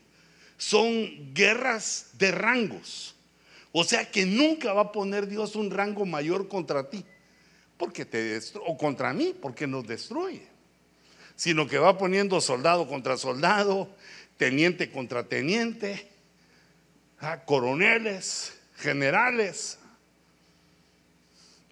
son 0.57 1.33
guerras 1.33 2.07
de 2.19 2.31
rangos. 2.31 3.15
O 3.71 3.85
sea 3.85 4.11
que 4.11 4.25
nunca 4.25 4.73
va 4.73 4.81
a 4.81 4.91
poner 4.91 5.27
Dios 5.27 5.55
un 5.55 5.71
rango 5.71 6.05
mayor 6.05 6.49
contra 6.49 6.89
ti, 6.89 7.05
porque 7.77 8.03
te 8.03 8.37
o 8.65 8.77
contra 8.77 9.13
mí, 9.13 9.33
porque 9.41 9.65
nos 9.65 9.87
destruye. 9.87 10.45
Sino 11.37 11.67
que 11.67 11.77
va 11.77 11.97
poniendo 11.97 12.41
soldado 12.41 12.85
contra 12.85 13.15
soldado, 13.15 13.89
teniente 14.35 14.91
contra 14.91 15.23
teniente, 15.23 16.09
ah, 17.21 17.45
coroneles, 17.45 18.59
generales. 18.75 19.79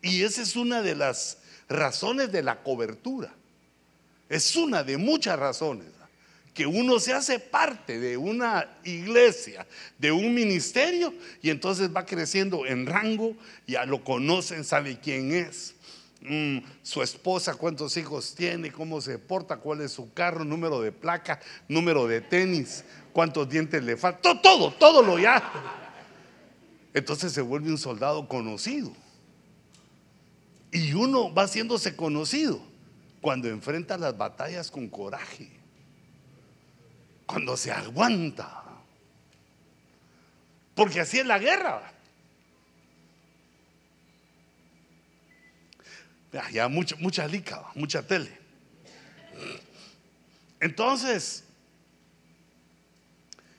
Y 0.01 0.23
esa 0.23 0.41
es 0.41 0.55
una 0.55 0.81
de 0.81 0.95
las 0.95 1.39
razones 1.67 2.31
de 2.31 2.43
la 2.43 2.63
cobertura. 2.63 3.33
Es 4.29 4.55
una 4.55 4.83
de 4.83 4.97
muchas 4.97 5.39
razones 5.39 5.97
que 6.57 6.65
uno 6.65 6.99
se 6.99 7.13
hace 7.13 7.37
parte 7.37 7.99
de 7.99 8.17
una 8.17 8.67
iglesia, 8.83 9.67
de 9.99 10.11
un 10.11 10.33
ministerio, 10.33 11.13
y 11.39 11.51
entonces 11.51 11.95
va 11.95 12.03
creciendo 12.03 12.65
en 12.65 12.87
rango, 12.87 13.35
ya 13.67 13.85
lo 13.85 14.03
conocen, 14.03 14.63
sabe 14.63 14.99
quién 14.99 15.33
es, 15.33 15.75
mm, 16.21 16.57
su 16.81 17.03
esposa, 17.03 17.53
cuántos 17.53 17.95
hijos 17.95 18.33
tiene, 18.33 18.71
cómo 18.71 19.01
se 19.01 19.19
porta, 19.19 19.57
cuál 19.57 19.81
es 19.81 19.91
su 19.91 20.11
carro, 20.13 20.43
número 20.43 20.81
de 20.81 20.91
placa, 20.91 21.39
número 21.67 22.07
de 22.07 22.21
tenis, 22.21 22.83
cuántos 23.13 23.47
dientes 23.47 23.83
le 23.83 23.95
faltan, 23.95 24.41
todo, 24.41 24.41
todo, 24.41 24.73
todo 24.79 25.03
lo 25.03 25.19
ya. 25.19 25.43
Entonces 26.91 27.33
se 27.33 27.41
vuelve 27.41 27.69
un 27.69 27.77
soldado 27.77 28.27
conocido. 28.27 28.91
Y 30.71 30.93
uno 30.93 31.31
va 31.31 31.43
haciéndose 31.43 31.95
conocido 31.95 32.66
cuando 33.21 33.47
enfrenta 33.47 33.97
las 33.97 34.17
batallas 34.17 34.71
con 34.71 34.88
coraje 34.88 35.58
cuando 37.27 37.56
se 37.56 37.71
aguanta. 37.71 38.63
Porque 40.73 41.01
así 41.01 41.19
es 41.19 41.25
la 41.27 41.38
guerra. 41.38 41.93
Ya 46.51 46.67
mucha, 46.67 46.95
mucha 46.97 47.27
lica, 47.27 47.63
mucha 47.75 48.01
tele. 48.01 48.32
Entonces, 50.60 51.43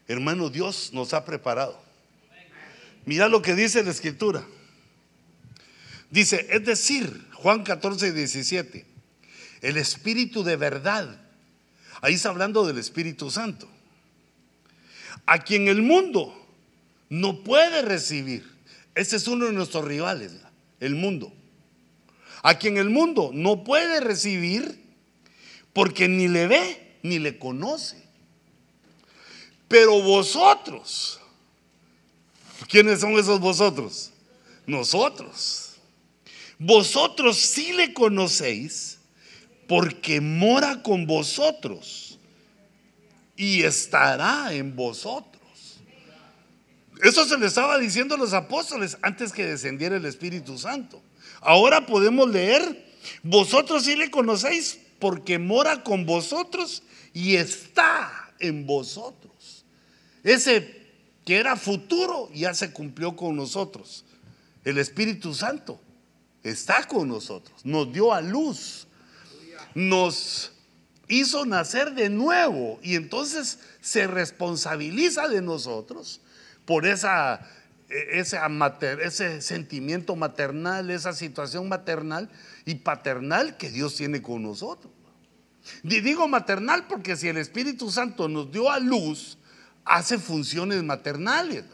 hermano, 0.07 0.49
Dios 0.49 0.93
nos 0.93 1.13
ha 1.13 1.25
preparado. 1.25 1.81
Mira 3.05 3.29
lo 3.29 3.43
que 3.43 3.55
dice 3.55 3.83
la 3.83 3.91
escritura. 3.91 4.45
Dice, 6.11 6.47
es 6.51 6.65
decir, 6.65 7.29
Juan 7.35 7.65
14, 7.65 8.13
17, 8.13 8.87
el 9.63 9.77
Espíritu 9.77 10.43
de 10.43 10.57
verdad 10.57 11.19
Ahí 12.01 12.15
está 12.15 12.29
hablando 12.29 12.67
del 12.67 12.79
Espíritu 12.79 13.31
Santo. 13.31 13.69
A 15.27 15.39
quien 15.41 15.69
el 15.69 15.83
mundo 15.83 16.35
no 17.09 17.43
puede 17.43 17.83
recibir. 17.83 18.49
Ese 18.95 19.17
es 19.17 19.27
uno 19.29 19.47
de 19.47 19.53
nuestros 19.53 19.85
rivales, 19.85 20.33
el 20.81 20.95
mundo. 20.95 21.33
A 22.43 22.59
quien 22.59 22.79
el 22.79 22.91
mundo 22.91 23.31
no 23.33 23.65
puede 23.65 24.01
recibir 24.01 24.81
porque 25.73 26.09
ni 26.09 26.29
le 26.29 26.47
ve 26.47 26.99
ni 27.03 27.19
le 27.19 27.39
conoce. 27.39 28.03
Pero 29.67 30.01
vosotros, 30.01 31.21
¿quiénes 32.69 33.01
son 33.01 33.13
esos 33.19 33.41
vosotros? 33.41 34.13
Nosotros. 34.67 35.75
Vosotros 36.59 37.37
sí 37.37 37.73
le 37.73 37.93
conocéis 37.93 38.98
porque 39.69 40.21
mora 40.21 40.83
con 40.83 41.07
vosotros 41.07 42.19
y 43.37 43.63
estará 43.63 44.53
en 44.53 44.75
vosotros. 44.75 45.39
Eso 47.03 47.25
se 47.27 47.39
le 47.39 47.47
estaba 47.47 47.79
diciendo 47.79 48.17
a 48.17 48.19
los 48.19 48.33
apóstoles 48.33 48.99
antes 49.03 49.31
que 49.31 49.47
descendiera 49.47 49.97
el 49.97 50.07
Espíritu 50.07 50.59
Santo. 50.59 51.01
Ahora 51.41 51.87
podemos 51.87 52.29
leer, 52.31 52.87
vosotros 53.23 53.85
sí 53.85 53.95
le 53.95 54.11
conocéis 54.11 54.81
porque 54.99 55.39
mora 55.39 55.85
con 55.85 56.07
vosotros 56.07 56.83
y 57.13 57.37
está 57.37 58.33
en 58.41 58.67
vosotros. 58.67 59.65
Ese 60.25 60.79
que 61.25 61.37
era 61.37 61.57
futuro 61.57 62.31
ya 62.35 62.55
se 62.55 62.73
cumplió 62.73 63.15
con 63.15 63.37
nosotros. 63.37 64.07
El 64.65 64.79
Espíritu 64.79 65.35
Santo 65.35 65.79
está 66.43 66.85
con 66.85 67.07
nosotros, 67.07 67.65
nos 67.65 67.93
dio 67.93 68.13
a 68.15 68.23
luz 68.23 68.88
nos 69.75 70.53
hizo 71.09 71.47
nacer 71.47 71.95
de 71.95 72.11
nuevo 72.11 72.79
y 72.83 72.95
entonces 72.95 73.59
se 73.81 74.07
responsabiliza 74.07 75.29
de 75.29 75.43
nosotros 75.43 76.21
por 76.65 76.87
esa, 76.87 77.41
ese, 77.89 78.39
ese 79.03 79.41
sentimiento 79.41 80.17
maternal, 80.17 80.91
esa 80.91 81.13
situación 81.13 81.69
maternal 81.69 82.29
y 82.67 82.77
paternal 82.77 83.57
que 83.57 83.71
Dios 83.71 83.97
tiene 83.97 84.21
con 84.21 84.43
nosotros. 84.43 84.93
Digo 85.83 86.29
maternal 86.29 86.87
porque 86.89 87.17
si 87.17 87.29
el 87.29 87.37
Espíritu 87.37 87.91
Santo 87.91 88.29
nos 88.29 88.51
dio 88.53 88.71
a 88.71 88.79
luz, 88.79 89.39
hace 89.85 90.19
funciones 90.19 90.83
maternales. 90.83 91.65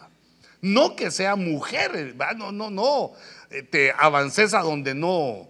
No 0.60 0.96
que 0.96 1.10
sea 1.10 1.36
mujer, 1.36 2.16
no, 2.36 2.50
no, 2.50 2.70
no, 2.70 3.12
eh, 3.50 3.62
te 3.62 3.92
avances 3.92 4.54
a 4.54 4.60
donde 4.60 4.94
no, 4.94 5.48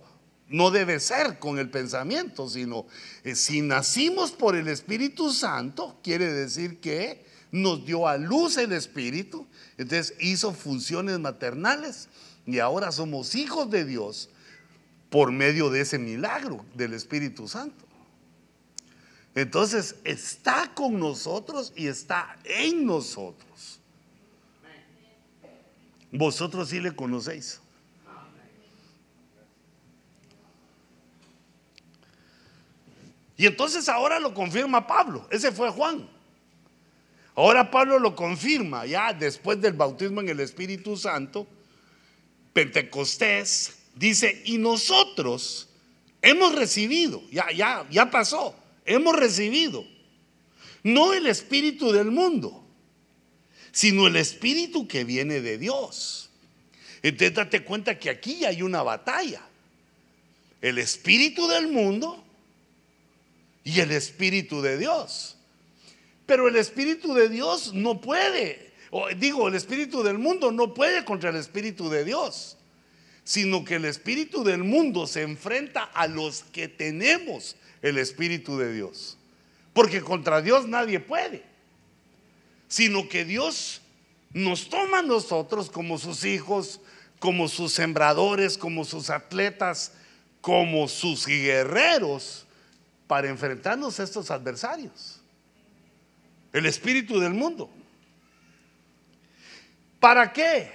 no 0.48 0.70
debe 0.70 1.00
ser 1.00 1.38
con 1.38 1.58
el 1.58 1.70
pensamiento, 1.70 2.48
sino 2.48 2.86
eh, 3.22 3.34
si 3.34 3.60
nacimos 3.60 4.32
por 4.32 4.56
el 4.56 4.68
Espíritu 4.68 5.32
Santo, 5.32 5.98
quiere 6.02 6.32
decir 6.32 6.80
que 6.80 7.24
nos 7.50 7.84
dio 7.86 8.08
a 8.08 8.16
luz 8.16 8.56
el 8.58 8.72
Espíritu, 8.72 9.46
entonces 9.78 10.14
hizo 10.20 10.52
funciones 10.52 11.18
maternales 11.18 12.08
y 12.46 12.58
ahora 12.58 12.92
somos 12.92 13.34
hijos 13.34 13.70
de 13.70 13.84
Dios 13.84 14.28
por 15.08 15.32
medio 15.32 15.70
de 15.70 15.80
ese 15.80 15.98
milagro 15.98 16.64
del 16.74 16.92
Espíritu 16.92 17.48
Santo. 17.48 17.84
Entonces 19.34 19.96
está 20.04 20.72
con 20.74 20.98
nosotros 20.98 21.72
y 21.76 21.86
está 21.86 22.36
en 22.44 22.86
nosotros. 22.86 23.80
Vosotros 26.12 26.68
sí 26.68 26.80
le 26.80 26.94
conocéis. 26.94 27.60
Y 33.36 33.46
entonces 33.46 33.88
ahora 33.88 34.20
lo 34.20 34.32
confirma 34.32 34.86
Pablo. 34.86 35.26
Ese 35.30 35.50
fue 35.52 35.70
Juan. 35.70 36.08
Ahora 37.34 37.70
Pablo 37.70 37.98
lo 37.98 38.14
confirma 38.14 38.86
ya 38.86 39.12
después 39.12 39.60
del 39.60 39.72
bautismo 39.72 40.20
en 40.20 40.28
el 40.28 40.40
Espíritu 40.40 40.96
Santo. 40.96 41.46
Pentecostés 42.52 43.74
dice, 43.96 44.42
y 44.44 44.58
nosotros 44.58 45.68
hemos 46.22 46.54
recibido, 46.54 47.22
ya, 47.32 47.50
ya, 47.50 47.84
ya 47.90 48.10
pasó, 48.10 48.54
hemos 48.84 49.16
recibido, 49.16 49.84
no 50.84 51.12
el 51.12 51.26
Espíritu 51.26 51.90
del 51.90 52.12
mundo, 52.12 52.64
sino 53.72 54.06
el 54.06 54.14
Espíritu 54.14 54.86
que 54.86 55.02
viene 55.02 55.40
de 55.40 55.58
Dios. 55.58 56.30
Entonces 57.02 57.34
date 57.34 57.64
cuenta 57.64 57.98
que 57.98 58.08
aquí 58.08 58.44
hay 58.44 58.62
una 58.62 58.82
batalla. 58.82 59.42
El 60.62 60.78
Espíritu 60.78 61.48
del 61.48 61.68
mundo 61.68 62.23
y 63.64 63.80
el 63.80 63.90
Espíritu 63.90 64.60
de 64.60 64.78
Dios. 64.78 65.36
Pero 66.26 66.48
el 66.48 66.56
Espíritu 66.56 67.14
de 67.14 67.28
Dios 67.28 67.72
no 67.74 68.00
puede, 68.00 68.72
o 68.90 69.08
digo, 69.08 69.48
el 69.48 69.54
Espíritu 69.54 70.02
del 70.02 70.18
mundo 70.18 70.52
no 70.52 70.74
puede 70.74 71.04
contra 71.04 71.30
el 71.30 71.36
Espíritu 71.36 71.88
de 71.88 72.04
Dios, 72.04 72.56
sino 73.24 73.64
que 73.64 73.76
el 73.76 73.86
Espíritu 73.86 74.44
del 74.44 74.62
mundo 74.62 75.06
se 75.06 75.22
enfrenta 75.22 75.82
a 75.82 76.06
los 76.06 76.44
que 76.44 76.68
tenemos 76.68 77.56
el 77.82 77.98
Espíritu 77.98 78.58
de 78.58 78.72
Dios. 78.72 79.16
Porque 79.72 80.00
contra 80.00 80.40
Dios 80.40 80.68
nadie 80.68 81.00
puede, 81.00 81.42
sino 82.68 83.08
que 83.08 83.24
Dios 83.24 83.80
nos 84.32 84.68
toma 84.68 85.00
a 85.00 85.02
nosotros 85.02 85.70
como 85.70 85.98
sus 85.98 86.24
hijos, 86.24 86.80
como 87.18 87.48
sus 87.48 87.72
sembradores, 87.72 88.56
como 88.56 88.84
sus 88.84 89.10
atletas, 89.10 89.92
como 90.40 90.88
sus 90.88 91.26
guerreros 91.26 92.43
para 93.14 93.28
enfrentarnos 93.28 94.00
a 94.00 94.02
estos 94.02 94.28
adversarios. 94.32 95.20
El 96.52 96.66
espíritu 96.66 97.20
del 97.20 97.32
mundo. 97.32 97.70
¿Para 100.00 100.32
qué? 100.32 100.68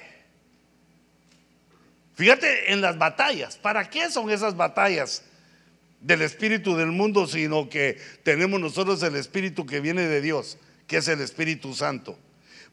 Fíjate 2.15 2.71
en 2.71 2.79
las 2.79 2.97
batallas. 2.97 3.57
¿Para 3.57 3.89
qué 3.89 4.09
son 4.09 4.29
esas 4.29 4.55
batallas 4.55 5.21
del 5.99 6.21
espíritu 6.21 6.77
del 6.77 6.93
mundo, 6.93 7.27
sino 7.27 7.67
que 7.67 7.99
tenemos 8.23 8.61
nosotros 8.61 9.03
el 9.03 9.17
espíritu 9.17 9.65
que 9.65 9.81
viene 9.81 10.03
de 10.03 10.21
Dios, 10.21 10.57
que 10.87 10.95
es 10.95 11.09
el 11.09 11.19
Espíritu 11.19 11.73
Santo? 11.75 12.17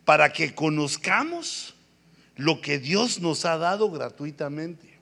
Para 0.04 0.32
que 0.32 0.54
conozcamos 0.54 1.74
lo 2.36 2.60
que 2.60 2.78
Dios 2.78 3.18
nos 3.18 3.44
ha 3.44 3.58
dado 3.58 3.90
gratuitamente. 3.90 4.95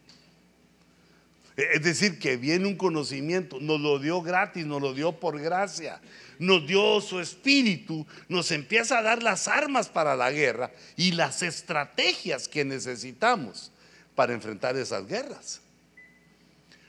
Es 1.56 1.82
decir, 1.82 2.18
que 2.18 2.36
viene 2.36 2.66
un 2.66 2.76
conocimiento, 2.76 3.60
nos 3.60 3.80
lo 3.80 4.00
dio 4.00 4.20
gratis, 4.22 4.66
nos 4.66 4.82
lo 4.82 4.92
dio 4.92 5.12
por 5.12 5.40
gracia, 5.40 6.00
nos 6.40 6.66
dio 6.66 7.00
su 7.00 7.20
espíritu, 7.20 8.04
nos 8.28 8.50
empieza 8.50 8.98
a 8.98 9.02
dar 9.02 9.22
las 9.22 9.46
armas 9.46 9.88
para 9.88 10.16
la 10.16 10.32
guerra 10.32 10.72
y 10.96 11.12
las 11.12 11.42
estrategias 11.42 12.48
que 12.48 12.64
necesitamos 12.64 13.70
para 14.16 14.32
enfrentar 14.32 14.76
esas 14.76 15.06
guerras. 15.06 15.60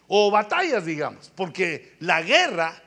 O 0.08 0.32
batallas, 0.32 0.84
digamos, 0.84 1.32
porque 1.36 1.93
la 1.99 2.23
guerra 2.23 2.82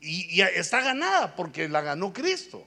está 0.00 0.82
ganada 0.82 1.34
porque 1.34 1.68
la 1.68 1.80
ganó 1.80 2.12
Cristo. 2.12 2.64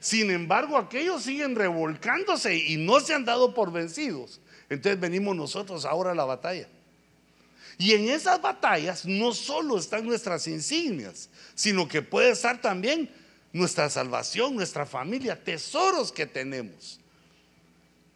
Sin 0.00 0.30
embargo, 0.30 0.78
aquellos 0.78 1.24
siguen 1.24 1.56
revolcándose 1.56 2.56
y 2.56 2.78
no 2.78 3.00
se 3.00 3.14
han 3.14 3.26
dado 3.26 3.52
por 3.52 3.70
vencidos 3.70 4.40
entonces 4.68 5.00
venimos 5.00 5.34
nosotros 5.36 5.84
ahora 5.84 6.12
a 6.12 6.14
la 6.14 6.24
batalla. 6.24 6.68
Y 7.78 7.92
en 7.92 8.08
esas 8.08 8.42
batallas 8.42 9.04
no 9.04 9.32
solo 9.32 9.78
están 9.78 10.04
nuestras 10.04 10.46
insignias, 10.48 11.30
sino 11.54 11.86
que 11.86 12.02
puede 12.02 12.30
estar 12.30 12.60
también 12.60 13.10
nuestra 13.52 13.88
salvación, 13.88 14.56
nuestra 14.56 14.84
familia, 14.84 15.42
tesoros 15.42 16.10
que 16.10 16.26
tenemos, 16.26 16.98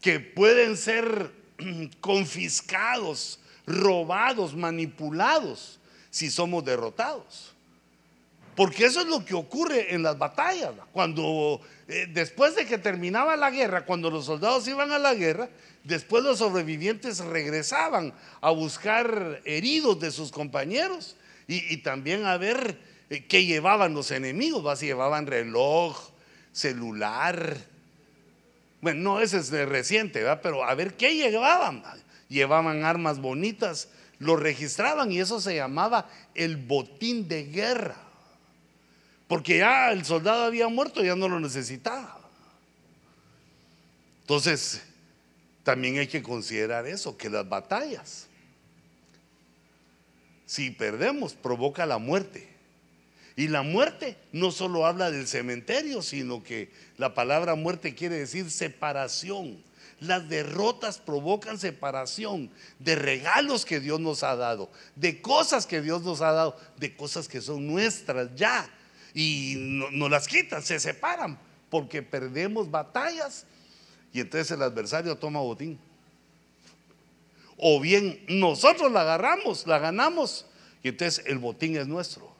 que 0.01 0.19
pueden 0.19 0.77
ser 0.77 1.31
confiscados, 2.01 3.38
robados, 3.67 4.55
manipulados, 4.55 5.79
si 6.11 6.29
somos 6.31 6.65
derrotados. 6.65 7.52
Porque 8.55 8.85
eso 8.85 9.01
es 9.01 9.07
lo 9.07 9.25
que 9.25 9.35
ocurre 9.35 9.95
en 9.95 10.03
las 10.03 10.19
batallas. 10.19 10.73
Cuando 10.93 11.61
eh, 11.88 12.07
después 12.12 12.55
de 12.55 12.67
que 12.67 12.79
terminaba 12.79 13.37
la 13.37 13.51
guerra, 13.51 13.87
cuando 13.87 14.11
los 14.11 14.27
soldados 14.27 14.69
iban 14.69 14.93
a 14.93 14.99
la 14.99 15.15
guerra, 15.15 15.49
Después 15.85 16.23
los 16.23 16.38
sobrevivientes 16.38 17.19
regresaban 17.19 18.15
a 18.41 18.51
buscar 18.51 19.41
heridos 19.45 19.99
de 19.99 20.12
sus 20.12 20.31
compañeros 20.31 21.17
y, 21.49 21.79
también 21.79 22.25
a 22.25 22.37
ver 22.37 22.79
eh, 23.11 23.27
qué 23.27 23.45
llevaban 23.45 23.93
los 23.93 24.12
enemigos. 24.12 24.79
Si 24.79 24.87
llevaban 24.87 25.27
reloj, 25.27 26.11
celular. 26.53 27.57
Bueno, 28.81 29.01
no, 29.01 29.21
ese 29.21 29.38
es 29.38 29.51
reciente, 29.51 30.25
pero 30.41 30.65
a 30.65 30.75
ver 30.75 30.95
qué 30.95 31.17
llevaban. 31.17 31.83
Llevaban 32.29 32.85
armas 32.85 33.19
bonitas, 33.19 33.88
lo 34.19 34.37
registraban 34.37 35.11
y 35.11 35.19
eso 35.19 35.41
se 35.41 35.57
llamaba 35.57 36.09
el 36.35 36.57
botín 36.57 37.29
de 37.29 37.45
guerra. 37.45 37.97
Porque 39.33 39.57
ya 39.57 39.90
el 39.92 40.05
soldado 40.05 40.45
había 40.45 40.68
muerto, 40.68 41.03
ya 41.03 41.16
no 41.16 41.27
lo 41.27 41.40
necesitaba. 41.40 42.21
Entonces, 44.21 44.83
también 45.62 45.99
hay 45.99 46.07
que 46.07 46.23
considerar 46.23 46.87
eso, 46.87 47.16
que 47.16 47.31
las 47.31 47.49
batallas, 47.49 48.27
si 50.45 50.71
perdemos, 50.71 51.33
provoca 51.33 51.87
la 51.87 51.97
muerte. 51.97 52.47
Y 53.35 53.49
la 53.49 53.62
muerte 53.62 54.18
no 54.33 54.51
solo 54.51 54.85
habla 54.85 55.11
del 55.11 55.27
cementerio, 55.27 56.03
sino 56.03 56.42
que 56.42 56.71
la 56.99 57.14
palabra 57.14 57.55
muerte 57.55 57.95
quiere 57.95 58.18
decir 58.18 58.51
separación. 58.51 59.64
Las 59.99 60.29
derrotas 60.29 60.99
provocan 60.99 61.59
separación 61.59 62.51
de 62.79 62.97
regalos 62.97 63.64
que 63.64 63.81
Dios 63.81 63.99
nos 63.99 64.25
ha 64.25 64.37
dado, 64.37 64.71
de 64.95 65.23
cosas 65.23 65.64
que 65.66 65.81
Dios 65.81 66.03
nos 66.03 66.21
ha 66.21 66.33
dado, 66.33 66.55
de 66.77 66.95
cosas 66.95 67.29
que 67.29 67.40
son 67.40 67.66
nuestras 67.66 68.29
ya. 68.35 68.68
Y 69.14 69.57
no, 69.59 69.90
no 69.90 70.09
las 70.09 70.27
quitan, 70.27 70.62
se 70.62 70.81
separan, 70.81 71.38
porque 71.70 72.03
perdemos 72.03 72.70
batallas 72.70 73.46
y 74.12 74.20
entonces 74.20 74.51
el 74.51 74.62
adversario 74.62 75.16
toma 75.16 75.40
botín. 75.40 75.79
O 77.57 77.81
bien 77.81 78.25
nosotros 78.29 78.92
la 78.92 79.03
agarramos, 79.03 79.66
la 79.66 79.79
ganamos 79.79 80.46
y 80.83 80.88
entonces 80.88 81.25
el 81.27 81.38
botín 81.38 81.77
es 81.77 81.87
nuestro. 81.87 82.31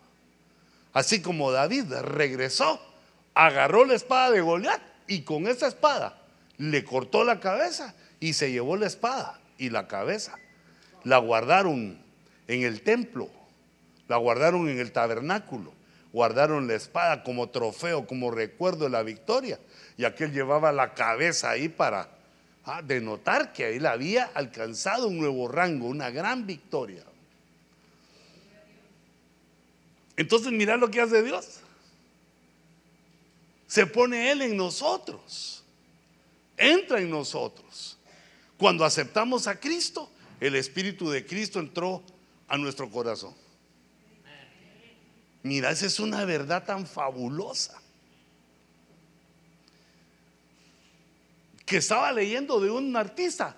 Así 0.93 1.23
como 1.23 1.51
David 1.51 1.93
regresó, 2.03 2.81
agarró 3.35 3.85
la 3.85 3.95
espada 3.95 4.31
de 4.31 4.41
Goliat 4.41 4.83
y 5.07 5.23
con 5.23 5.47
esa 5.47 5.69
espada 5.69 6.19
le 6.59 6.85
cortó 6.85 7.25
la 7.25 7.41
cabeza 7.41 7.95
y 8.21 8.35
se 8.35 8.53
llevó 8.53 8.77
la 8.77 8.87
espada 8.87 9.41
y 9.59 9.71
la 9.71 9.89
cabeza. 9.89 10.39
La 11.05 11.19
guardaron 11.19 11.99
en 12.47 12.63
el 12.63 12.83
templo, 12.83 13.31
la 14.09 14.17
guardaron 14.17 14.69
en 14.69 14.79
el 14.79 14.93
tabernáculo, 14.93 15.73
guardaron 16.13 16.67
la 16.67 16.75
espada 16.75 17.23
como 17.23 17.49
trofeo, 17.49 18.07
como 18.07 18.31
recuerdo 18.31 18.85
de 18.85 18.91
la 18.91 19.03
victoria 19.03 19.59
y 19.97 20.05
aquel 20.05 20.33
llevaba 20.33 20.73
la 20.73 20.95
cabeza 20.95 21.51
ahí 21.51 21.69
para 21.69 22.09
ah, 22.65 22.83
denotar 22.83 23.53
que 23.53 23.77
él 23.77 23.87
había 23.87 24.25
alcanzado 24.35 25.09
un 25.09 25.19
nuevo 25.19 25.49
rango, 25.49 25.87
una 25.87 26.11
gran 26.11 26.47
victoria. 26.47 27.05
Entonces 30.17 30.53
mira 30.53 30.77
lo 30.77 30.91
que 30.91 31.01
hace 31.01 31.23
Dios. 31.23 31.61
Se 33.67 33.87
pone 33.87 34.31
Él 34.31 34.43
en 34.43 34.57
nosotros. 34.57 35.65
Entra 36.57 37.01
en 37.01 37.11
nosotros. 37.11 37.97
Cuando 38.59 38.85
aceptamos 38.85 39.47
a 39.47 39.59
Cristo, 39.59 40.11
el 40.41 40.55
Espíritu 40.57 41.09
de 41.09 41.25
Cristo 41.25 41.59
entró 41.59 42.03
a 42.49 42.59
nuestro 42.59 42.91
corazón. 42.91 43.35
Mira, 45.43 45.71
esa 45.71 45.87
es 45.87 45.99
una 46.01 46.25
verdad 46.25 46.65
tan 46.65 46.87
fabulosa. 46.87 47.83
que 51.73 51.79
estaba 51.79 52.13
leyendo 52.13 52.61
de 52.61 52.71
un 52.71 52.95
artista 52.95 53.57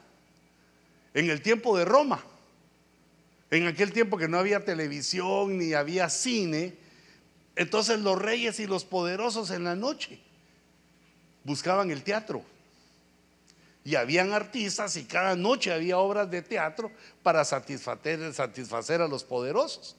en 1.15 1.31
el 1.31 1.43
tiempo 1.43 1.77
de 1.77 1.85
Roma. 1.85 2.23
En 3.51 3.67
aquel 3.67 3.93
tiempo 3.93 4.17
que 4.17 4.29
no 4.29 4.39
había 4.39 4.65
televisión 4.65 5.59
ni 5.59 5.75
había 5.75 6.09
cine, 6.09 6.77
entonces 7.57 7.99
los 7.99 8.17
reyes 8.17 8.61
y 8.61 8.69
los 8.69 8.85
poderosos 8.85 9.51
en 9.51 9.65
la 9.65 9.75
noche 9.75 10.21
buscaban 11.43 11.91
el 11.91 12.05
teatro. 12.05 12.45
Y 13.83 13.97
habían 13.97 14.33
artistas 14.33 14.97
y 14.97 15.07
cada 15.07 15.35
noche 15.35 15.73
había 15.73 15.99
obras 15.99 16.31
de 16.31 16.41
teatro 16.41 16.93
para 17.25 17.45
satisfacer, 17.45 18.33
satisfacer 18.33 19.01
a 19.01 19.09
los 19.09 19.25
poderosos. 19.25 19.97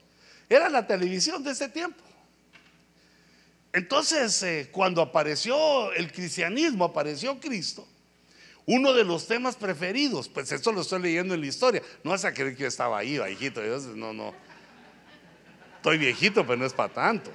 Era 0.50 0.70
la 0.70 0.86
televisión 0.86 1.44
de 1.44 1.52
ese 1.52 1.70
tiempo. 1.70 2.04
Entonces, 3.74 4.42
eh, 4.44 4.70
cuando 4.72 5.02
apareció 5.02 5.92
el 5.94 6.12
cristianismo, 6.12 6.86
apareció 6.86 7.38
Cristo, 7.40 7.86
uno 8.66 8.94
de 8.94 9.04
los 9.04 9.28
temas 9.28 9.56
preferidos, 9.56 10.30
pues 10.30 10.52
esto 10.52 10.72
lo 10.72 10.82
estoy 10.82 11.02
leyendo 11.02 11.34
en 11.34 11.42
la 11.42 11.48
historia, 11.48 11.82
no 12.04 12.12
vas 12.12 12.24
a 12.24 12.34
creer 12.34 12.56
que 12.56 12.62
yo 12.62 12.68
estaba 12.68 12.98
ahí, 12.98 13.20
viejito, 13.20 13.62
no, 13.96 14.14
no, 14.14 14.34
estoy 15.76 15.98
viejito, 15.98 16.46
pero 16.46 16.58
no 16.58 16.66
es 16.66 16.74
para 16.74 16.94
tanto. 16.94 17.32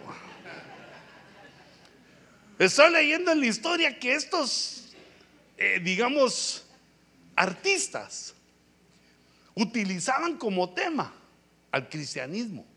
Estoy 2.59 2.93
leyendo 2.93 3.33
en 3.33 3.41
la 3.41 3.47
historia 3.47 3.99
que 3.99 4.15
estos, 4.15 4.93
eh, 5.57 5.81
digamos, 5.83 6.67
artistas 7.37 8.35
utilizaban 9.55 10.37
como 10.37 10.71
tema 10.71 11.15
al 11.71 11.89
cristianismo. 11.89 12.70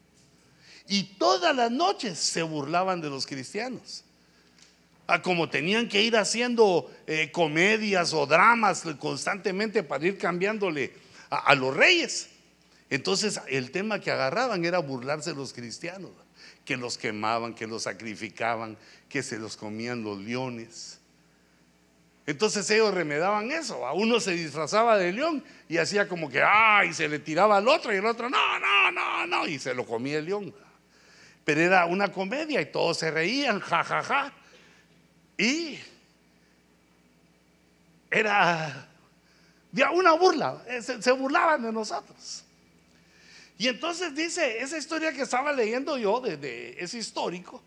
Y 0.88 1.04
todas 1.18 1.56
las 1.56 1.72
noches 1.72 2.20
se 2.20 2.44
burlaban 2.44 3.02
de 3.02 3.10
los 3.10 3.26
cristianos. 3.26 4.04
Ah, 5.06 5.22
como 5.22 5.50
tenían 5.50 5.90
que 5.90 6.02
ir 6.02 6.16
haciendo 6.16 6.90
eh, 7.08 7.30
comedias 7.32 8.14
o 8.14 8.26
dramas 8.26 8.84
constantemente 9.00 9.84
para 9.84 10.06
ir 10.06 10.18
cambiándole 10.18 10.94
a, 11.30 11.56
los 11.56 11.76
reyes. 11.76 12.30
Entonces 12.90 13.42
el 13.48 13.72
tema 13.72 14.00
que 14.00 14.12
agarraban 14.12 14.64
era 14.64 14.80
burlarse 14.80 15.32
de 15.32 15.36
los 15.36 15.52
cristianos, 15.52 16.12
que 16.64 16.78
los 16.78 16.98
quemaban, 16.98 17.54
que 17.54 17.68
los 17.68 17.84
sacrificaban, 17.84 18.78
que 19.10 19.24
se 19.24 19.38
los 19.38 19.58
comían 19.58 20.04
los 20.04 20.20
leones. 20.20 21.00
Entonces 22.26 22.70
ellos 22.70 22.94
remedaban 22.94 23.52
eso. 23.52 23.86
A 23.86 23.92
uno 23.92 24.22
se 24.22 24.32
disfrazaba 24.32 24.98
de 24.98 25.12
león 25.12 25.44
y 25.68 25.78
hacía 25.78 26.08
como 26.08 26.30
que, 26.30 26.42
ay, 26.42 26.94
se 26.94 27.10
le 27.10 27.20
tiraba 27.20 27.58
al 27.58 27.68
otro 27.68 27.94
y 27.94 27.98
el 27.98 28.06
otro, 28.06 28.30
no, 28.30 28.60
no, 28.60 28.92
no, 28.92 29.28
no, 29.28 29.48
y 29.48 29.60
se 29.60 29.74
lo 29.74 29.86
comía 29.86 30.20
el 30.20 30.26
león. 30.26 30.56
Pero 31.46 31.62
era 31.62 31.86
una 31.86 32.12
comedia 32.12 32.62
y 32.62 32.66
todos 32.68 32.98
se 33.00 33.12
reían, 33.12 33.60
jajaja. 33.60 34.04
Ja, 34.04 34.24
ja. 34.24 34.34
Y 35.38 35.80
era 38.14 38.86
una 39.92 40.14
burla, 40.14 40.64
eh, 40.68 40.82
se, 40.82 41.12
burlaban 41.12 41.64
de 41.64 41.72
nosotros. 41.72 42.44
Y 43.58 43.68
entonces 43.68 44.14
dice 44.16 44.60
esa 44.60 44.78
historia 44.78 45.12
que 45.12 45.24
estaba 45.24 45.52
leyendo 45.52 45.98
yo, 45.98 46.22
de, 46.22 46.76
ese 46.80 47.00
histórico, 47.00 47.62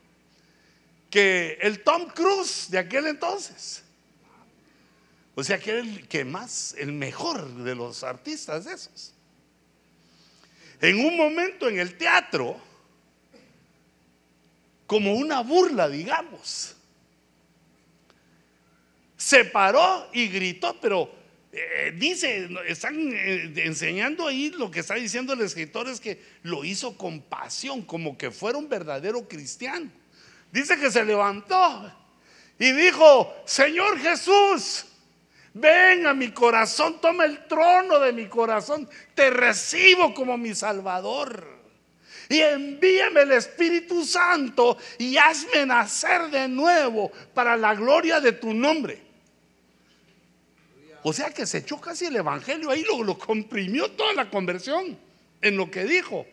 que 1.11 1.59
el 1.61 1.83
Tom 1.83 2.07
Cruise 2.09 2.71
de 2.71 2.79
aquel 2.79 3.07
entonces, 3.09 3.83
o 5.35 5.43
sea, 5.43 5.59
que 5.59 5.79
el 5.79 6.09
que 6.09 6.25
más, 6.25 6.75
el 6.79 6.93
mejor 6.93 7.47
de 7.47 7.75
los 7.75 8.05
artistas 8.05 8.65
de 8.65 8.75
esos, 8.75 9.13
en 10.81 11.05
un 11.05 11.17
momento 11.17 11.69
en 11.69 11.79
el 11.79 11.97
teatro, 11.97 12.61
como 14.87 15.15
una 15.15 15.41
burla, 15.41 15.89
digamos. 15.89 16.77
Se 19.17 19.45
paró 19.45 20.09
y 20.13 20.29
gritó, 20.29 20.79
pero 20.81 21.11
eh, 21.53 21.95
dice, 21.97 22.49
están 22.67 23.13
eh, 23.13 23.53
enseñando 23.57 24.27
ahí 24.27 24.51
lo 24.51 24.71
que 24.71 24.81
está 24.81 24.95
diciendo 24.95 25.33
el 25.33 25.41
escritor 25.41 25.89
es 25.89 26.01
que 26.01 26.21
lo 26.43 26.65
hizo 26.65 26.97
con 26.97 27.23
pasión, 27.23 27.83
como 27.83 28.17
que 28.17 28.31
fuera 28.31 28.59
un 28.59 28.69
verdadero 28.69 29.27
cristiano. 29.27 29.91
Dice 30.53 30.79
que 30.79 30.91
se 30.91 31.05
levantó 31.05 31.93
y 32.59 32.73
dijo, 32.73 33.35
Señor 33.47 33.99
Jesús, 33.99 34.87
ven 35.55 36.07
a 36.07 36.15
mi 36.15 36.31
corazón, 36.31 37.01
toma 37.01 37.25
el 37.25 37.47
trono 37.47 37.99
de 38.01 38.13
mi 38.13 38.27
corazón, 38.27 38.89
te 39.15 39.31
recibo 39.31 40.15
como 40.15 40.37
mi 40.37 40.55
Salvador 40.55 41.56
y 42.29 42.41
envíame 42.41 43.23
el 43.23 43.33
Espíritu 43.33 44.05
Santo 44.05 44.77
y 44.99 45.17
hazme 45.17 45.67
nacer 45.67 46.31
de 46.31 46.49
nuevo 46.49 47.11
para 47.35 47.57
la 47.57 47.75
gloria 47.75 48.21
de 48.21 48.33
tu 48.33 48.53
nombre. 48.53 49.01
O 51.03 51.13
sea 51.13 51.31
que 51.31 51.47
se 51.47 51.59
echó 51.59 51.81
casi 51.81 52.07
el 52.07 52.17
Evangelio 52.17 52.71
ahí, 52.71 52.83
lo, 52.83 53.03
lo 53.05 53.17
comprimió 53.17 53.91
toda 53.93 54.13
la 54.13 54.29
conversión 54.29 54.99
en 55.41 55.57
lo 55.57 55.71
que 55.71 55.85
dijo. 55.85 56.27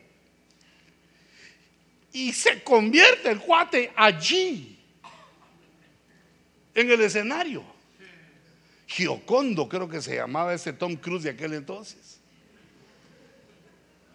Y 2.12 2.34
se 2.34 2.64
convierte 2.64 3.30
el 3.30 3.39
cuate 3.39 3.91
allí, 3.96 4.80
en 6.74 6.89
el 6.89 7.02
escenario. 7.02 7.64
Giocondo 8.88 9.70
creo 9.70 9.88
que 9.88 10.02
se 10.02 10.16
llamaba 10.16 10.54
ese 10.54 10.74
Tom 10.74 10.96
Cruise 10.96 11.24
de 11.24 11.32
aquel 11.32 11.54
entonces 11.54 12.12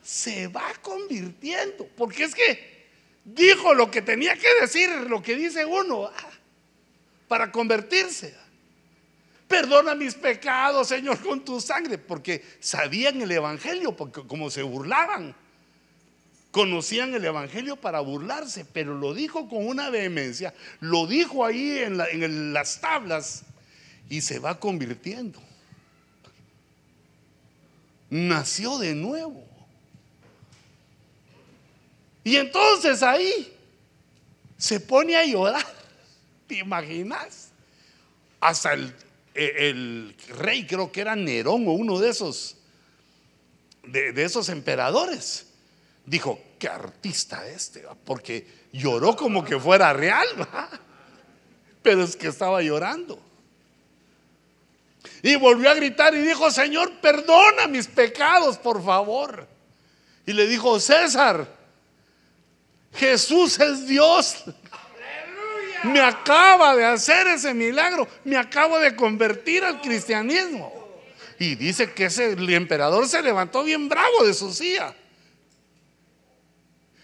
se 0.09 0.49
va 0.49 0.73
convirtiendo. 0.81 1.87
Porque 1.95 2.25
es 2.25 2.35
que 2.35 2.87
dijo 3.25 3.75
lo 3.75 3.91
que 3.91 4.01
tenía 4.01 4.35
que 4.37 4.49
decir, 4.59 4.89
lo 5.07 5.23
que 5.23 5.37
dice 5.37 5.67
uno, 5.67 6.07
ah, 6.07 6.31
para 7.29 7.53
convertirse. 7.53 8.35
Perdona 9.47 9.95
mis 9.95 10.15
pecados, 10.15 10.89
Señor, 10.89 11.21
con 11.21 11.45
tu 11.45 11.61
sangre, 11.61 11.99
porque 11.99 12.43
sabían 12.59 13.21
el 13.21 13.31
Evangelio, 13.31 13.95
porque 13.95 14.27
como 14.27 14.51
se 14.51 14.63
burlaban, 14.63 15.37
conocían 16.53 17.13
el 17.15 17.27
Evangelio 17.27 17.77
para 17.77 18.01
burlarse, 18.01 18.65
pero 18.65 18.95
lo 18.95 19.13
dijo 19.13 19.47
con 19.47 19.67
una 19.67 19.91
vehemencia, 19.91 20.55
lo 20.81 21.07
dijo 21.07 21.45
ahí 21.45 21.81
en, 21.81 22.01
en 22.01 22.55
las 22.55 22.81
tablas 22.81 23.43
y 24.09 24.23
se 24.23 24.39
va 24.39 24.59
convirtiendo. 24.59 25.43
Nació 28.09 28.79
de 28.79 28.95
nuevo. 28.95 29.48
Y 32.29 32.37
entonces 32.37 33.03
ahí 33.03 33.57
se 34.59 34.81
pone 34.81 35.17
a 35.17 35.25
llorar. 35.25 35.65
¿Te 36.47 36.59
imaginas? 36.59 37.49
Hasta 38.39 38.75
el, 38.75 38.95
el, 39.35 40.15
rey, 40.37 40.67
creo 40.67 40.93
que 40.93 41.01
era 41.01 41.17
Nerón 41.17 41.67
o 41.67 41.73
uno 41.73 41.99
de 41.99 42.11
esos, 42.11 42.57
de, 43.83 44.23
esos 44.23 44.51
emperadores, 44.51 45.47
dijo, 46.05 46.39
qué 46.59 46.69
artista 46.69 47.49
este, 47.49 47.87
porque 48.05 48.47
lloró 48.73 49.17
como 49.17 49.43
que 49.43 49.59
fuera 49.59 49.95
real, 49.95 50.29
pero 51.83 52.03
es 52.03 52.15
que 52.15 52.29
estaba 52.29 52.61
llorando. 52.61 53.19
Y 55.23 55.35
volvió 55.37 55.71
a 55.71 55.75
gritar 55.75 56.15
y 56.15 56.21
dijo, 56.21 56.51
Señor, 56.51 56.93
perdona 57.01 57.69
mis 57.69 57.87
pecados, 57.87 58.59
por 58.59 58.85
favor. 58.85 59.49
Y 60.27 60.35
le 60.35 60.47
dijo, 60.47 60.79
César, 60.79 61.57
Jesús 62.95 63.59
es 63.61 63.87
Dios. 63.87 64.45
Me 65.85 66.01
acaba 66.01 66.75
de 66.75 66.85
hacer 66.85 67.27
ese 67.29 67.55
milagro. 67.55 68.09
Me 68.25 68.37
acabo 68.37 68.79
de 68.79 68.97
convertir 68.97 69.65
al 69.65 69.81
cristianismo. 69.81 70.73
Y 71.39 71.55
dice 71.55 71.93
que 71.93 72.07
ese, 72.07 72.33
emperador 72.33 73.07
se 73.07 73.23
levantó 73.23 73.63
bien 73.63 73.89
bravo 73.89 74.25
de 74.25 74.35
su 74.35 74.53
silla. 74.53 74.95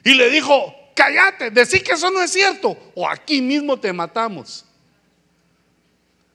Y 0.03 0.15
le 0.15 0.29
dijo, 0.29 0.75
cállate, 0.95 1.51
decí 1.51 1.81
que 1.81 1.93
eso 1.93 2.11
no 2.11 2.21
es 2.21 2.33
cierto. 2.33 2.77
O 2.95 3.09
aquí 3.09 3.41
mismo 3.41 3.79
te 3.79 3.93
matamos. 3.93 4.65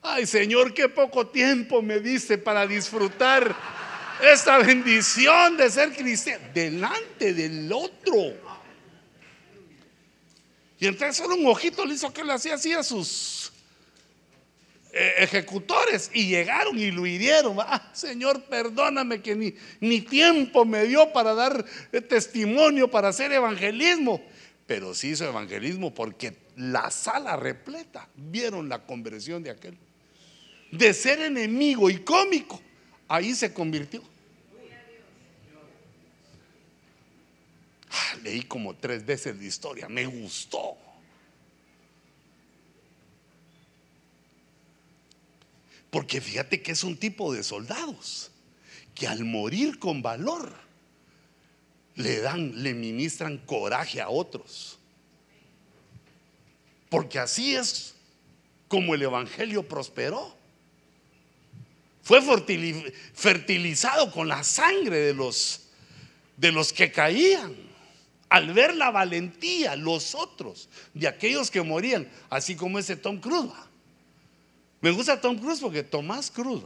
Ay 0.01 0.25
Señor, 0.25 0.73
qué 0.73 0.87
poco 0.87 1.27
tiempo 1.27 1.81
me 1.81 1.99
diste 1.99 2.37
para 2.37 2.65
disfrutar 2.65 3.53
esta 4.31 4.57
bendición 4.57 5.57
de 5.57 5.69
ser 5.69 5.91
cristiano 5.93 6.43
delante 6.53 7.33
del 7.33 7.71
otro. 7.71 8.58
Y 10.79 10.87
entonces 10.87 11.17
solo 11.17 11.35
un 11.35 11.45
ojito 11.47 11.85
le 11.85 11.95
hizo 11.95 12.11
que 12.13 12.23
le 12.23 12.33
hacía 12.33 12.55
así 12.55 12.71
a 12.73 12.83
sus 12.83 13.51
eh, 14.91 15.15
ejecutores 15.19 16.09
y 16.13 16.27
llegaron 16.27 16.79
y 16.79 16.89
lo 16.89 17.05
hirieron. 17.05 17.57
Ah, 17.59 17.91
Señor, 17.93 18.43
perdóname 18.45 19.21
que 19.21 19.35
ni, 19.35 19.53
ni 19.81 20.01
tiempo 20.01 20.65
me 20.65 20.85
dio 20.85 21.11
para 21.11 21.33
dar 21.33 21.65
eh, 21.91 22.01
testimonio, 22.01 22.89
para 22.89 23.09
hacer 23.09 23.31
evangelismo. 23.31 24.23
Pero 24.65 24.93
sí 24.93 25.09
hizo 25.09 25.25
evangelismo 25.25 25.93
porque 25.93 26.37
la 26.55 26.89
sala 26.91 27.35
repleta 27.35 28.07
vieron 28.15 28.69
la 28.69 28.85
conversión 28.85 29.43
de 29.43 29.49
aquel. 29.49 29.77
De 30.71 30.93
ser 30.93 31.19
enemigo 31.21 31.89
y 31.89 31.97
cómico, 31.97 32.61
ahí 33.07 33.35
se 33.35 33.53
convirtió. 33.53 34.01
Leí 38.19 38.43
como 38.43 38.75
tres 38.75 39.05
veces 39.05 39.37
la 39.37 39.43
historia, 39.43 39.89
me 39.89 40.05
gustó. 40.05 40.77
Porque 45.89 46.21
fíjate 46.21 46.61
que 46.61 46.71
es 46.71 46.83
un 46.83 46.97
tipo 46.97 47.33
de 47.33 47.43
soldados 47.43 48.31
que 48.93 49.07
al 49.07 49.23
morir 49.25 49.79
con 49.79 50.01
valor 50.01 50.53
le 51.95 52.19
dan, 52.19 52.63
le 52.63 52.73
ministran 52.73 53.37
coraje 53.39 54.01
a 54.01 54.09
otros. 54.09 54.77
Porque 56.89 57.19
así 57.19 57.55
es 57.55 57.95
como 58.67 58.93
el 58.93 59.01
evangelio 59.01 59.67
prosperó. 59.67 60.37
Fue 62.03 62.21
fertilizado 63.13 64.11
con 64.11 64.27
la 64.27 64.43
sangre 64.43 64.97
de 64.97 65.13
los 65.13 65.61
de 66.39 66.53
los 66.53 66.71
que 66.71 66.89
caían 66.89 67.68
al 68.29 68.53
ver 68.53 68.75
la 68.75 68.91
valentía, 68.91 69.75
los 69.75 70.13
otros, 70.13 70.69
de 70.93 71.07
aquellos 71.07 71.49
que 71.49 71.61
morían, 71.61 72.07
así 72.29 72.55
como 72.55 72.77
ese 72.77 72.95
Tom 72.95 73.19
Cruise. 73.19 73.51
Me 74.81 74.91
gusta 74.91 75.19
Tom 75.19 75.37
Cruise 75.37 75.59
porque 75.59 75.83
Tomás 75.83 76.29
Cruz. 76.31 76.63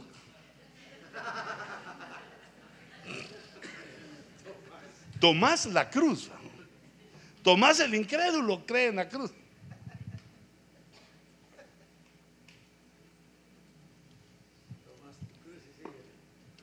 Tomás 5.20 5.64
la 5.66 5.88
cruz. 5.88 6.30
Tomás 7.42 7.80
el 7.80 7.94
incrédulo 7.94 8.64
cree 8.66 8.88
en 8.88 8.96
la 8.96 9.08
cruz. 9.08 9.30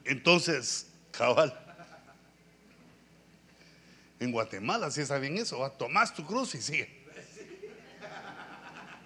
Entonces, 0.06 0.88
cabal. 1.12 1.61
En 4.22 4.32
Guatemala 4.32 4.92
si 4.92 5.04
saben 5.04 5.36
eso, 5.40 5.58
¿va? 5.58 5.72
tomás 5.72 6.14
tu 6.14 6.24
cruz 6.24 6.54
y 6.54 6.62
sigue. 6.62 6.88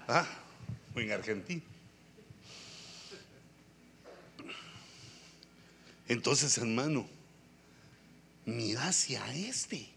¿Ah? 0.09 0.28
O 0.93 0.99
en 0.99 1.09
Argentina. 1.09 1.61
Entonces, 6.09 6.57
hermano, 6.57 7.07
mira 8.45 8.89
hacia 8.89 9.26
este, 9.34 9.88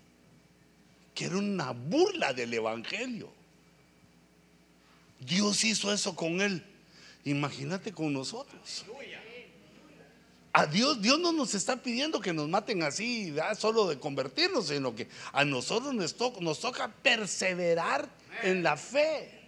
que 1.16 1.25
era 1.25 1.37
una 1.37 1.73
burla 1.73 2.33
del 2.33 2.55
Evangelio. 2.55 3.29
Dios 5.19 5.64
hizo 5.64 5.93
eso 5.93 6.14
con 6.14 6.41
él. 6.41 6.64
Imagínate 7.25 7.93
con 7.93 8.12
nosotros. 8.12 8.85
A 10.59 10.67
Dios, 10.67 11.01
Dios 11.01 11.21
no 11.21 11.31
nos 11.31 11.55
está 11.55 11.77
pidiendo 11.77 12.21
que 12.21 12.33
nos 12.33 12.49
maten 12.49 12.83
así, 12.83 13.33
solo 13.57 13.87
de 13.87 13.97
convertirnos, 13.97 14.67
sino 14.67 14.93
que 14.93 15.07
a 15.33 15.45
nosotros 15.45 15.95
nos 15.95 16.17
nos 16.41 16.59
toca 16.59 16.89
perseverar 16.89 18.09
en 18.43 18.65
la 18.65 18.77
fe. 18.77 19.39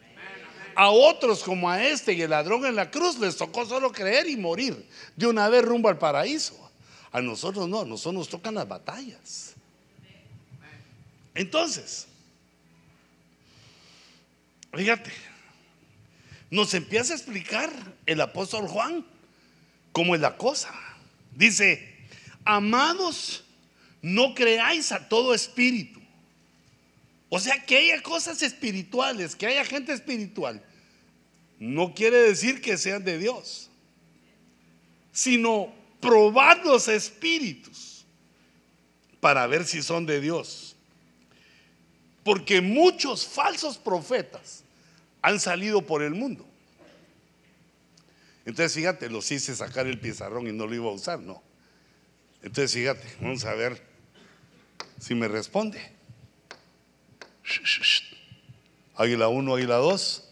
A 0.77 0.91
otros 0.91 1.43
como 1.43 1.69
a 1.69 1.83
este 1.85 2.13
y 2.13 2.23
el 2.23 2.31
ladrón 2.31 2.65
en 2.65 2.77
la 2.77 2.93
cruz 2.93 3.19
les 3.19 3.37
tocó 3.37 3.67
solo 3.67 3.91
creer 3.91 4.29
y 4.29 4.37
morir 4.37 4.89
de 5.17 5.27
una 5.27 5.49
vez 5.49 5.65
rumbo 5.65 5.89
al 5.89 5.99
paraíso. 5.99 6.55
A 7.11 7.21
nosotros 7.21 7.69
no, 7.69 7.81
a 7.81 7.85
nosotros 7.85 8.15
nos 8.15 8.29
tocan 8.29 8.55
las 8.55 8.69
batallas. 8.69 9.55
Entonces, 11.35 12.07
fíjate, 14.73 15.11
nos 16.53 16.73
empieza 16.73 17.15
a 17.15 17.17
explicar 17.17 17.69
el 18.07 18.21
apóstol 18.21 18.69
Juan 18.69 19.05
cómo 19.91 20.15
es 20.15 20.21
la 20.21 20.37
cosa. 20.37 20.73
Dice, 21.41 21.89
amados, 22.45 23.43
no 24.03 24.35
creáis 24.35 24.93
a 24.93 25.09
todo 25.09 25.33
espíritu. 25.33 25.99
O 27.31 27.41
sea, 27.41 27.65
que 27.65 27.79
haya 27.79 28.03
cosas 28.03 28.43
espirituales, 28.43 29.35
que 29.35 29.47
haya 29.47 29.65
gente 29.65 29.95
espiritual, 29.95 30.63
no 31.59 31.95
quiere 31.95 32.19
decir 32.19 32.61
que 32.61 32.77
sean 32.77 33.05
de 33.05 33.17
Dios, 33.17 33.71
sino 35.13 35.73
probar 35.99 36.63
los 36.67 36.89
espíritus 36.89 38.05
para 39.21 39.47
ver 39.47 39.65
si 39.65 39.81
son 39.81 40.05
de 40.05 40.21
Dios. 40.21 40.77
Porque 42.23 42.61
muchos 42.61 43.27
falsos 43.27 43.79
profetas 43.79 44.63
han 45.23 45.41
salido 45.41 45.81
por 45.87 46.03
el 46.03 46.15
mundo. 46.15 46.50
Entonces, 48.45 48.75
fíjate, 48.75 49.11
los 49.11 49.31
hice 49.31 49.55
sacar 49.55 49.87
el 49.87 50.01
pizarrón 50.01 50.47
y 50.47 50.53
no 50.53 50.67
lo 50.67 50.75
iba 50.75 50.87
a 50.87 50.93
usar, 50.93 51.21
no. 51.21 51.43
Entonces, 52.43 52.73
fíjate, 52.73 53.07
vamos 53.21 53.45
a 53.45 53.55
ver 53.55 53.83
si 54.99 55.15
me 55.15 55.29
responde. 55.29 55.81
Águila 58.97 59.29
1, 59.29 59.55
águila 59.55 59.77
2. 59.77 60.25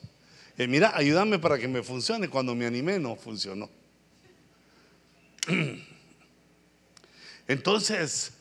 Eh, 0.59 0.67
mira, 0.67 0.93
ayúdame 0.95 1.39
para 1.39 1.59
que 1.59 1.69
me 1.69 1.83
funcione. 1.83 2.29
Cuando 2.29 2.55
me 2.55 2.67
animé 2.67 2.99
no 2.99 3.17
funcionó. 3.17 3.71
Entonces, 7.49 8.33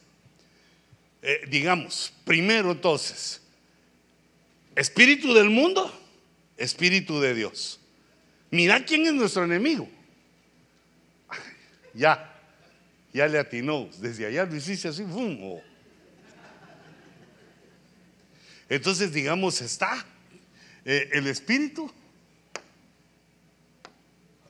eh, 1.22 1.42
digamos, 1.50 2.14
primero 2.26 2.72
entonces, 2.72 3.42
espíritu 4.76 5.34
del 5.34 5.50
mundo, 5.50 5.92
espíritu 6.58 7.20
de 7.22 7.34
Dios. 7.34 7.80
Mira 8.50 8.84
quién 8.86 9.06
es 9.06 9.14
nuestro 9.14 9.44
enemigo. 9.44 9.90
Ya, 11.94 12.34
ya 13.14 13.28
le 13.28 13.40
atinó. 13.40 13.90
Desde 13.98 14.26
allá 14.26 14.46
lo 14.46 14.56
hiciste 14.56 14.88
así. 14.88 15.04
Oh. 15.12 15.62
Entonces, 18.70 19.12
digamos, 19.12 19.62
está 19.62 20.06
eh, 20.86 21.10
el 21.14 21.28
espíritu. 21.28 21.92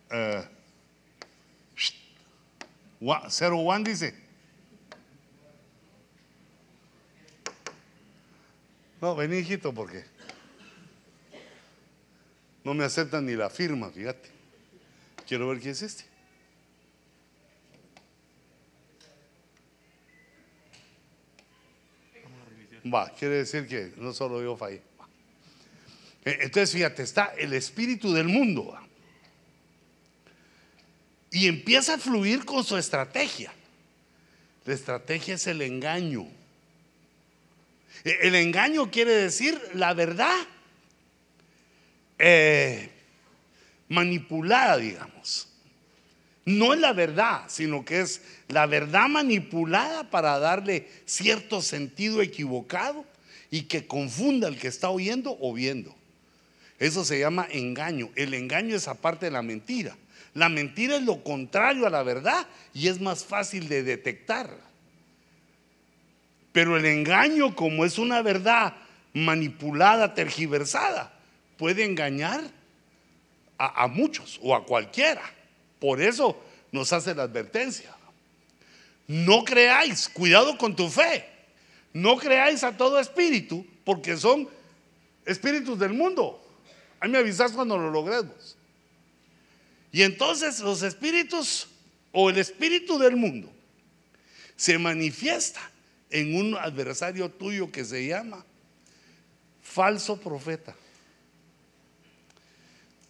Uh, 0.10 0.43
Zero 3.30 3.58
One 3.60 3.84
dice. 3.84 4.14
No, 9.02 9.16
vení, 9.16 9.38
hijito, 9.38 9.74
porque 9.74 10.06
no 12.68 12.74
me 12.74 12.84
aceptan 12.84 13.26
ni 13.26 13.34
la 13.34 13.49
firma, 13.49 13.89
fíjate. 13.89 14.28
Quiero 15.26 15.47
ver 15.47 15.59
quién 15.59 15.72
es 15.72 15.82
este. 15.84 16.03
Va, 22.93 23.09
quiere 23.18 23.36
decir 23.36 23.65
que 23.70 23.93
no 23.95 24.11
solo 24.11 24.43
yo 24.43 24.57
fallé. 24.57 24.82
Eh, 26.26 26.39
entonces, 26.41 26.74
fíjate, 26.74 27.03
está 27.03 27.28
el 27.38 27.53
espíritu 27.53 28.11
del 28.11 28.28
mundo. 28.28 28.78
Y 31.32 31.47
empieza 31.47 31.93
a 31.93 31.97
fluir 31.97 32.43
con 32.43 32.65
su 32.65 32.76
estrategia. 32.76 33.53
La 34.65 34.74
estrategia 34.74 35.36
es 35.36 35.47
el 35.47 35.61
engaño. 35.61 36.28
E, 38.03 38.18
el 38.24 38.36
engaño 38.36 38.91
quiere 38.91 39.13
decir 39.13 39.57
la 39.74 39.93
verdad 39.93 40.45
eh, 42.20 42.89
manipulada, 43.89 44.78
digamos. 44.78 45.47
No 46.45 46.74
es 46.74 46.80
la 46.80 46.93
verdad, 46.93 47.43
sino 47.47 47.84
que 47.84 47.99
es 47.99 48.22
la 48.47 48.65
verdad 48.65 49.09
manipulada 49.09 50.09
para 50.09 50.39
darle 50.39 50.88
cierto 51.05 51.61
sentido 51.61 52.22
equivocado 52.22 53.05
y 53.51 53.63
que 53.63 53.86
confunda 53.86 54.47
al 54.47 54.57
que 54.57 54.70
está 54.70 54.89
oyendo 54.89 55.38
o 55.41 55.53
viendo. 55.53 55.93
Eso 56.80 57.03
se 57.03 57.20
llama 57.20 57.47
engaño. 57.51 58.09
El 58.15 58.34
engaño 58.34 58.76
es 58.76 58.88
aparte 58.88 59.26
de 59.26 59.32
la 59.32 59.41
mentira. 59.41 59.97
La 60.34 60.49
mentira 60.49 60.97
es 60.97 61.01
lo 61.01 61.24
contrario 61.24 61.88
a 61.88 61.89
la 61.89 62.03
verdad 62.03 62.47
y 62.74 62.88
es 62.88 63.01
más 63.01 63.26
fácil 63.26 63.68
de 63.68 63.84
detectar. 63.84 64.49
Pero 66.51 66.78
el 66.78 66.86
engaño, 66.86 67.55
como 67.55 67.84
es 67.86 67.97
una 67.97 68.22
verdad 68.22 68.74
manipulada, 69.13 70.13
tergiversada, 70.13 71.16
puede 71.58 71.84
engañar 71.84 72.41
a, 73.58 73.88
muchos 73.88 74.39
o 74.41 74.55
a 74.55 74.66
cualquiera. 74.66 75.22
Por 75.80 76.01
eso 76.01 76.39
nos 76.72 76.93
hace 76.93 77.16
la 77.16 77.24
advertencia. 77.24 77.93
No 79.08 79.43
creáis, 79.43 80.10
cuidado 80.10 80.58
con 80.58 80.76
tu 80.76 80.89
fe. 80.89 81.26
No 81.93 82.18
creáis 82.18 82.64
a 82.64 82.76
todo 82.78 82.99
espíritu, 82.99 83.66
porque 83.84 84.18
son 84.18 84.47
espíritus 85.26 85.80
del 85.80 85.93
mundo. 85.93 86.43
Ahí 86.99 87.10
me 87.10 87.18
avisas 87.18 87.51
cuando 87.51 87.78
lo 87.78 87.89
logremos. 87.89 88.55
Y 89.91 90.03
entonces 90.03 90.60
los 90.60 90.84
espíritus 90.84 91.68
o 92.12 92.30
el 92.30 92.38
espíritu 92.38 92.99
del 92.99 93.16
mundo 93.16 93.51
se 94.55 94.78
manifiesta 94.78 95.62
en 96.10 96.36
un 96.36 96.55
adversario 96.55 97.30
tuyo 97.30 97.72
que 97.72 97.86
se 97.86 98.05
llama 98.05 98.45
falso 99.62 100.20
profeta. 100.20 100.76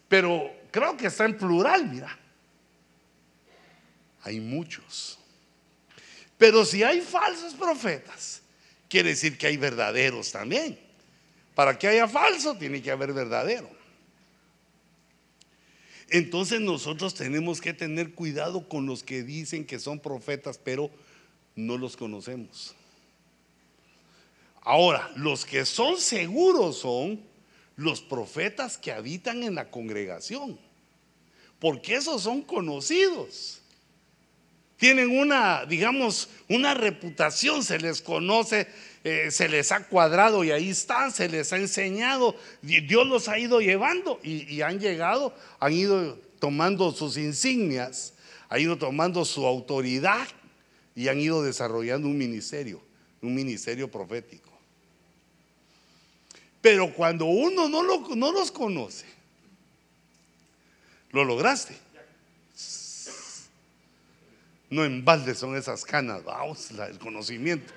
Pero 0.08 0.52
creo 0.72 0.96
que 0.96 1.08
está 1.08 1.26
en 1.26 1.38
plural, 1.38 1.88
mira. 1.88 2.18
Hay 4.24 4.40
muchos. 4.40 5.18
Pero 6.38 6.66
si 6.66 6.84
hay 6.84 7.02
falsos 7.02 7.54
profetas, 7.54 8.42
quiere 8.90 9.10
decir 9.10 9.38
que 9.38 9.48
hay 9.48 9.58
verdaderos 9.58 10.32
también. 10.32 10.80
Para 11.56 11.78
que 11.78 11.88
haya 11.88 12.08
falso, 12.08 12.56
tiene 12.56 12.82
que 12.82 12.92
haber 12.92 13.14
verdadero. 13.14 13.70
Entonces 16.10 16.62
nosotros 16.62 17.14
tenemos 17.16 17.60
que 17.60 17.74
tener 17.74 18.14
cuidado 18.14 18.70
con 18.70 18.86
los 18.86 19.04
que 19.04 19.24
dicen 19.24 19.66
que 19.66 19.80
son 19.80 20.00
profetas, 20.00 20.58
pero 20.58 20.90
no 21.56 21.78
los 21.78 21.98
conocemos. 21.98 22.76
Ahora, 24.62 25.12
los 25.16 25.46
que 25.46 25.66
son 25.66 25.98
seguros 25.98 26.80
son 26.80 27.22
los 27.78 28.02
profetas 28.02 28.78
que 28.78 28.92
habitan 28.92 29.44
en 29.44 29.56
la 29.56 29.70
congregación, 29.70 30.60
porque 31.60 31.96
esos 31.96 32.24
son 32.24 32.42
conocidos. 32.42 33.62
Tienen 34.78 35.18
una, 35.18 35.66
digamos, 35.66 36.30
una 36.50 36.74
reputación, 36.74 37.64
se 37.64 37.80
les 37.80 38.02
conoce, 38.02 38.68
eh, 39.04 39.32
se 39.32 39.48
les 39.48 39.72
ha 39.72 39.88
cuadrado 39.88 40.44
y 40.44 40.52
ahí 40.52 40.70
están, 40.70 41.12
se 41.12 41.30
les 41.30 41.54
ha 41.54 41.58
enseñado, 41.58 42.36
Dios 42.62 43.08
los 43.08 43.28
ha 43.28 43.40
ido 43.40 43.62
llevando 43.62 44.20
y, 44.22 44.44
y 44.54 44.62
han 44.62 44.80
llegado, 44.80 45.34
han 45.60 45.74
ido 45.74 46.20
tomando 46.40 46.92
sus 46.92 47.18
insignias, 47.18 48.14
han 48.50 48.62
ido 48.62 48.78
tomando 48.78 49.24
su 49.26 49.46
autoridad 49.46 50.28
y 50.96 51.08
han 51.08 51.20
ido 51.20 51.44
desarrollando 51.44 52.08
un 52.08 52.18
ministerio, 52.18 52.82
un 53.22 53.34
ministerio 53.34 53.90
profético. 53.90 54.47
Pero 56.62 56.94
cuando 56.94 57.26
uno 57.26 57.70
no, 57.70 57.84
lo, 57.84 58.16
no 58.16 58.32
los 58.32 58.52
conoce, 58.52 59.06
lo 61.12 61.24
lograste. 61.24 61.78
No 64.70 64.84
en 64.84 65.06
balde 65.06 65.34
son 65.34 65.56
esas 65.56 65.86
canas, 65.86 66.24
vamos, 66.24 66.72
el 66.72 67.00
conocimiento. 67.00 67.74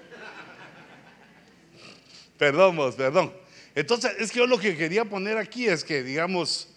Perdón, 2.37 2.77
vos, 2.77 2.97
perdón. 2.97 3.33
Entonces, 3.75 4.13
es 4.19 4.33
que 4.33 4.39
yo 4.39 4.47
lo 4.47 4.59
que 4.59 4.77
quería 4.77 5.05
poner 5.05 5.37
aquí 5.37 5.69
es 5.69 5.85
que, 5.85 6.03
digamos, 6.03 6.69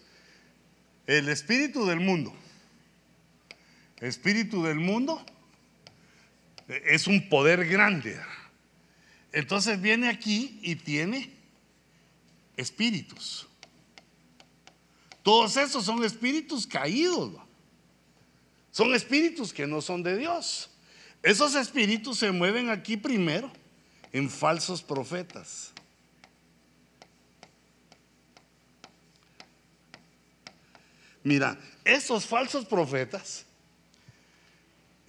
el 1.08 1.30
espíritu 1.30 1.86
del 1.86 2.00
mundo, 2.00 2.34
espíritu 4.00 4.64
del 4.64 4.80
mundo 4.80 5.26
es 6.68 7.08
un 7.08 7.28
poder 7.30 7.66
grande. 7.68 8.20
Entonces 9.32 9.82
viene 9.82 10.10
aquí 10.10 10.60
y 10.62 10.76
tiene 10.76 11.32
espíritus. 12.58 13.48
Todos 15.24 15.56
esos 15.58 15.86
son 15.86 16.04
espíritus 16.04 16.68
caídos. 16.68 17.32
Son 18.72 18.94
espíritus 18.94 19.54
que 19.54 19.66
no 19.66 19.82
son 19.82 20.04
de 20.04 20.18
Dios. 20.18 20.70
Esos 21.22 21.56
espíritus 21.56 22.20
se 22.20 22.32
mueven 22.32 22.70
aquí 22.70 22.98
primero 22.98 23.52
en 24.12 24.30
falsos 24.30 24.82
profetas. 24.82 25.72
Mira, 31.24 31.58
esos 31.86 32.26
falsos 32.26 32.66
profetas 32.66 33.46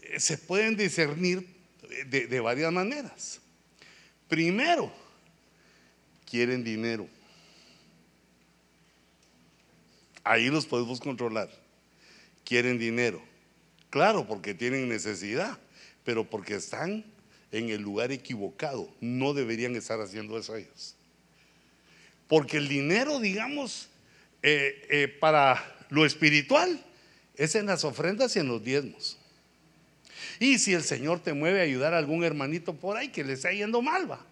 eh, 0.00 0.20
se 0.20 0.38
pueden 0.38 0.76
discernir 0.76 1.44
de, 2.06 2.28
de 2.28 2.40
varias 2.40 2.72
maneras. 2.72 3.40
Primero, 4.28 4.92
quieren 6.24 6.62
dinero. 6.62 7.08
Ahí 10.24 10.48
los 10.48 10.66
podemos 10.66 11.00
controlar. 11.00 11.50
Quieren 12.44 12.78
dinero. 12.78 13.22
Claro, 13.90 14.26
porque 14.26 14.54
tienen 14.54 14.88
necesidad, 14.88 15.58
pero 16.02 16.28
porque 16.28 16.56
están 16.56 17.04
en 17.52 17.68
el 17.68 17.82
lugar 17.82 18.10
equivocado. 18.10 18.88
No 19.00 19.34
deberían 19.34 19.76
estar 19.76 20.00
haciendo 20.00 20.38
eso 20.38 20.56
ellos. 20.56 20.96
Porque 22.26 22.56
el 22.56 22.68
dinero, 22.68 23.20
digamos, 23.20 23.88
eh, 24.42 24.86
eh, 24.90 25.08
para 25.08 25.62
lo 25.90 26.04
espiritual 26.06 26.84
es 27.36 27.54
en 27.54 27.66
las 27.66 27.84
ofrendas 27.84 28.34
y 28.34 28.40
en 28.40 28.48
los 28.48 28.64
diezmos. 28.64 29.18
Y 30.40 30.58
si 30.58 30.72
el 30.72 30.82
Señor 30.82 31.20
te 31.20 31.32
mueve 31.32 31.60
a 31.60 31.64
ayudar 31.64 31.94
a 31.94 31.98
algún 31.98 32.24
hermanito 32.24 32.74
por 32.74 32.96
ahí 32.96 33.08
que 33.08 33.24
le 33.24 33.34
está 33.34 33.52
yendo 33.52 33.82
mal, 33.82 34.10
va. 34.10 34.24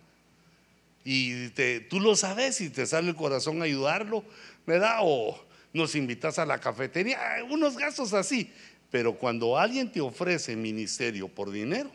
Y 1.04 1.48
tú 1.88 2.00
lo 2.00 2.16
sabes 2.16 2.60
y 2.60 2.70
te 2.70 2.86
sale 2.86 3.10
el 3.10 3.16
corazón 3.16 3.60
a 3.60 3.64
ayudarlo, 3.64 4.24
¿verdad? 4.66 4.98
O 5.02 5.51
nos 5.72 5.94
invitas 5.94 6.38
a 6.38 6.46
la 6.46 6.58
cafetería, 6.58 7.18
unos 7.48 7.76
gastos 7.76 8.12
así. 8.12 8.52
Pero 8.90 9.16
cuando 9.16 9.58
alguien 9.58 9.90
te 9.90 10.00
ofrece 10.00 10.54
ministerio 10.54 11.28
por 11.28 11.50
dinero, 11.50 11.90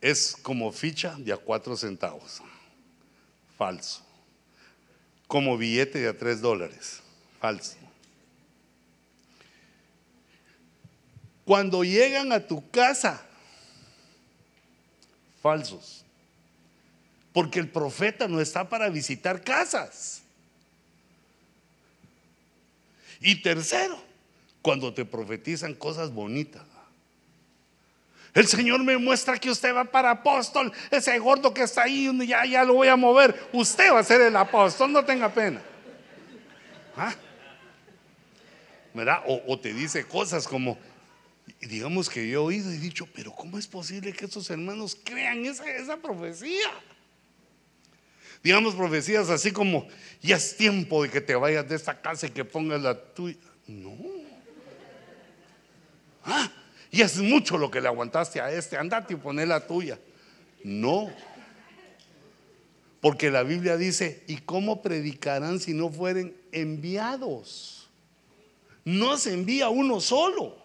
es 0.00 0.36
como 0.42 0.72
ficha 0.72 1.14
de 1.16 1.32
a 1.32 1.36
cuatro 1.36 1.76
centavos. 1.76 2.42
Falso. 3.56 4.04
Como 5.28 5.56
billete 5.56 6.00
de 6.00 6.08
a 6.08 6.18
tres 6.18 6.40
dólares. 6.40 7.00
Falso. 7.40 7.76
Cuando 11.44 11.84
llegan 11.84 12.32
a 12.32 12.40
tu 12.40 12.68
casa, 12.70 13.24
falsos. 15.40 16.04
Porque 17.32 17.60
el 17.60 17.68
profeta 17.68 18.26
no 18.26 18.40
está 18.40 18.68
para 18.68 18.88
visitar 18.88 19.42
casas. 19.42 20.21
Y 23.22 23.36
tercero, 23.36 23.98
cuando 24.60 24.92
te 24.92 25.04
profetizan 25.04 25.74
cosas 25.74 26.12
bonitas. 26.12 26.62
El 28.34 28.46
Señor 28.46 28.82
me 28.82 28.96
muestra 28.96 29.38
que 29.38 29.50
usted 29.50 29.74
va 29.74 29.84
para 29.84 30.10
apóstol. 30.10 30.72
Ese 30.90 31.18
gordo 31.18 31.52
que 31.52 31.62
está 31.62 31.82
ahí, 31.82 32.10
ya, 32.26 32.46
ya 32.46 32.64
lo 32.64 32.74
voy 32.74 32.88
a 32.88 32.96
mover. 32.96 33.48
Usted 33.52 33.92
va 33.92 33.98
a 33.98 34.04
ser 34.04 34.22
el 34.22 34.34
apóstol, 34.36 34.90
no 34.90 35.04
tenga 35.04 35.28
pena. 35.28 35.60
¿Ah? 36.96 37.14
¿Verdad? 38.94 39.22
O, 39.26 39.58
te 39.58 39.72
dice 39.72 40.04
cosas 40.04 40.48
como, 40.48 40.78
digamos 41.60 42.08
que 42.08 42.26
yo 42.26 42.34
he 42.34 42.44
oído 42.44 42.72
y 42.72 42.78
dicho, 42.78 43.06
pero 43.14 43.32
¿cómo 43.32 43.58
es 43.58 43.66
posible 43.66 44.12
que 44.12 44.24
estos 44.24 44.48
hermanos 44.50 44.96
crean 45.02 45.44
esa, 45.44 45.70
esa 45.70 45.96
profecía? 45.98 46.70
Digamos 48.42 48.74
profecías 48.74 49.30
así 49.30 49.52
como, 49.52 49.86
ya 50.20 50.36
es 50.36 50.56
tiempo 50.56 51.02
de 51.02 51.10
que 51.10 51.20
te 51.20 51.34
vayas 51.34 51.68
de 51.68 51.76
esta 51.76 52.00
casa 52.00 52.26
y 52.26 52.30
que 52.30 52.44
pongas 52.44 52.82
la 52.82 52.98
tuya. 52.98 53.36
No. 53.66 53.96
Ah, 56.24 56.50
y 56.90 57.02
es 57.02 57.18
mucho 57.18 57.56
lo 57.56 57.70
que 57.70 57.80
le 57.80 57.88
aguantaste 57.88 58.40
a 58.40 58.50
este, 58.52 58.76
andate 58.76 59.14
y 59.14 59.16
poné 59.16 59.46
la 59.46 59.66
tuya. 59.66 59.98
No. 60.64 61.12
Porque 63.00 63.30
la 63.30 63.42
Biblia 63.42 63.76
dice, 63.76 64.22
¿y 64.28 64.38
cómo 64.38 64.82
predicarán 64.82 65.58
si 65.58 65.72
no 65.72 65.90
fueren 65.90 66.36
enviados? 66.52 67.88
No 68.84 69.16
se 69.18 69.32
envía 69.34 69.68
uno 69.68 70.00
solo. 70.00 70.56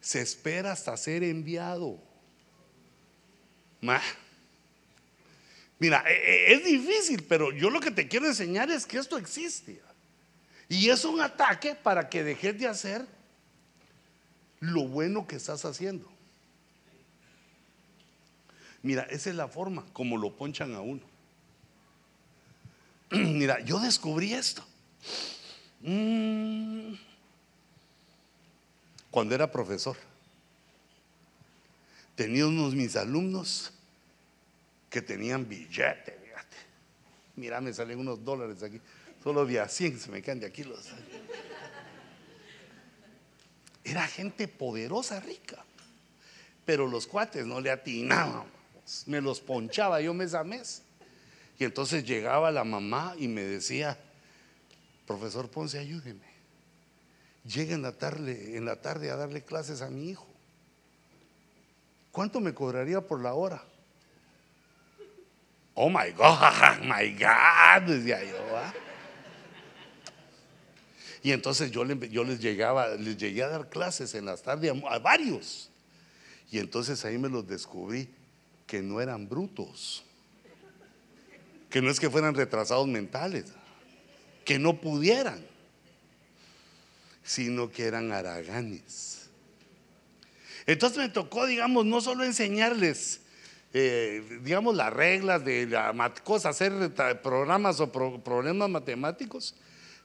Se 0.00 0.20
espera 0.20 0.72
hasta 0.72 0.96
ser 0.96 1.22
enviado. 1.22 1.98
Mira, 5.82 6.04
e, 6.06 6.12
e, 6.12 6.52
es 6.54 6.64
difícil, 6.64 7.24
pero 7.24 7.50
yo 7.50 7.68
lo 7.68 7.80
que 7.80 7.90
te 7.90 8.06
quiero 8.06 8.28
enseñar 8.28 8.70
es 8.70 8.86
que 8.86 8.98
esto 8.98 9.18
existe. 9.18 9.82
Y 10.68 10.88
es 10.90 11.04
un 11.04 11.20
ataque 11.20 11.74
para 11.74 12.08
que 12.08 12.22
dejes 12.22 12.56
de 12.56 12.68
hacer 12.68 13.04
lo 14.60 14.86
bueno 14.86 15.26
que 15.26 15.34
estás 15.34 15.64
haciendo. 15.64 16.08
Mira, 18.80 19.02
esa 19.10 19.30
es 19.30 19.34
la 19.34 19.48
forma 19.48 19.84
como 19.92 20.16
lo 20.16 20.32
ponchan 20.36 20.72
a 20.76 20.80
uno. 20.80 21.02
Mira, 23.10 23.58
yo 23.58 23.80
descubrí 23.80 24.34
esto. 24.34 24.64
Mm. 25.80 26.94
Cuando 29.10 29.34
era 29.34 29.50
profesor, 29.50 29.96
tenía 32.14 32.46
unos 32.46 32.72
mis 32.72 32.94
alumnos 32.94 33.72
que 34.92 35.00
tenían 35.00 35.48
billete, 35.48 36.18
fíjate. 36.22 36.56
Mira, 37.36 37.62
me 37.62 37.72
salen 37.72 37.98
unos 37.98 38.22
dólares 38.22 38.62
aquí. 38.62 38.78
Solo 39.24 39.46
de 39.46 39.58
a 39.58 39.66
100 39.66 39.98
se 39.98 40.10
me 40.10 40.20
caen 40.20 40.38
de 40.38 40.46
aquí 40.46 40.64
los. 40.64 40.90
Era 43.82 44.06
gente 44.06 44.46
poderosa, 44.48 45.18
rica. 45.20 45.64
Pero 46.66 46.86
los 46.86 47.06
cuates 47.06 47.46
no 47.46 47.58
le 47.60 47.70
atinaban. 47.70 48.44
Me 49.06 49.22
los 49.22 49.40
ponchaba 49.40 50.00
yo 50.02 50.12
mes 50.12 50.34
a 50.34 50.44
mes. 50.44 50.82
Y 51.58 51.64
entonces 51.64 52.04
llegaba 52.04 52.50
la 52.50 52.64
mamá 52.64 53.14
y 53.18 53.28
me 53.28 53.42
decía, 53.42 53.98
profesor 55.06 55.48
Ponce, 55.48 55.78
ayúdeme. 55.78 56.32
Llega 57.44 57.74
en 57.74 57.82
la 57.82 57.92
tarde, 57.92 58.58
en 58.58 58.66
la 58.66 58.76
tarde 58.82 59.10
a 59.10 59.16
darle 59.16 59.42
clases 59.42 59.80
a 59.80 59.88
mi 59.88 60.10
hijo. 60.10 60.26
¿Cuánto 62.10 62.40
me 62.40 62.52
cobraría 62.52 63.00
por 63.00 63.22
la 63.22 63.32
hora? 63.32 63.64
Oh 65.74 65.88
my 65.88 66.10
God, 66.16 66.80
my 66.82 67.08
God, 67.10 67.82
decía 67.86 68.22
yo. 68.24 68.42
Y 71.22 71.30
entonces 71.30 71.70
yo, 71.70 71.84
les 71.84 72.40
llegaba, 72.40 72.88
les 72.96 73.16
llegué 73.16 73.44
a 73.44 73.48
dar 73.48 73.68
clases 73.68 74.14
en 74.14 74.24
las 74.24 74.42
tardes 74.42 74.72
a, 74.88 74.98
varios. 74.98 75.70
Y 76.50 76.58
entonces 76.58 77.04
ahí 77.04 77.16
me 77.16 77.28
los 77.28 77.46
descubrí 77.46 78.08
que 78.66 78.82
no 78.82 79.00
eran 79.00 79.28
brutos, 79.28 80.04
que 81.70 81.80
no 81.80 81.90
es 81.90 82.00
que 82.00 82.10
fueran 82.10 82.34
retrasados 82.34 82.88
mentales, 82.88 83.46
que 84.44 84.58
no 84.58 84.80
pudieran, 84.80 85.46
sino 87.22 87.70
que 87.70 87.84
eran 87.84 88.10
haraganes. 88.10 89.30
Entonces 90.66 90.98
me 90.98 91.08
tocó, 91.08 91.46
digamos, 91.46 91.86
no 91.86 92.00
solo 92.00 92.24
enseñarles 92.24 93.21
eh, 93.74 94.40
digamos, 94.42 94.76
las 94.76 94.92
reglas 94.92 95.44
de 95.44 95.66
la 95.66 96.12
cosa, 96.22 96.50
hacer 96.50 96.72
programas 97.22 97.80
o 97.80 97.90
problemas 97.90 98.68
matemáticos, 98.68 99.54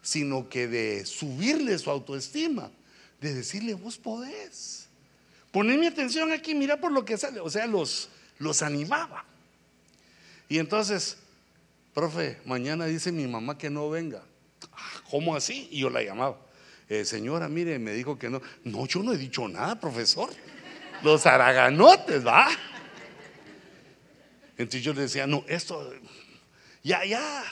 sino 0.01 0.47
que 0.47 0.68
de 0.68 1.05
subirle 1.05 1.78
su 1.78 1.89
autoestima, 1.89 2.72
de 3.20 3.34
decirle, 3.34 3.74
vos 3.74 3.97
podés. 3.97 4.88
Poneme 5.51 5.88
atención 5.88 6.32
aquí, 6.32 6.55
mira 6.55 6.80
por 6.80 6.91
lo 6.91 7.03
que 7.03 7.18
sale. 7.18 7.39
O 7.39 7.49
sea, 7.49 7.68
los, 7.68 8.09
los 8.39 8.61
animaba. 8.61 9.26
Y 10.47 10.59
entonces, 10.59 11.18
profe, 11.93 12.38
mañana 12.45 12.86
dice 12.86 13.11
mi 13.11 13.28
mamá 13.28 13.57
que 13.57 13.70
no 13.70 13.89
venga. 13.89 14.24
Ah, 14.72 15.01
¿Cómo 15.09 15.36
así? 15.36 15.68
Y 15.72 15.80
yo 15.80 15.89
la 15.89 16.03
llamaba. 16.03 16.38
Eh, 16.89 17.03
señora, 17.03 17.49
mire, 17.49 17.80
me 17.80 17.91
dijo 17.91 18.18
que 18.18 18.30
no. 18.30 18.41
No, 18.63 18.86
yo 18.86 19.03
no 19.03 19.11
he 19.11 19.18
dicho 19.18 19.47
nada, 19.47 19.78
profesor. 19.80 20.30
Los 21.03 21.26
araganotes, 21.26 22.26
¿va? 22.26 22.47
Entonces 24.58 24.84
yo 24.84 24.93
le 24.93 25.01
decía, 25.01 25.28
no, 25.28 25.43
esto, 25.47 25.93
ya, 26.84 27.05
ya, 27.05 27.43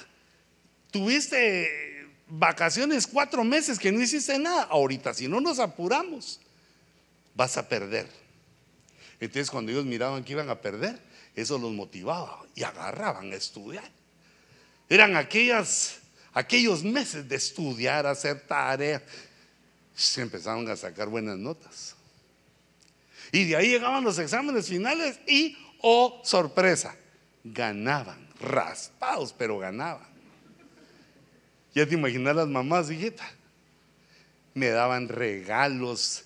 tuviste 0.92 2.08
vacaciones 2.28 3.06
cuatro 3.06 3.44
meses 3.44 3.78
que 3.78 3.92
no 3.92 4.02
hiciste 4.02 4.40
nada. 4.40 4.64
Ahorita, 4.64 5.14
si 5.14 5.28
no 5.28 5.40
nos 5.40 5.60
apuramos, 5.60 6.40
vas 7.36 7.58
a 7.58 7.68
perder. 7.68 8.08
Entonces 9.20 9.50
cuando 9.50 9.72
ellos 9.72 9.86
miraban 9.86 10.24
que 10.24 10.34
iban 10.34 10.50
a 10.50 10.60
perder, 10.60 11.00
eso 11.36 11.58
los 11.58 11.72
motivaba 11.72 12.44
y 12.56 12.64
agarraban 12.64 13.32
a 13.32 13.36
estudiar. 13.36 13.90
Eran 14.90 15.16
aquellas, 15.16 15.98
aquellos 16.34 16.84
meses 16.84 17.28
de 17.28 17.36
estudiar, 17.36 18.06
hacer 18.06 18.42
tareas. 18.42 19.02
Se 19.96 20.22
empezaron 20.22 20.70
a 20.70 20.76
sacar 20.76 21.08
buenas 21.08 21.38
notas. 21.38 21.96
Y 23.32 23.46
de 23.46 23.56
ahí 23.56 23.70
llegaban 23.70 24.04
los 24.04 24.20
exámenes 24.20 24.68
finales 24.68 25.20
y, 25.28 25.58
oh 25.88 26.20
sorpresa, 26.24 26.96
ganaban, 27.44 28.28
raspados, 28.40 29.32
pero 29.38 29.60
ganaban. 29.60 30.08
Ya 31.76 31.86
te 31.86 31.94
imaginas 31.94 32.36
las 32.36 32.48
mamás, 32.48 32.90
hijita. 32.90 33.24
Me 34.56 34.70
daban 34.70 35.10
regalos. 35.10 36.24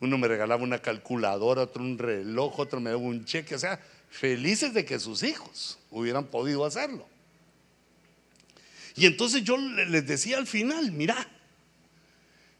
Uno 0.00 0.18
me 0.18 0.28
regalaba 0.28 0.62
una 0.62 0.82
calculadora, 0.82 1.62
otro 1.62 1.82
un 1.82 1.96
reloj, 1.96 2.58
otro 2.58 2.80
me 2.80 2.90
daba 2.90 3.00
un 3.00 3.24
cheque. 3.24 3.54
O 3.54 3.58
sea, 3.58 3.80
felices 4.10 4.74
de 4.74 4.84
que 4.84 4.98
sus 4.98 5.22
hijos 5.22 5.78
hubieran 5.90 6.26
podido 6.26 6.66
hacerlo. 6.66 7.06
Y 8.94 9.06
entonces 9.06 9.42
yo 9.42 9.56
les 9.56 10.06
decía 10.06 10.36
al 10.36 10.46
final, 10.46 10.92
mira, 10.92 11.30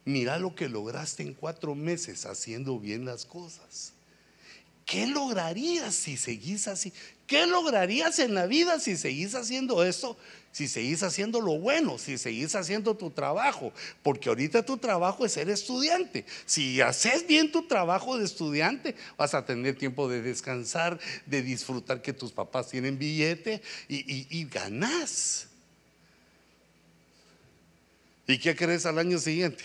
mira 0.03 0.39
lo 0.39 0.55
que 0.55 0.67
lograste 0.67 1.21
en 1.21 1.35
cuatro 1.35 1.75
meses 1.75 2.25
haciendo 2.25 2.79
bien 2.79 3.05
las 3.05 3.25
cosas. 3.25 3.93
¿Qué 4.89 5.05
lograrías 5.05 5.93
si 5.93 6.17
seguís 6.17 6.67
así? 6.67 6.91
¿Qué 7.27 7.45
lograrías 7.45 8.17
en 8.17 8.33
la 8.33 8.47
vida 8.47 8.79
si 8.79 8.97
seguís 8.97 9.35
haciendo 9.35 9.83
esto? 9.83 10.17
Si 10.51 10.67
seguís 10.67 11.03
haciendo 11.03 11.41
lo 11.41 11.59
bueno, 11.59 11.99
si 11.99 12.17
seguís 12.17 12.55
haciendo 12.55 12.97
tu 12.97 13.11
trabajo, 13.11 13.71
porque 14.01 14.29
ahorita 14.29 14.65
tu 14.65 14.77
trabajo 14.77 15.27
es 15.27 15.33
ser 15.33 15.47
estudiante. 15.51 16.25
Si 16.47 16.81
haces 16.81 17.27
bien 17.27 17.51
tu 17.51 17.67
trabajo 17.67 18.17
de 18.17 18.25
estudiante, 18.25 18.95
vas 19.15 19.35
a 19.35 19.45
tener 19.45 19.77
tiempo 19.77 20.09
de 20.09 20.23
descansar, 20.23 20.99
de 21.27 21.43
disfrutar 21.43 22.01
que 22.01 22.11
tus 22.11 22.31
papás 22.31 22.69
tienen 22.69 22.97
billete 22.97 23.61
y, 23.87 24.25
y, 24.35 24.45
ganás. 24.45 25.49
¿Y 28.25 28.39
qué 28.39 28.55
crees 28.55 28.87
al 28.87 28.97
año 28.97 29.19
siguiente? 29.19 29.63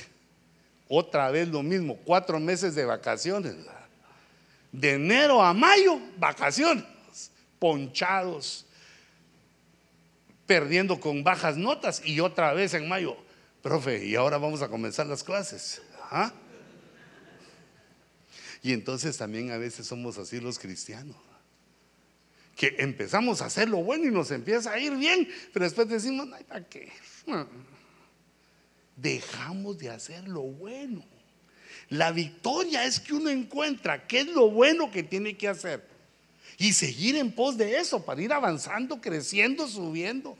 Otra 0.86 1.30
vez 1.30 1.48
lo 1.48 1.62
mismo, 1.62 1.96
cuatro 2.04 2.38
meses 2.38 2.74
de 2.74 2.84
vacaciones 2.84 3.54
de 4.74 4.94
enero 4.94 5.40
a 5.40 5.54
mayo, 5.54 6.00
vacaciones, 6.18 6.84
ponchados, 7.60 8.66
perdiendo 10.46 10.98
con 10.98 11.22
bajas 11.22 11.56
notas 11.56 12.02
y 12.04 12.18
otra 12.18 12.52
vez 12.52 12.74
en 12.74 12.88
mayo, 12.88 13.16
profe, 13.62 14.04
y 14.04 14.16
ahora 14.16 14.36
vamos 14.36 14.62
a 14.62 14.68
comenzar 14.68 15.06
las 15.06 15.22
clases. 15.22 15.80
¿ah? 16.10 16.32
Y 18.62 18.72
entonces 18.72 19.16
también 19.16 19.52
a 19.52 19.58
veces 19.58 19.86
somos 19.86 20.18
así 20.18 20.40
los 20.40 20.58
cristianos. 20.58 21.16
Que 22.56 22.74
empezamos 22.78 23.42
a 23.42 23.46
hacer 23.46 23.68
lo 23.68 23.78
bueno 23.78 24.06
y 24.06 24.10
nos 24.10 24.32
empieza 24.32 24.72
a 24.72 24.78
ir 24.78 24.96
bien, 24.96 25.28
pero 25.52 25.64
después 25.64 25.88
decimos, 25.88 26.28
¿para 26.48 26.64
qué? 26.64 26.90
Dejamos 28.96 29.78
de 29.78 29.90
hacer 29.90 30.26
lo 30.28 30.42
bueno. 30.42 31.04
La 31.94 32.10
victoria 32.10 32.84
es 32.84 32.98
que 32.98 33.14
uno 33.14 33.30
encuentra 33.30 34.08
qué 34.08 34.22
es 34.22 34.26
lo 34.26 34.50
bueno 34.50 34.90
que 34.90 35.04
tiene 35.04 35.36
que 35.36 35.46
hacer 35.46 35.86
y 36.58 36.72
seguir 36.72 37.14
en 37.14 37.30
pos 37.30 37.56
de 37.56 37.76
eso 37.76 38.04
para 38.04 38.20
ir 38.20 38.32
avanzando, 38.32 39.00
creciendo, 39.00 39.68
subiendo, 39.68 40.36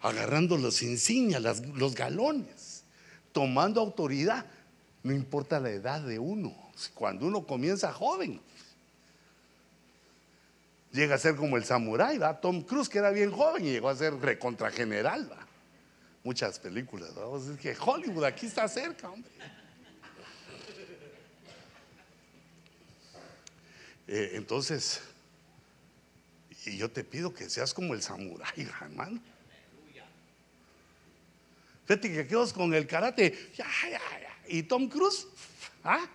agarrando 0.00 0.56
las 0.56 0.80
insignias, 0.80 1.42
los 1.74 1.94
galones, 1.94 2.82
tomando 3.32 3.78
autoridad. 3.78 4.46
No 5.02 5.12
importa 5.12 5.60
la 5.60 5.68
edad 5.68 6.00
de 6.00 6.18
uno, 6.18 6.56
cuando 6.94 7.26
uno 7.26 7.46
comienza 7.46 7.92
joven, 7.92 8.40
llega 10.92 11.16
a 11.16 11.18
ser 11.18 11.36
como 11.36 11.58
el 11.58 11.64
samurái, 11.64 12.16
¿va? 12.16 12.40
Tom 12.40 12.62
Cruise, 12.62 12.88
que 12.88 13.00
era 13.00 13.10
bien 13.10 13.32
joven 13.32 13.66
y 13.66 13.72
llegó 13.72 13.90
a 13.90 13.96
ser 13.96 14.14
recontrageneral. 14.14 15.30
¿va? 15.30 15.46
Muchas 16.24 16.58
películas, 16.58 17.14
vamos 17.14 17.42
a 17.42 17.50
decir 17.50 17.60
que 17.60 17.76
Hollywood 17.78 18.24
aquí 18.24 18.46
está 18.46 18.66
cerca, 18.66 19.10
hombre. 19.10 19.30
Eh, 24.12 24.32
entonces, 24.34 25.00
y 26.66 26.76
yo 26.76 26.90
te 26.90 27.04
pido 27.04 27.32
que 27.32 27.48
seas 27.48 27.72
como 27.72 27.94
el 27.94 28.02
samurái, 28.02 28.68
hermano. 28.82 29.20
Fíjate 31.86 32.12
que 32.12 32.26
quedas 32.26 32.52
con 32.52 32.74
el 32.74 32.88
karate, 32.88 33.52
y 34.48 34.64
Tom 34.64 34.88
Cruise, 34.88 35.28
¿ah? 35.84 36.08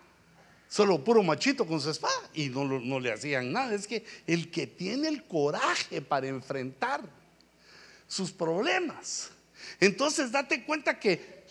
solo 0.67 1.01
puro 1.01 1.23
machito 1.23 1.65
con 1.65 1.79
su 1.79 1.89
espada, 1.89 2.29
y 2.33 2.49
no, 2.49 2.65
no 2.65 2.99
le 2.99 3.13
hacían 3.13 3.53
nada. 3.53 3.73
Es 3.73 3.87
que 3.87 4.05
el 4.27 4.51
que 4.51 4.67
tiene 4.67 5.07
el 5.07 5.23
coraje 5.23 6.01
para 6.01 6.27
enfrentar 6.27 7.01
sus 8.09 8.29
problemas. 8.29 9.31
Entonces, 9.79 10.33
date 10.33 10.65
cuenta 10.65 10.99
que 10.99 11.45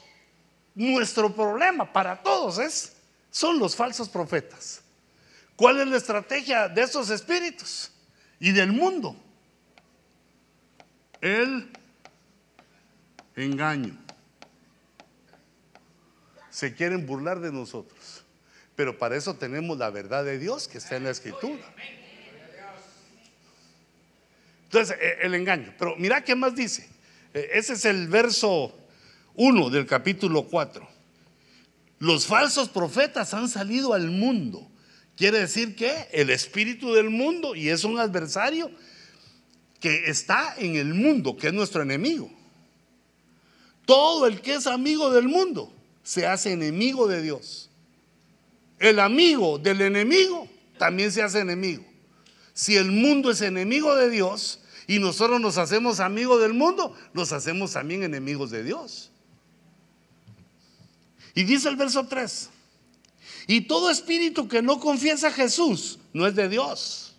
nuestro 0.74 1.34
problema 1.34 1.90
para 1.90 2.22
todos 2.22 2.59
es, 2.59 2.97
son 3.30 3.59
los 3.59 3.74
falsos 3.74 4.11
profetas. 4.11 4.84
¿Cuál 5.57 5.80
es 5.80 5.88
la 5.88 5.96
estrategia 5.96 6.68
de 6.68 6.82
esos 6.82 7.11
espíritus 7.11 7.90
y 8.40 8.50
del 8.50 8.72
mundo? 8.72 9.16
El 11.20 11.70
engaño. 13.36 13.96
Se 16.50 16.74
quieren 16.74 17.07
burlar 17.07 17.40
de 17.40 17.52
nosotros, 17.52 18.24
pero 18.76 18.98
para 18.98 19.16
eso 19.16 19.34
tenemos 19.34 19.78
la 19.78 19.90
verdad 19.90 20.24
de 20.24 20.38
Dios 20.38 20.68
que 20.68 20.78
está 20.78 20.96
en 20.96 21.05
la 21.05 21.11
escritura. 21.11 21.62
Entonces, 24.64 24.96
e, 25.00 25.18
el 25.22 25.34
engaño. 25.34 25.72
Pero 25.78 25.94
mira 25.96 26.24
qué 26.24 26.34
más 26.34 26.55
dice. 26.55 26.88
E, 27.32 27.50
ese 27.55 27.74
es 27.74 27.84
el 27.84 28.09
verso 28.09 28.76
1 29.34 29.70
del 29.70 29.86
capítulo 29.86 30.44
4. 30.44 30.88
Los 32.00 32.26
falsos 32.26 32.68
profetas 32.68 33.34
han 33.34 33.48
salido 33.48 33.94
al 33.94 34.11
mundo 34.11 34.68
Quiere 35.16 35.38
decir 35.38 35.76
que 35.76 36.08
el 36.12 36.30
espíritu 36.30 36.92
del 36.92 37.10
mundo, 37.10 37.54
y 37.54 37.68
es 37.68 37.84
un 37.84 37.98
adversario 37.98 38.70
que 39.80 40.10
está 40.10 40.54
en 40.58 40.76
el 40.76 40.94
mundo, 40.94 41.36
que 41.36 41.48
es 41.48 41.52
nuestro 41.52 41.82
enemigo. 41.82 42.30
Todo 43.86 44.26
el 44.26 44.40
que 44.40 44.54
es 44.54 44.66
amigo 44.66 45.10
del 45.10 45.28
mundo 45.28 45.72
se 46.02 46.26
hace 46.26 46.52
enemigo 46.52 47.06
de 47.06 47.22
Dios. 47.22 47.70
El 48.78 48.98
amigo 48.98 49.58
del 49.58 49.82
enemigo 49.82 50.48
también 50.78 51.12
se 51.12 51.22
hace 51.22 51.40
enemigo. 51.40 51.84
Si 52.52 52.76
el 52.76 52.90
mundo 52.90 53.30
es 53.30 53.40
enemigo 53.40 53.94
de 53.94 54.10
Dios 54.10 54.60
y 54.86 54.98
nosotros 54.98 55.40
nos 55.40 55.58
hacemos 55.58 56.00
amigos 56.00 56.40
del 56.40 56.54
mundo, 56.54 56.96
nos 57.12 57.32
hacemos 57.32 57.72
también 57.72 58.02
enemigos 58.02 58.50
de 58.50 58.62
Dios. 58.62 59.10
Y 61.34 61.44
dice 61.44 61.68
el 61.68 61.76
verso 61.76 62.06
3, 62.06 62.50
y 63.47 63.62
todo 63.62 63.90
espíritu 63.90 64.49
que 64.49 64.62
no 64.62 64.80
confiesa 64.80 65.28
a 65.28 65.32
Jesús 65.32 65.99
no 66.12 66.26
es 66.26 66.34
de 66.34 66.49
Dios. 66.49 67.14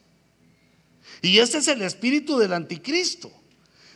Y 1.21 1.39
este 1.39 1.59
es 1.59 1.67
el 1.67 1.81
espíritu 1.81 2.37
del 2.37 2.53
anticristo, 2.53 3.31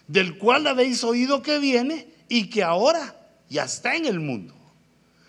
del 0.07 0.38
cual 0.38 0.67
habéis 0.67 1.03
oído 1.03 1.41
que 1.41 1.59
viene 1.59 2.07
y 2.27 2.49
que 2.49 2.63
ahora 2.63 3.15
ya 3.49 3.63
está 3.63 3.95
en 3.95 4.05
el 4.05 4.19
mundo. 4.19 4.53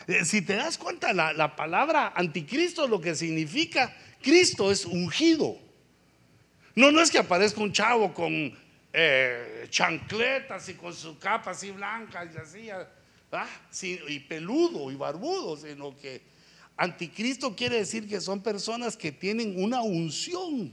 Eh, 0.08 0.24
si 0.24 0.42
te 0.42 0.56
das 0.56 0.78
cuenta, 0.78 1.14
la, 1.14 1.56
palabra 1.56 2.14
anticristo 2.16 2.88
lo 2.88 3.02
que 3.02 3.16
significa, 3.16 3.96
Cristo 4.22 4.72
es 4.72 4.86
ungido. 4.86 5.58
No, 6.76 6.92
no 6.92 7.02
es 7.02 7.10
que 7.10 7.18
aparezca 7.18 7.62
un 7.62 7.72
chavo 7.72 8.14
con 8.14 8.56
eh, 8.94 9.68
chancletas 9.70 10.70
y 10.70 10.76
con 10.76 10.94
su 10.94 11.18
capa 11.18 11.52
así 11.52 11.72
blanca 11.72 12.26
y 12.26 12.38
así, 12.38 12.70
¿ah? 12.70 13.48
y 13.82 14.20
peludo 14.20 14.92
y 14.92 14.96
barbudo, 14.96 15.58
sino 15.58 15.98
que 15.98 16.22
anticristo 16.78 17.56
quiere 17.56 17.78
decir 17.78 18.08
que 18.08 18.22
son 18.22 18.44
personas 18.44 18.96
que 18.96 19.12
tienen 19.12 19.64
una 19.64 19.82
unción, 19.82 20.72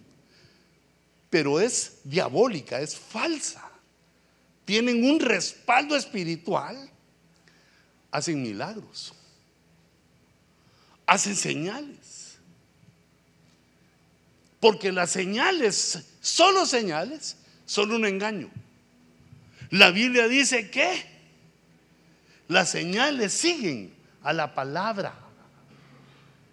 pero 1.30 1.58
es 1.58 2.00
diabólica, 2.04 2.80
es 2.80 2.96
falsa. 2.96 3.70
Tienen 4.66 5.04
un 5.04 5.18
respaldo 5.18 5.96
espiritual, 5.96 6.90
hacen 8.10 8.42
milagros 8.42 9.14
hacen 11.12 11.36
señales. 11.36 12.38
Porque 14.60 14.92
las 14.92 15.10
señales, 15.10 16.04
solo 16.20 16.66
señales, 16.66 17.36
son 17.66 17.92
un 17.92 18.06
engaño. 18.06 18.50
La 19.70 19.90
Biblia 19.90 20.28
dice 20.28 20.70
que 20.70 21.04
las 22.48 22.70
señales 22.70 23.32
siguen 23.32 23.94
a 24.22 24.32
la 24.32 24.54
palabra. 24.54 25.14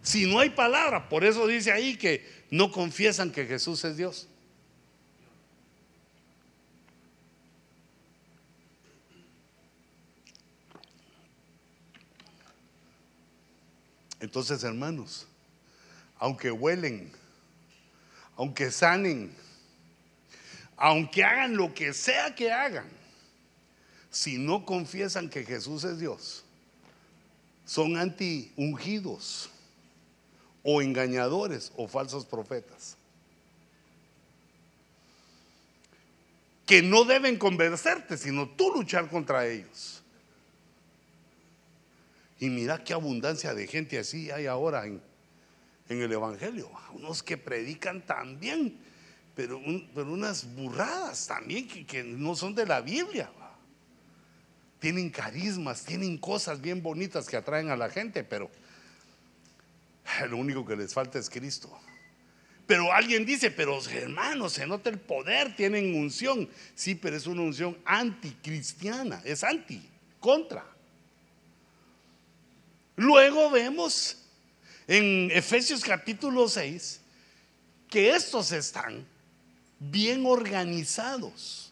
Si 0.01 0.25
no 0.25 0.39
hay 0.39 0.49
palabra, 0.49 1.07
por 1.07 1.23
eso 1.23 1.45
dice 1.47 1.71
ahí 1.71 1.95
que 1.95 2.25
no 2.51 2.71
confiesan 2.71 3.31
que 3.31 3.45
Jesús 3.45 3.83
es 3.85 3.95
Dios. 3.95 4.27
Entonces, 14.19 14.63
hermanos, 14.63 15.27
aunque 16.17 16.51
huelen, 16.51 17.11
aunque 18.35 18.71
sanen, 18.71 19.33
aunque 20.75 21.23
hagan 21.23 21.55
lo 21.55 21.73
que 21.73 21.93
sea 21.93 22.35
que 22.35 22.51
hagan, 22.51 22.89
si 24.09 24.37
no 24.37 24.65
confiesan 24.65 25.29
que 25.29 25.45
Jesús 25.45 25.83
es 25.83 25.99
Dios, 25.99 26.43
son 27.65 27.97
anti-ungidos 27.97 29.49
o 30.63 30.81
engañadores 30.81 31.71
o 31.75 31.87
falsos 31.87 32.25
profetas. 32.25 32.97
Que 36.65 36.81
no 36.81 37.03
deben 37.03 37.37
convencerte, 37.37 38.17
sino 38.17 38.47
tú 38.49 38.71
luchar 38.73 39.09
contra 39.09 39.47
ellos. 39.47 39.98
Y 42.39 42.49
mira 42.49 42.83
qué 42.83 42.93
abundancia 42.93 43.53
de 43.53 43.67
gente 43.67 43.99
así 43.99 44.31
hay 44.31 44.45
ahora 44.45 44.85
en, 44.85 45.01
el 45.89 46.11
Evangelio. 46.11 46.69
Unos 46.93 47.21
que 47.23 47.37
predican 47.37 48.05
también, 48.05 48.77
pero, 49.35 49.59
pero 49.93 50.11
unas 50.11 50.55
burradas 50.55 51.27
también 51.27 51.67
que, 51.67 51.85
que, 51.85 52.03
no 52.03 52.35
son 52.35 52.55
de 52.55 52.65
la 52.65 52.81
Biblia. 52.81 53.29
Tienen 54.79 55.09
carismas, 55.09 55.83
tienen 55.83 56.17
cosas 56.17 56.61
bien 56.61 56.81
bonitas 56.81 57.27
que 57.27 57.35
atraen 57.35 57.69
a 57.69 57.75
la 57.75 57.89
gente, 57.89 58.23
pero 58.23 58.49
lo 60.29 60.37
único 60.37 60.65
que 60.65 60.75
les 60.75 60.93
falta 60.93 61.19
es 61.19 61.29
Cristo. 61.29 61.69
Pero 62.65 62.93
alguien 62.93 63.25
dice, 63.25 63.49
pero 63.49 63.79
hermanos, 63.91 64.53
se 64.53 64.67
nota 64.67 64.91
el 64.91 64.99
poder, 64.99 65.55
tienen 65.55 65.95
unción. 65.95 66.47
Sí, 66.75 66.93
pero 66.93 67.17
es 67.17 67.25
una 67.25 67.41
unción 67.41 67.75
anticristiana, 67.83 69.21
es 69.25 69.43
anti, 69.43 69.81
contra. 70.19 70.63
Luego 72.99 73.49
vemos 73.49 74.17
en 74.85 75.31
Efesios 75.31 75.85
capítulo 75.85 76.49
6 76.49 76.99
que 77.89 78.13
estos 78.13 78.51
están 78.51 79.07
bien 79.79 80.25
organizados. 80.25 81.71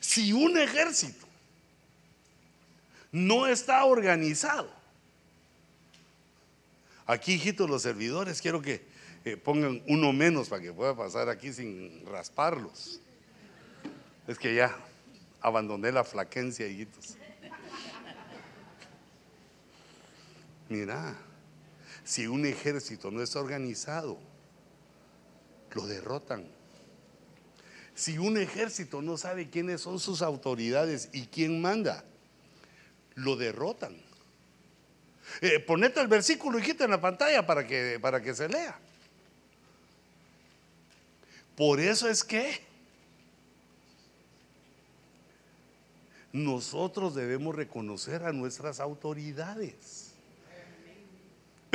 Si 0.00 0.32
un 0.32 0.58
ejército 0.58 1.28
no 3.12 3.46
está 3.46 3.84
organizado, 3.84 4.68
aquí, 7.06 7.34
hijitos, 7.34 7.70
los 7.70 7.82
servidores, 7.82 8.42
quiero 8.42 8.60
que 8.60 8.84
eh, 9.24 9.36
pongan 9.36 9.80
uno 9.86 10.12
menos 10.12 10.48
para 10.48 10.60
que 10.60 10.72
pueda 10.72 10.96
pasar 10.96 11.28
aquí 11.28 11.52
sin 11.52 12.04
rasparlos. 12.06 12.98
Es 14.26 14.36
que 14.40 14.56
ya 14.56 14.76
abandoné 15.40 15.92
la 15.92 16.02
flaquencia, 16.02 16.66
hijitos. 16.66 17.16
Mira, 20.68 21.16
si 22.04 22.26
un 22.26 22.46
ejército 22.46 23.10
no 23.10 23.22
está 23.22 23.40
organizado, 23.40 24.18
lo 25.72 25.86
derrotan. 25.86 26.46
Si 27.94 28.18
un 28.18 28.36
ejército 28.36 29.00
no 29.00 29.16
sabe 29.16 29.48
quiénes 29.48 29.80
son 29.80 29.98
sus 29.98 30.22
autoridades 30.22 31.08
y 31.12 31.26
quién 31.26 31.60
manda, 31.60 32.04
lo 33.14 33.36
derrotan. 33.36 33.96
Eh, 35.40 35.60
ponete 35.60 36.00
el 36.00 36.08
versículo, 36.08 36.58
hijita, 36.58 36.84
en 36.84 36.90
la 36.90 37.00
pantalla 37.00 37.46
para 37.46 37.66
que, 37.66 37.98
para 38.00 38.22
que 38.22 38.34
se 38.34 38.48
lea. 38.48 38.78
Por 41.56 41.80
eso 41.80 42.08
es 42.08 42.22
que 42.22 42.60
nosotros 46.32 47.14
debemos 47.14 47.54
reconocer 47.54 48.24
a 48.24 48.32
nuestras 48.32 48.78
autoridades. 48.78 50.15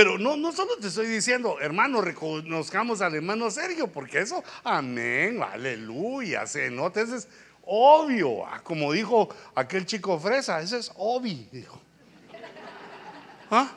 Pero 0.02 0.18
no, 0.18 0.36
no 0.36 0.52
solo 0.52 0.78
te 0.78 0.88
estoy 0.88 1.06
diciendo, 1.06 1.60
hermano, 1.62 2.02
reconozcamos 2.02 3.02
al 3.02 3.14
hermano 3.14 3.52
Sergio, 3.52 3.86
porque 3.86 4.22
eso, 4.22 4.44
amén, 4.64 5.44
aleluya, 5.44 6.48
se 6.48 6.72
nota, 6.72 7.02
eso 7.02 7.18
es 7.18 7.28
obvio. 7.62 8.48
Ah, 8.48 8.62
como 8.64 8.94
dijo 8.94 9.30
aquel 9.54 9.86
chico 9.86 10.20
fresa, 10.20 10.60
eso 10.60 10.76
es 10.76 10.92
obvio, 10.96 11.46
dijo. 11.52 11.80
¿Ah? 13.52 13.72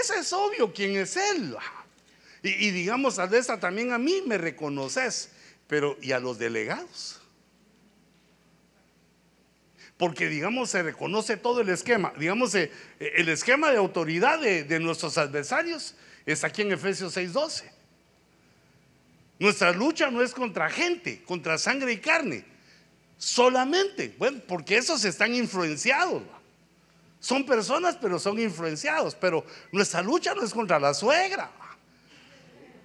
Eso 0.00 0.14
es 0.14 0.32
obvio 0.32 0.72
quién 0.72 0.94
es 0.94 1.16
él. 1.16 1.56
Y, 2.44 2.50
y 2.68 2.70
digamos, 2.70 3.18
a 3.18 3.24
esta 3.24 3.58
también 3.58 3.92
a 3.92 3.98
mí 3.98 4.22
me 4.24 4.38
reconoces, 4.38 5.30
pero 5.66 5.96
¿y 6.00 6.12
a 6.12 6.20
los 6.20 6.38
delegados? 6.38 7.20
Porque 9.96 10.28
digamos 10.28 10.70
se 10.70 10.82
reconoce 10.82 11.36
todo 11.36 11.60
el 11.60 11.68
esquema, 11.68 12.12
digamos 12.18 12.54
eh, 12.54 12.70
el 12.98 13.28
esquema 13.28 13.70
de 13.70 13.76
autoridad 13.76 14.40
de, 14.40 14.80
nuestros 14.80 15.18
adversarios 15.18 15.94
es 16.26 16.44
aquí 16.44 16.62
en 16.62 16.72
Efesios 16.72 17.16
6:12. 17.16 17.64
Nuestra 19.38 19.72
lucha 19.72 20.10
no 20.10 20.22
es 20.22 20.32
contra 20.32 20.70
gente, 20.70 21.22
contra 21.24 21.58
sangre 21.58 21.92
y 21.92 21.98
carne, 21.98 22.44
solamente, 23.18 24.14
bueno, 24.18 24.40
porque 24.46 24.76
esos 24.76 25.04
están 25.04 25.34
influenciados. 25.34 26.22
Son 27.18 27.46
personas, 27.46 27.96
pero 28.00 28.18
son 28.18 28.40
influenciados. 28.40 29.14
Pero 29.14 29.44
nuestra 29.70 30.02
lucha 30.02 30.34
no 30.34 30.42
es 30.42 30.52
contra 30.52 30.80
la 30.80 30.92
suegra 30.92 31.50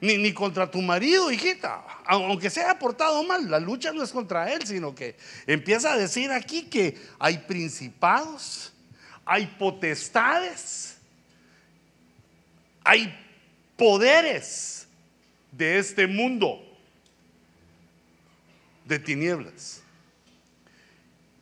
ni, 0.02 0.34
contra 0.34 0.70
tu 0.70 0.82
marido, 0.82 1.32
hijita. 1.32 1.84
Aunque 2.06 2.50
se 2.50 2.64
haya 2.64 2.78
portado 2.78 3.24
mal, 3.24 3.50
la 3.50 3.60
lucha 3.60 3.92
no 3.92 4.04
es 4.04 4.12
contra 4.12 4.52
él, 4.52 4.66
sino 4.66 4.94
que 4.94 5.16
empieza 5.46 5.94
a 5.94 5.98
decir 5.98 6.32
aquí 6.32 6.64
que 6.64 6.98
hay 7.20 7.40
principados, 7.40 8.74
hay 9.26 9.48
potestades, 9.48 10.98
hay 12.84 13.14
poderes 13.76 14.88
de 15.52 15.80
este 15.80 16.08
mundo 16.08 16.62
de 18.86 19.00
tinieblas. 19.00 19.82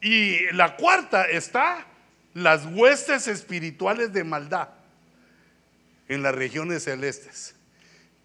Y 0.02 0.52
la 0.52 0.76
cuarta 0.76 1.26
está 1.26 1.86
las 2.34 2.66
huestes 2.66 3.28
espirituales 3.28 4.14
de 4.14 4.24
maldad 4.24 4.70
en 6.08 6.22
las 6.22 6.36
regiones 6.36 6.84
celestes. 6.84 7.55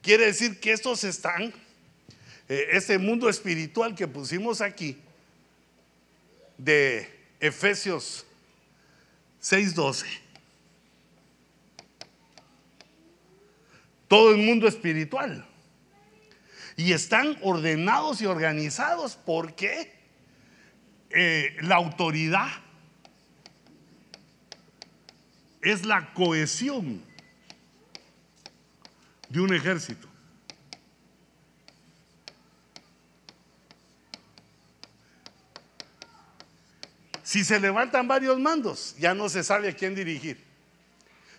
Quiere 0.03 0.27
decir 0.27 0.61
que 0.61 0.73
estos 0.73 1.05
están, 1.05 1.53
eh, 2.49 2.69
ese 2.73 2.99
mundo 2.99 3.29
espiritual 3.29 3.95
que 3.95 4.09
pusimos 4.09 4.61
aquí, 4.61 4.97
de 6.59 7.09
Efesios 7.41 8.27
6:12. 9.41 10.07
Todo 14.09 14.33
el 14.33 14.39
mundo 14.39 14.67
espiritual. 14.67 15.47
Y 16.77 16.93
están 16.93 17.39
ordenados 17.43 18.21
y 18.23 18.27
organizados. 18.27 19.17
¿Por 19.17 19.55
qué? 19.55 20.01
eh, 21.11 21.57
la 21.63 21.77
autoridad 21.77 22.49
es 25.61 25.85
la 25.85 26.13
cohesión 26.15 27.03
de 29.31 29.41
un 29.41 29.55
ejército. 29.55 30.09
Si 37.23 37.45
se 37.45 37.61
levantan 37.61 38.09
varios 38.09 38.41
mandos, 38.41 38.97
ya 38.99 39.15
no 39.15 39.29
se 39.29 39.45
sabe 39.45 39.69
a 39.69 39.73
quién 39.73 39.95
dirigir. 39.95 40.45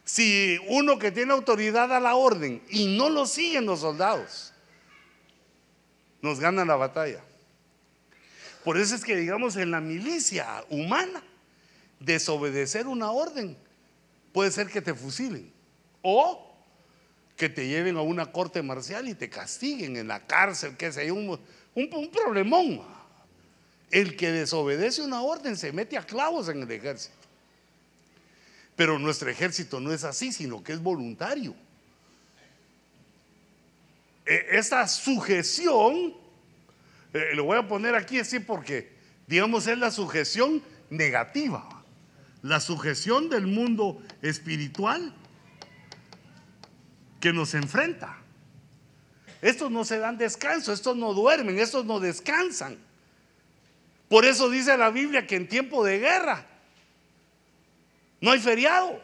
Si 0.06 0.58
uno 0.70 0.98
que 0.98 1.12
tiene 1.12 1.34
autoridad 1.34 1.90
da 1.90 2.00
la 2.00 2.16
orden 2.16 2.64
y 2.70 2.98
no 2.98 3.10
lo 3.10 3.26
siguen 3.26 3.66
los 3.66 3.82
soldados, 3.82 4.54
nos 6.22 6.40
ganan 6.40 6.70
la 6.70 6.78
batalla. 6.78 7.22
Por 8.64 8.78
eso 8.78 8.96
es 8.96 9.04
que 9.04 9.18
digamos 9.18 9.58
en 9.58 9.72
la 9.72 9.82
milicia 9.82 10.64
humana, 10.70 11.22
desobedecer 12.00 12.88
una 12.88 13.12
orden 13.12 13.58
puede 14.32 14.52
ser 14.52 14.68
que 14.68 14.82
te 14.82 14.94
fusilen 14.94 15.52
o 16.02 16.51
que 17.42 17.50
te 17.50 17.68
lleven 17.68 17.98
a 17.98 18.02
una 18.04 18.32
corte 18.32 18.62
marcial 18.62 19.10
y 19.10 19.16
te 19.16 19.28
castiguen 19.28 19.98
en 19.98 20.08
la 20.08 20.28
cárcel, 20.28 20.78
que 20.78 20.90
un, 21.12 21.40
un, 21.74 21.90
un 21.92 22.12
problemón. 22.12 22.84
El 23.90 24.16
que 24.16 24.32
desobedece 24.32 25.02
una 25.02 25.24
orden 25.24 25.58
se 25.58 25.72
mete 25.72 25.98
a 25.98 26.04
clavos 26.04 26.50
en 26.50 26.62
el 26.62 26.70
ejército. 26.70 27.16
Pero 28.76 29.00
nuestro 29.00 29.28
ejército 29.32 29.80
no 29.80 29.92
es 29.92 30.04
así, 30.04 30.32
sino 30.32 30.64
que 30.64 30.74
es 30.74 30.84
voluntario. 30.84 31.56
E, 34.24 34.46
esa 34.52 34.88
sujeción, 34.88 36.14
eh, 37.12 37.32
lo 37.34 37.46
voy 37.46 37.58
a 37.58 37.68
poner 37.68 37.96
aquí 37.96 38.20
así 38.20 38.38
porque, 38.38 38.92
digamos, 39.26 39.66
es 39.66 39.80
la 39.80 39.90
sujeción 39.90 40.62
negativa. 40.92 41.84
La 42.44 42.60
sujeción 42.60 43.30
del 43.30 43.48
mundo 43.48 44.00
espiritual 44.22 45.16
que 47.22 47.32
nos 47.32 47.54
enfrenta. 47.54 48.18
Estos 49.42 49.72
no 49.72 49.86
se 49.86 49.98
dan 49.98 50.18
descanso, 50.18 50.74
estos 50.74 50.98
no 50.98 51.14
duermen, 51.14 51.58
estos 51.58 51.86
no 51.86 52.00
descansan. 52.00 52.78
Por 54.10 54.26
eso 54.26 54.50
dice 54.50 54.78
la 54.78 54.90
Biblia 54.90 55.26
que 55.26 55.38
en 55.38 55.48
tiempo 55.48 55.86
de 55.86 56.00
guerra 56.00 56.46
no 58.20 58.32
hay 58.32 58.40
feriado, 58.40 59.00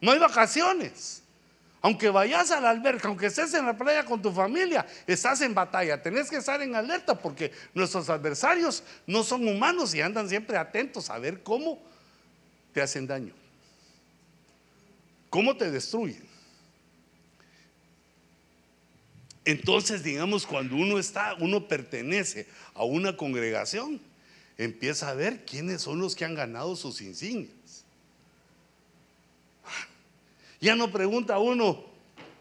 no 0.00 0.12
hay 0.12 0.18
vacaciones. 0.18 1.22
Aunque 1.82 2.10
vayas 2.10 2.50
a 2.50 2.60
la 2.60 2.70
alberca, 2.70 3.08
aunque 3.08 3.26
estés 3.26 3.54
en 3.54 3.64
la 3.64 3.76
playa 3.76 4.04
con 4.04 4.20
tu 4.20 4.30
familia, 4.30 4.86
estás 5.06 5.40
en 5.40 5.54
batalla. 5.54 6.02
Tenés 6.02 6.28
que 6.28 6.36
estar 6.36 6.60
en 6.60 6.74
alerta 6.74 7.14
porque 7.14 7.52
nuestros 7.72 8.10
adversarios 8.10 8.82
no 9.06 9.22
son 9.22 9.48
humanos 9.48 9.94
y 9.94 10.02
andan 10.02 10.28
siempre 10.28 10.58
atentos 10.58 11.08
a 11.08 11.18
ver 11.18 11.42
cómo 11.42 11.82
te 12.74 12.82
hacen 12.82 13.06
daño, 13.06 13.32
cómo 15.30 15.56
te 15.56 15.70
destruyen. 15.70 16.29
Entonces, 19.44 20.02
digamos, 20.02 20.46
cuando 20.46 20.76
uno 20.76 20.98
está, 20.98 21.34
uno 21.40 21.66
pertenece 21.66 22.46
a 22.74 22.84
una 22.84 23.16
congregación, 23.16 24.00
empieza 24.58 25.08
a 25.08 25.14
ver 25.14 25.44
quiénes 25.46 25.82
son 25.82 25.98
los 25.98 26.14
que 26.14 26.24
han 26.24 26.34
ganado 26.34 26.76
sus 26.76 27.00
insignias. 27.00 27.84
Ya 30.60 30.76
no 30.76 30.92
pregunta 30.92 31.38
uno, 31.38 31.86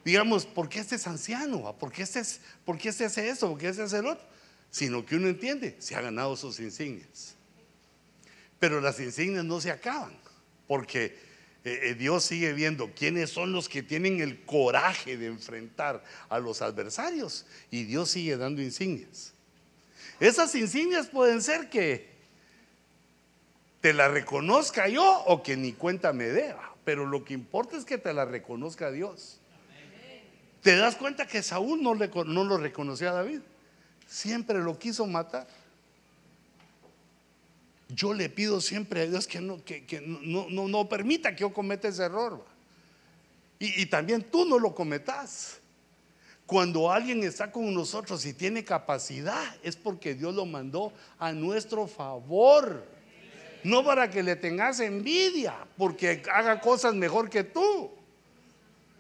digamos, 0.04 0.46
¿por 0.46 0.68
qué 0.68 0.80
este 0.80 0.96
es 0.96 1.08
anciano? 1.08 1.74
¿Por 1.80 1.92
qué 1.92 2.04
este, 2.04 2.20
es, 2.20 2.42
¿por 2.66 2.78
qué 2.78 2.90
este 2.90 3.06
hace 3.06 3.30
eso? 3.30 3.50
¿Por 3.50 3.58
qué 3.58 3.70
este 3.70 3.84
hace 3.84 4.00
el 4.00 4.08
otro? 4.08 4.26
Sino 4.70 5.06
que 5.06 5.16
uno 5.16 5.30
entiende, 5.30 5.78
se 5.80 5.96
ha 5.96 6.02
ganado 6.02 6.36
sus 6.36 6.60
insignias. 6.60 7.36
Pero 8.60 8.82
las 8.82 9.00
insignias 9.00 9.46
no 9.46 9.62
se 9.62 9.72
acaban, 9.72 10.12
porque 10.68 11.18
eh, 11.66 11.80
eh, 11.84 11.94
Dios 11.94 12.24
sigue 12.24 12.54
viendo 12.54 12.92
quiénes 12.94 13.30
son 13.30 13.52
los 13.52 13.68
que 13.68 13.84
tienen 13.84 14.22
el 14.22 14.44
coraje 14.46 15.18
de 15.18 15.28
enfrentar 15.28 16.04
a 16.30 16.40
los 16.40 16.62
adversarios 16.62 17.46
y 17.70 17.84
Dios 17.84 18.10
sigue 18.10 18.38
dando 18.38 18.62
insignias. 18.62 19.34
Esas 20.20 20.56
insignias 20.56 21.08
pueden 21.08 21.42
ser 21.42 21.70
que 21.70 22.10
te 23.82 23.94
la 23.94 24.08
reconozca 24.08 24.88
yo 24.88 25.24
o 25.26 25.44
que 25.44 25.58
ni 25.58 25.74
cuenta 25.74 26.14
me 26.14 26.26
dé, 26.26 26.56
pero 26.84 27.06
lo 27.06 27.24
que 27.24 27.34
importa 27.34 27.78
es 27.78 27.86
que 27.86 27.98
te 27.98 28.14
la 28.14 28.26
reconozca 28.26 28.92
Dios. 28.92 29.40
¿Te 30.62 30.76
das 30.76 30.96
cuenta 30.96 31.26
que 31.26 31.42
Saúl 31.42 31.82
no, 31.82 31.94
le, 31.94 32.10
no 32.26 32.44
lo 32.44 32.58
reconoció 32.58 33.10
a 33.10 33.14
David? 33.14 33.40
Siempre 34.08 34.60
lo 34.60 34.78
quiso 34.78 35.06
matar. 35.06 35.48
Yo 37.90 38.14
le 38.14 38.30
pido 38.30 38.62
siempre 38.62 39.02
a 39.02 39.08
Dios 39.08 39.26
que 39.26 39.42
no, 39.42 40.90
permita 40.90 41.36
que 41.36 41.42
yo 41.42 41.52
cometa 41.52 41.88
ese 41.88 42.04
error. 42.04 42.46
Y, 43.58 43.88
también 43.88 44.24
tú 44.24 44.46
no 44.46 44.60
lo 44.60 44.74
cometas. 44.76 45.60
Cuando 46.46 46.92
alguien 46.92 47.24
está 47.24 47.52
con 47.52 47.74
nosotros 47.74 48.26
y 48.26 48.34
tiene 48.34 48.64
capacidad, 48.64 49.44
es 49.64 49.76
porque 49.76 50.16
Dios 50.16 50.34
lo 50.34 50.46
mandó 50.46 50.94
a 51.18 51.32
nuestro 51.32 51.88
favor. 51.88 52.86
No 53.64 53.84
para 53.84 54.10
que 54.10 54.24
le 54.24 54.36
tengas 54.36 54.80
envidia, 54.80 55.68
porque 55.78 56.24
haga 56.32 56.62
cosas 56.62 56.94
mejor 56.94 57.30
que 57.30 57.44
tú, 57.44 57.92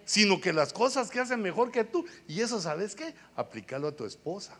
sino 0.03 0.41
que 0.41 0.51
las 0.51 0.73
cosas 0.73 1.09
que 1.09 1.19
hacen 1.19 1.41
mejor 1.41 1.71
que 1.71 1.83
tú. 1.83 2.05
Y 2.27 2.41
eso, 2.41 2.59
¿sabes 2.59 2.95
qué? 2.95 3.13
Aplicarlo 3.35 3.87
a 3.87 3.95
tu 3.95 4.05
esposa. 4.05 4.57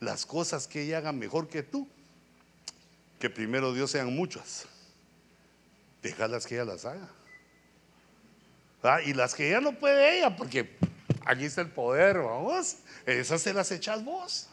Las 0.00 0.26
cosas 0.26 0.66
que 0.66 0.82
ella 0.82 0.98
haga 0.98 1.12
mejor 1.12 1.46
que 1.46 1.62
tú, 1.62 1.86
que 3.20 3.28
primero 3.28 3.72
Dios 3.74 3.90
sean 3.90 4.12
muchas. 4.16 4.66
Dejarlas 6.02 6.46
que 6.46 6.54
ella 6.54 6.64
las 6.64 6.86
haga. 6.86 7.08
Ah, 8.82 9.02
y 9.02 9.12
las 9.12 9.34
que 9.34 9.48
ella 9.48 9.60
no 9.60 9.78
puede 9.78 10.18
ella, 10.18 10.34
porque 10.34 10.70
aquí 11.26 11.44
está 11.44 11.60
el 11.60 11.68
poder, 11.68 12.18
vamos. 12.18 12.78
Esas 13.04 13.42
se 13.42 13.52
las 13.52 13.70
echas 13.72 14.02
vos. 14.02 14.48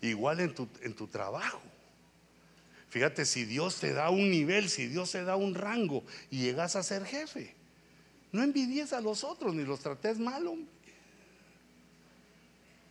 Igual 0.00 0.40
en 0.40 0.54
tu, 0.54 0.68
en 0.82 0.92
tu 0.92 1.06
trabajo. 1.06 1.62
Fíjate, 2.90 3.24
si 3.24 3.44
Dios 3.44 3.76
te 3.76 3.92
da 3.92 4.10
un 4.10 4.30
nivel, 4.30 4.68
si 4.68 4.88
Dios 4.88 5.12
te 5.12 5.22
da 5.22 5.36
un 5.36 5.54
rango 5.54 6.02
y 6.30 6.42
llegas 6.42 6.74
a 6.74 6.82
ser 6.82 7.04
jefe, 7.04 7.54
no 8.32 8.42
envidies 8.42 8.92
a 8.92 9.00
los 9.00 9.22
otros 9.22 9.54
ni 9.54 9.62
los 9.62 9.80
trates 9.80 10.18
mal, 10.18 10.48
hombre 10.48 10.77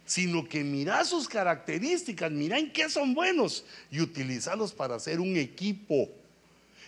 sino 0.07 0.47
que 0.47 0.63
mira 0.63 1.03
sus 1.03 1.27
características, 1.27 2.31
mira 2.31 2.57
en 2.57 2.71
qué 2.71 2.89
son 2.89 3.13
buenos 3.13 3.65
y 3.91 3.99
utilizarlos 3.99 4.71
para 4.71 4.95
hacer 4.95 5.19
un 5.19 5.35
equipo. 5.35 6.09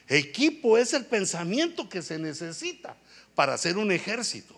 Equipo 0.08 0.78
es 0.78 0.94
el 0.94 1.06
pensamiento 1.06 1.88
que 1.88 2.02
se 2.02 2.18
necesita 2.18 2.96
para 3.36 3.54
hacer 3.54 3.78
un 3.78 3.92
ejército, 3.92 4.56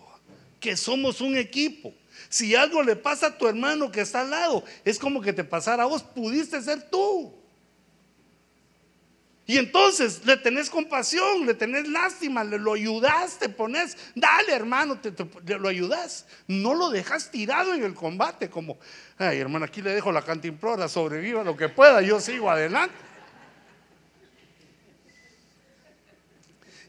que 0.60 0.76
somos 0.76 1.20
un 1.20 1.36
equipo. 1.36 1.92
Si 2.28 2.54
algo 2.54 2.84
le 2.84 2.94
pasa 2.94 3.26
a 3.26 3.36
tu 3.36 3.48
hermano 3.48 3.90
que 3.90 4.00
está 4.00 4.20
al 4.20 4.30
lado, 4.30 4.64
es 4.84 4.96
como 4.98 5.20
que 5.20 5.32
te 5.32 5.42
pasara 5.42 5.82
a 5.82 5.86
vos, 5.86 6.02
pudiste 6.02 6.62
ser 6.62 6.88
tú. 6.88 7.34
Y 9.44 9.58
entonces 9.58 10.24
le 10.24 10.36
tenés 10.36 10.70
compasión, 10.70 11.44
le 11.46 11.54
tenés 11.54 11.88
lástima, 11.88 12.44
le 12.44 12.58
lo 12.58 12.74
ayudas, 12.74 13.38
te 13.38 13.48
pones, 13.48 13.96
dale 14.14 14.52
hermano, 14.52 15.00
te, 15.00 15.12
lo 15.58 15.68
ayudas. 15.68 16.26
No 16.46 16.74
lo 16.74 16.90
dejas 16.90 17.30
tirado 17.30 17.74
en 17.74 17.82
el 17.82 17.94
combate 17.94 18.48
como, 18.48 18.78
ay 19.18 19.38
hermano, 19.38 19.64
aquí 19.64 19.82
le 19.82 19.94
dejo 19.94 20.12
la 20.12 20.22
cantimplora, 20.22 20.88
sobreviva 20.88 21.42
lo 21.42 21.56
que 21.56 21.68
pueda, 21.68 22.00
yo 22.02 22.20
sigo 22.20 22.50
adelante. 22.50 22.94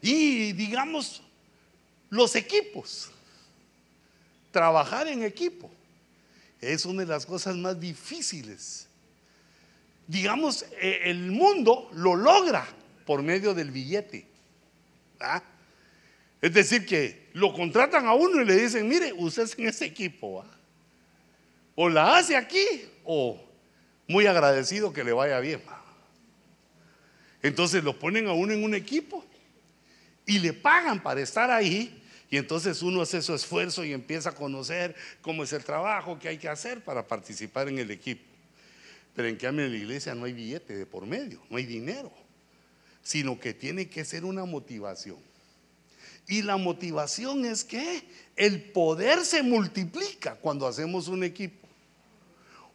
Y 0.00 0.52
digamos, 0.52 1.22
los 2.08 2.36
equipos, 2.36 3.10
trabajar 4.52 5.08
en 5.08 5.24
equipo, 5.24 5.72
es 6.60 6.84
una 6.86 7.00
de 7.00 7.08
las 7.08 7.26
cosas 7.26 7.56
más 7.56 7.80
difíciles 7.80 8.86
digamos, 10.06 10.64
eh, 10.80 11.02
el 11.04 11.30
mundo 11.30 11.90
lo 11.94 12.14
logra 12.14 12.66
por 13.06 13.22
medio 13.22 13.54
del 13.54 13.70
billete. 13.70 14.26
Es 16.40 16.52
decir, 16.52 16.84
que 16.84 17.30
lo 17.32 17.52
contratan 17.54 18.06
a 18.06 18.14
uno 18.14 18.42
y 18.42 18.44
le 18.44 18.54
dicen, 18.56 18.86
mire, 18.86 19.12
usted 19.12 19.44
es 19.44 19.58
en 19.58 19.68
ese 19.68 19.86
equipo. 19.86 20.44
O 21.74 21.88
la 21.88 22.18
hace 22.18 22.36
aquí 22.36 22.64
o 23.04 23.42
muy 24.06 24.26
agradecido 24.26 24.92
que 24.92 25.04
le 25.04 25.12
vaya 25.12 25.40
bien. 25.40 25.62
Entonces 27.42 27.82
lo 27.82 27.98
ponen 27.98 28.26
a 28.26 28.32
uno 28.32 28.52
en 28.52 28.64
un 28.64 28.74
equipo 28.74 29.24
y 30.26 30.38
le 30.38 30.52
pagan 30.52 31.02
para 31.02 31.20
estar 31.20 31.50
ahí. 31.50 32.02
Y 32.30 32.36
entonces 32.36 32.82
uno 32.82 33.02
hace 33.02 33.22
su 33.22 33.34
esfuerzo 33.34 33.84
y 33.84 33.92
empieza 33.92 34.30
a 34.30 34.34
conocer 34.34 34.94
cómo 35.22 35.44
es 35.44 35.52
el 35.52 35.62
trabajo 35.62 36.18
que 36.18 36.28
hay 36.28 36.38
que 36.38 36.48
hacer 36.48 36.82
para 36.82 37.06
participar 37.06 37.68
en 37.68 37.78
el 37.78 37.90
equipo. 37.90 38.24
Pero 39.14 39.28
en 39.28 39.36
cambio 39.36 39.64
en 39.64 39.72
la 39.72 39.78
iglesia 39.78 40.14
no 40.14 40.24
hay 40.24 40.32
billete 40.32 40.76
de 40.76 40.86
por 40.86 41.06
medio, 41.06 41.40
no 41.48 41.56
hay 41.56 41.66
dinero, 41.66 42.12
sino 43.02 43.38
que 43.38 43.54
tiene 43.54 43.88
que 43.88 44.04
ser 44.04 44.24
una 44.24 44.44
motivación. 44.44 45.18
Y 46.26 46.42
la 46.42 46.56
motivación 46.56 47.44
es 47.44 47.64
que 47.64 48.02
el 48.36 48.62
poder 48.72 49.24
se 49.24 49.42
multiplica 49.42 50.36
cuando 50.36 50.66
hacemos 50.66 51.08
un 51.08 51.22
equipo. 51.22 51.68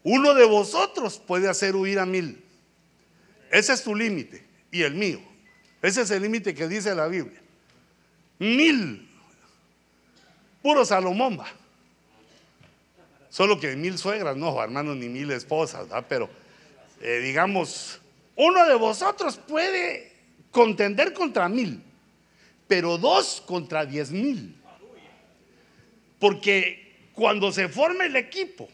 Uno 0.03 0.33
de 0.33 0.45
vosotros 0.45 1.19
puede 1.19 1.49
hacer 1.49 1.75
huir 1.75 1.99
a 1.99 2.05
mil. 2.05 2.41
Ese 3.51 3.73
es 3.73 3.83
tu 3.83 3.95
límite 3.95 4.45
y 4.71 4.83
el 4.83 4.93
mío. 4.93 5.19
Ese 5.81 6.01
es 6.01 6.11
el 6.11 6.21
límite 6.21 6.53
que 6.53 6.67
dice 6.67 6.93
la 6.95 7.07
Biblia. 7.07 7.41
Mil. 8.37 9.09
Puro 10.61 10.85
Salomón 10.85 11.39
va. 11.39 11.47
Solo 13.29 13.59
que 13.59 13.75
mil 13.75 13.97
suegras, 13.97 14.35
no, 14.35 14.61
hermanos, 14.61 14.97
ni 14.97 15.07
mil 15.07 15.31
esposas, 15.31 15.87
pero 16.07 16.29
eh, 17.01 17.19
digamos, 17.19 17.99
uno 18.35 18.65
de 18.67 18.75
vosotros 18.75 19.37
puede 19.37 20.11
contender 20.51 21.13
contra 21.13 21.47
mil, 21.47 21.81
pero 22.67 22.97
dos 22.97 23.43
contra 23.45 23.85
diez 23.85 24.11
mil. 24.11 24.55
Porque 26.19 27.09
cuando 27.13 27.51
se 27.51 27.69
forma 27.69 28.05
el 28.05 28.15
equipo, 28.15 28.67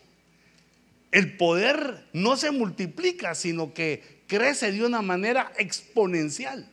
el 1.12 1.36
poder 1.38 2.06
no 2.14 2.38
se 2.38 2.52
multiplica, 2.52 3.36
sino 3.36 3.74
que 3.74 4.22
crece 4.28 4.72
de 4.72 4.86
una 4.86 5.02
manera 5.02 5.52
exponencial. 5.58 6.68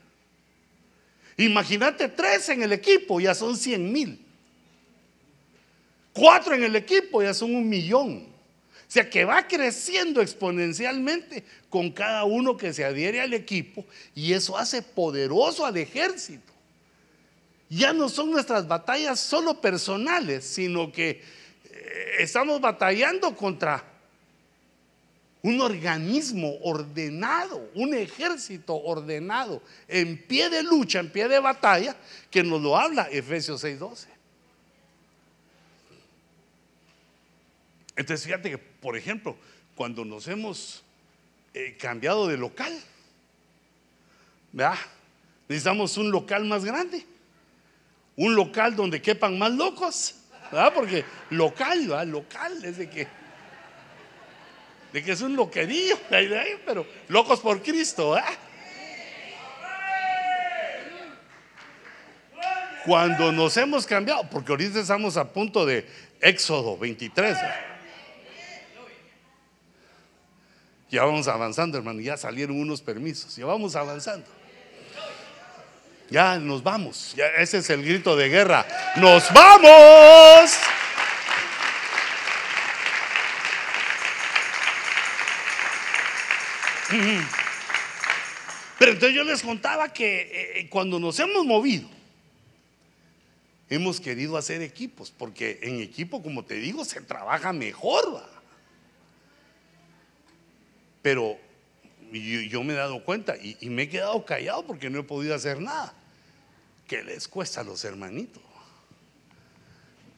Imagínate 1.36 2.08
tres 2.08 2.48
en 2.48 2.62
el 2.62 2.72
equipo, 2.72 3.20
ya 3.20 3.34
son 3.34 3.56
cien 3.56 3.92
mil. 3.92 4.21
Cuatro 6.12 6.54
en 6.54 6.64
el 6.64 6.76
equipo, 6.76 7.22
ya 7.22 7.32
son 7.32 7.54
un 7.54 7.68
millón. 7.68 8.26
O 8.92 8.94
sea 8.94 9.08
que 9.08 9.24
va 9.24 9.48
creciendo 9.48 10.20
exponencialmente 10.20 11.44
con 11.70 11.90
cada 11.90 12.24
uno 12.24 12.58
que 12.58 12.74
se 12.74 12.84
adhiere 12.84 13.22
al 13.22 13.32
equipo 13.32 13.86
y 14.14 14.34
eso 14.34 14.58
hace 14.58 14.82
poderoso 14.82 15.64
al 15.64 15.78
ejército. 15.78 16.52
Ya 17.70 17.94
no 17.94 18.10
son 18.10 18.30
nuestras 18.30 18.68
batallas 18.68 19.18
solo 19.18 19.58
personales, 19.58 20.44
sino 20.44 20.92
que 20.92 21.08
eh, 21.08 21.22
estamos 22.18 22.60
batallando 22.60 23.34
contra 23.34 23.82
un 25.40 25.58
organismo 25.62 26.58
ordenado, 26.62 27.70
un 27.74 27.94
ejército 27.94 28.74
ordenado, 28.74 29.62
en 29.88 30.18
pie 30.18 30.50
de 30.50 30.62
lucha, 30.62 31.00
en 31.00 31.10
pie 31.10 31.28
de 31.28 31.40
batalla, 31.40 31.96
que 32.30 32.42
nos 32.42 32.60
lo 32.60 32.76
habla 32.76 33.08
Efesios 33.10 33.64
6:12. 33.64 34.11
Entonces 37.96 38.24
fíjate 38.24 38.50
que, 38.50 38.58
por 38.58 38.96
ejemplo, 38.96 39.36
cuando 39.74 40.04
nos 40.04 40.28
hemos 40.28 40.82
eh, 41.54 41.76
cambiado 41.78 42.28
de 42.28 42.36
local, 42.36 42.72
¿verdad? 44.52 44.78
necesitamos 45.48 45.96
un 45.96 46.10
local 46.10 46.44
más 46.44 46.64
grande, 46.64 47.04
un 48.16 48.34
local 48.34 48.74
donde 48.74 49.02
quepan 49.02 49.38
más 49.38 49.52
locos, 49.52 50.14
¿verdad? 50.50 50.72
porque 50.74 51.04
local, 51.30 51.88
¿verdad? 51.88 52.06
local 52.06 52.64
es 52.64 52.78
de 52.78 52.88
que 52.88 53.22
de 54.92 55.02
que 55.02 55.12
es 55.12 55.22
un 55.22 55.34
loquerío, 55.34 55.98
pero 56.66 56.86
locos 57.08 57.40
por 57.40 57.62
Cristo. 57.62 58.16
¿eh? 58.16 58.22
Cuando 62.84 63.32
nos 63.32 63.56
hemos 63.56 63.86
cambiado, 63.86 64.28
porque 64.28 64.52
ahorita 64.52 64.80
estamos 64.80 65.16
a 65.16 65.32
punto 65.32 65.64
de 65.64 65.86
Éxodo 66.20 66.76
23. 66.76 67.38
Ya 70.92 71.04
vamos 71.04 71.26
avanzando, 71.26 71.78
hermano, 71.78 72.00
ya 72.02 72.18
salieron 72.18 72.60
unos 72.60 72.82
permisos, 72.82 73.34
ya 73.34 73.46
vamos 73.46 73.74
avanzando. 73.76 74.26
Ya 76.10 76.38
nos 76.38 76.62
vamos, 76.62 77.14
ese 77.38 77.58
es 77.58 77.70
el 77.70 77.82
grito 77.82 78.14
de 78.14 78.28
guerra. 78.28 78.66
¡Nos 78.96 79.32
vamos! 79.32 80.52
Pero 88.78 88.92
entonces 88.92 89.16
yo 89.16 89.24
les 89.24 89.42
contaba 89.42 89.90
que 89.90 90.20
eh, 90.20 90.60
eh, 90.60 90.68
cuando 90.68 91.00
nos 91.00 91.18
hemos 91.18 91.46
movido, 91.46 91.88
hemos 93.70 93.98
querido 93.98 94.36
hacer 94.36 94.60
equipos, 94.60 95.10
porque 95.10 95.58
en 95.62 95.80
equipo, 95.80 96.22
como 96.22 96.44
te 96.44 96.56
digo, 96.56 96.84
se 96.84 97.00
trabaja 97.00 97.54
mejor. 97.54 98.31
Pero 101.02 101.38
yo, 102.12 102.62
me 102.64 102.72
he 102.72 102.76
dado 102.76 103.04
cuenta 103.04 103.36
y, 103.36 103.68
me 103.68 103.82
he 103.82 103.88
quedado 103.88 104.24
callado 104.24 104.66
porque 104.66 104.88
no 104.88 105.00
he 105.00 105.02
podido 105.02 105.34
hacer 105.34 105.60
nada. 105.60 105.92
Que 106.86 107.02
les 107.02 107.28
cuesta 107.28 107.60
a 107.60 107.64
los 107.64 107.84
hermanitos. 107.84 108.42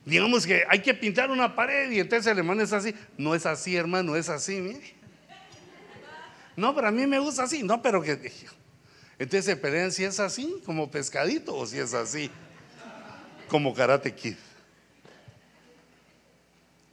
Digamos 0.04 0.46
que 0.46 0.64
hay 0.68 0.80
que 0.80 0.92
pintar 0.92 1.30
una 1.30 1.56
pared 1.56 1.90
y 1.90 1.98
entonces 1.98 2.30
el 2.30 2.38
hermano 2.38 2.62
es 2.62 2.72
así. 2.72 2.94
No 3.16 3.34
es 3.34 3.46
así, 3.46 3.74
hermano, 3.74 4.16
es 4.16 4.28
así, 4.28 4.60
mire. 4.60 4.94
No, 6.56 6.74
pero 6.74 6.88
a 6.88 6.90
mí 6.90 7.06
me 7.06 7.18
gusta 7.18 7.44
así. 7.44 7.62
No, 7.62 7.80
pero 7.80 8.02
que. 8.02 8.32
Entonces 9.18 9.44
se 9.44 9.56
pelean 9.56 9.92
si 9.92 10.04
es 10.04 10.20
así, 10.20 10.60
como 10.64 10.90
pescadito, 10.90 11.54
o 11.54 11.66
si 11.66 11.78
es 11.78 11.94
así, 11.94 12.30
como 13.48 13.72
karate 13.72 14.14
kid. 14.14 14.36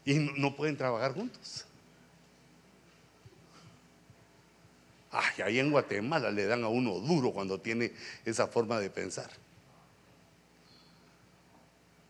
Y 0.06 0.14
no, 0.16 0.56
pueden 0.56 0.78
trabajar 0.78 1.14
juntos. 1.14 1.66
Ay, 5.12 5.42
ahí 5.44 5.60
en 5.60 5.72
Guatemala 5.72 6.32
le 6.32 6.46
dan 6.46 6.64
a 6.64 6.70
uno 6.70 7.00
duro 7.00 7.32
cuando 7.32 7.60
tiene 7.60 7.92
esa 8.24 8.48
forma 8.48 8.80
de 8.80 8.90
pensar. 8.90 9.30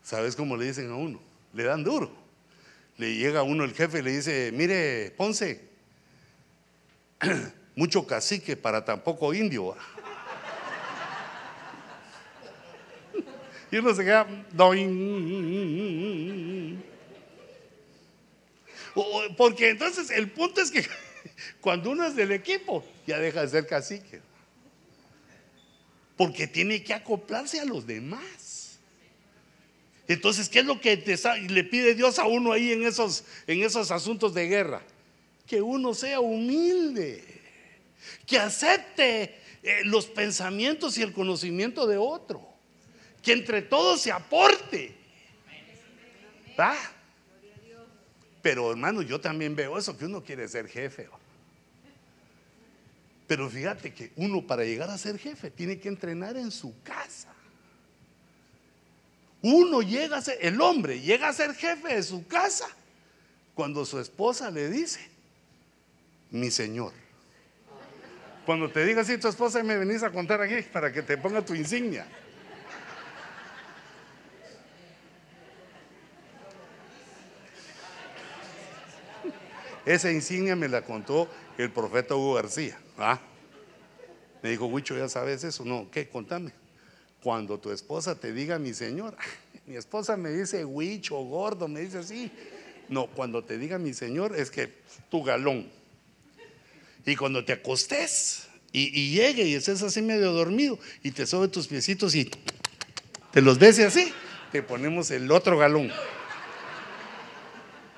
¿Sabes 0.02 0.36
cómo 0.36 0.56
le 0.56 0.66
dicen 0.66 0.90
a 0.90 0.94
uno? 0.94 1.20
Le 1.52 1.64
dan 1.64 1.82
duro. 1.82 2.12
Le 2.98 3.16
llega 3.16 3.40
a 3.40 3.42
uno 3.42 3.64
el 3.64 3.74
jefe 3.74 3.98
y 3.98 4.02
le 4.02 4.12
dice, 4.12 4.50
mire, 4.52 5.10
Ponce, 5.16 5.68
mucho 7.74 8.06
cacique 8.06 8.56
para 8.56 8.84
tan 8.84 9.02
poco 9.02 9.34
indio. 9.34 9.76
Y 13.72 13.78
uno 13.78 13.94
se 13.94 14.04
queda. 14.04 14.26
Porque 19.36 19.70
entonces 19.70 20.10
el 20.10 20.30
punto 20.30 20.60
es 20.60 20.70
que 20.70 20.86
cuando 21.60 21.90
uno 21.90 22.06
es 22.06 22.16
del 22.16 22.32
equipo, 22.32 22.84
ya 23.06 23.18
deja 23.18 23.42
de 23.42 23.48
ser 23.48 23.66
cacique. 23.66 24.20
Porque 26.16 26.46
tiene 26.46 26.82
que 26.82 26.94
acoplarse 26.94 27.60
a 27.60 27.64
los 27.64 27.86
demás. 27.86 28.78
Entonces, 30.08 30.48
¿qué 30.48 30.60
es 30.60 30.66
lo 30.66 30.80
que 30.80 30.96
le 31.48 31.64
pide 31.64 31.94
Dios 31.94 32.18
a 32.18 32.26
uno 32.26 32.52
ahí 32.52 32.72
en 32.72 32.84
esos, 32.84 33.24
en 33.46 33.62
esos 33.62 33.90
asuntos 33.90 34.34
de 34.34 34.46
guerra? 34.46 34.82
Que 35.46 35.62
uno 35.62 35.94
sea 35.94 36.20
humilde 36.20 37.32
que 38.26 38.38
acepte 38.38 39.38
eh, 39.62 39.82
los 39.84 40.06
pensamientos 40.06 40.98
y 40.98 41.02
el 41.02 41.12
conocimiento 41.12 41.86
de 41.86 41.96
otro, 41.96 42.46
que 43.22 43.32
entre 43.32 43.62
todos 43.62 44.00
se 44.00 44.12
aporte. 44.12 44.94
Pero 48.42 48.70
hermano, 48.70 49.02
yo 49.02 49.20
también 49.20 49.54
veo 49.54 49.78
eso, 49.78 49.96
que 49.96 50.06
uno 50.06 50.22
quiere 50.22 50.48
ser 50.48 50.68
jefe. 50.68 51.08
Pero 53.32 53.48
fíjate 53.48 53.94
que 53.94 54.12
uno 54.16 54.46
para 54.46 54.62
llegar 54.62 54.90
a 54.90 54.98
ser 54.98 55.18
jefe 55.18 55.50
tiene 55.50 55.80
que 55.80 55.88
entrenar 55.88 56.36
en 56.36 56.50
su 56.50 56.74
casa. 56.82 57.32
Uno 59.40 59.80
llega 59.80 60.18
a 60.18 60.20
ser, 60.20 60.36
el 60.42 60.60
hombre 60.60 61.00
llega 61.00 61.30
a 61.30 61.32
ser 61.32 61.54
jefe 61.54 61.94
de 61.94 62.02
su 62.02 62.26
casa 62.26 62.68
cuando 63.54 63.86
su 63.86 63.98
esposa 63.98 64.50
le 64.50 64.68
dice, 64.68 65.00
mi 66.30 66.50
señor. 66.50 66.92
Cuando 68.44 68.70
te 68.70 68.84
diga 68.84 69.00
así 69.00 69.16
tu 69.16 69.28
esposa 69.28 69.60
y 69.60 69.62
me 69.62 69.78
venís 69.78 70.02
a 70.02 70.10
contar 70.10 70.42
aquí 70.42 70.60
para 70.70 70.92
que 70.92 71.00
te 71.00 71.16
ponga 71.16 71.42
tu 71.42 71.54
insignia. 71.54 72.06
Esa 79.86 80.12
insignia 80.12 80.54
me 80.54 80.68
la 80.68 80.82
contó 80.82 81.30
el 81.56 81.70
profeta 81.70 82.14
Hugo 82.14 82.34
García. 82.34 82.78
¿Ah? 83.02 83.20
Me 84.42 84.50
dijo, 84.50 84.66
Huicho, 84.66 84.96
¿ya 84.96 85.08
sabes 85.08 85.44
eso? 85.44 85.64
No, 85.64 85.90
¿qué? 85.90 86.08
Contame. 86.08 86.52
Cuando 87.22 87.58
tu 87.58 87.70
esposa 87.70 88.18
te 88.18 88.32
diga 88.32 88.58
mi 88.58 88.74
señor, 88.74 89.16
mi 89.66 89.76
esposa 89.76 90.16
me 90.16 90.30
dice 90.30 90.64
Huicho, 90.64 91.16
gordo, 91.16 91.68
me 91.68 91.80
dice 91.80 91.98
así. 91.98 92.30
No, 92.88 93.06
cuando 93.06 93.44
te 93.44 93.58
diga 93.58 93.78
mi 93.78 93.94
señor 93.94 94.36
es 94.36 94.50
que 94.50 94.82
tu 95.10 95.22
galón. 95.22 95.70
Y 97.06 97.16
cuando 97.16 97.44
te 97.44 97.52
acostes 97.52 98.48
y, 98.72 99.12
llegue 99.14 99.44
y 99.44 99.54
estés 99.54 99.82
así 99.82 100.02
medio 100.02 100.32
dormido 100.32 100.78
y 101.02 101.10
te 101.10 101.26
sobe 101.26 101.48
tus 101.48 101.68
piecitos 101.68 102.14
y 102.14 102.30
te 103.32 103.40
los 103.40 103.58
bese 103.58 103.84
así, 103.84 104.12
te 104.50 104.62
ponemos 104.62 105.10
el 105.10 105.30
otro 105.30 105.58
galón. 105.58 105.90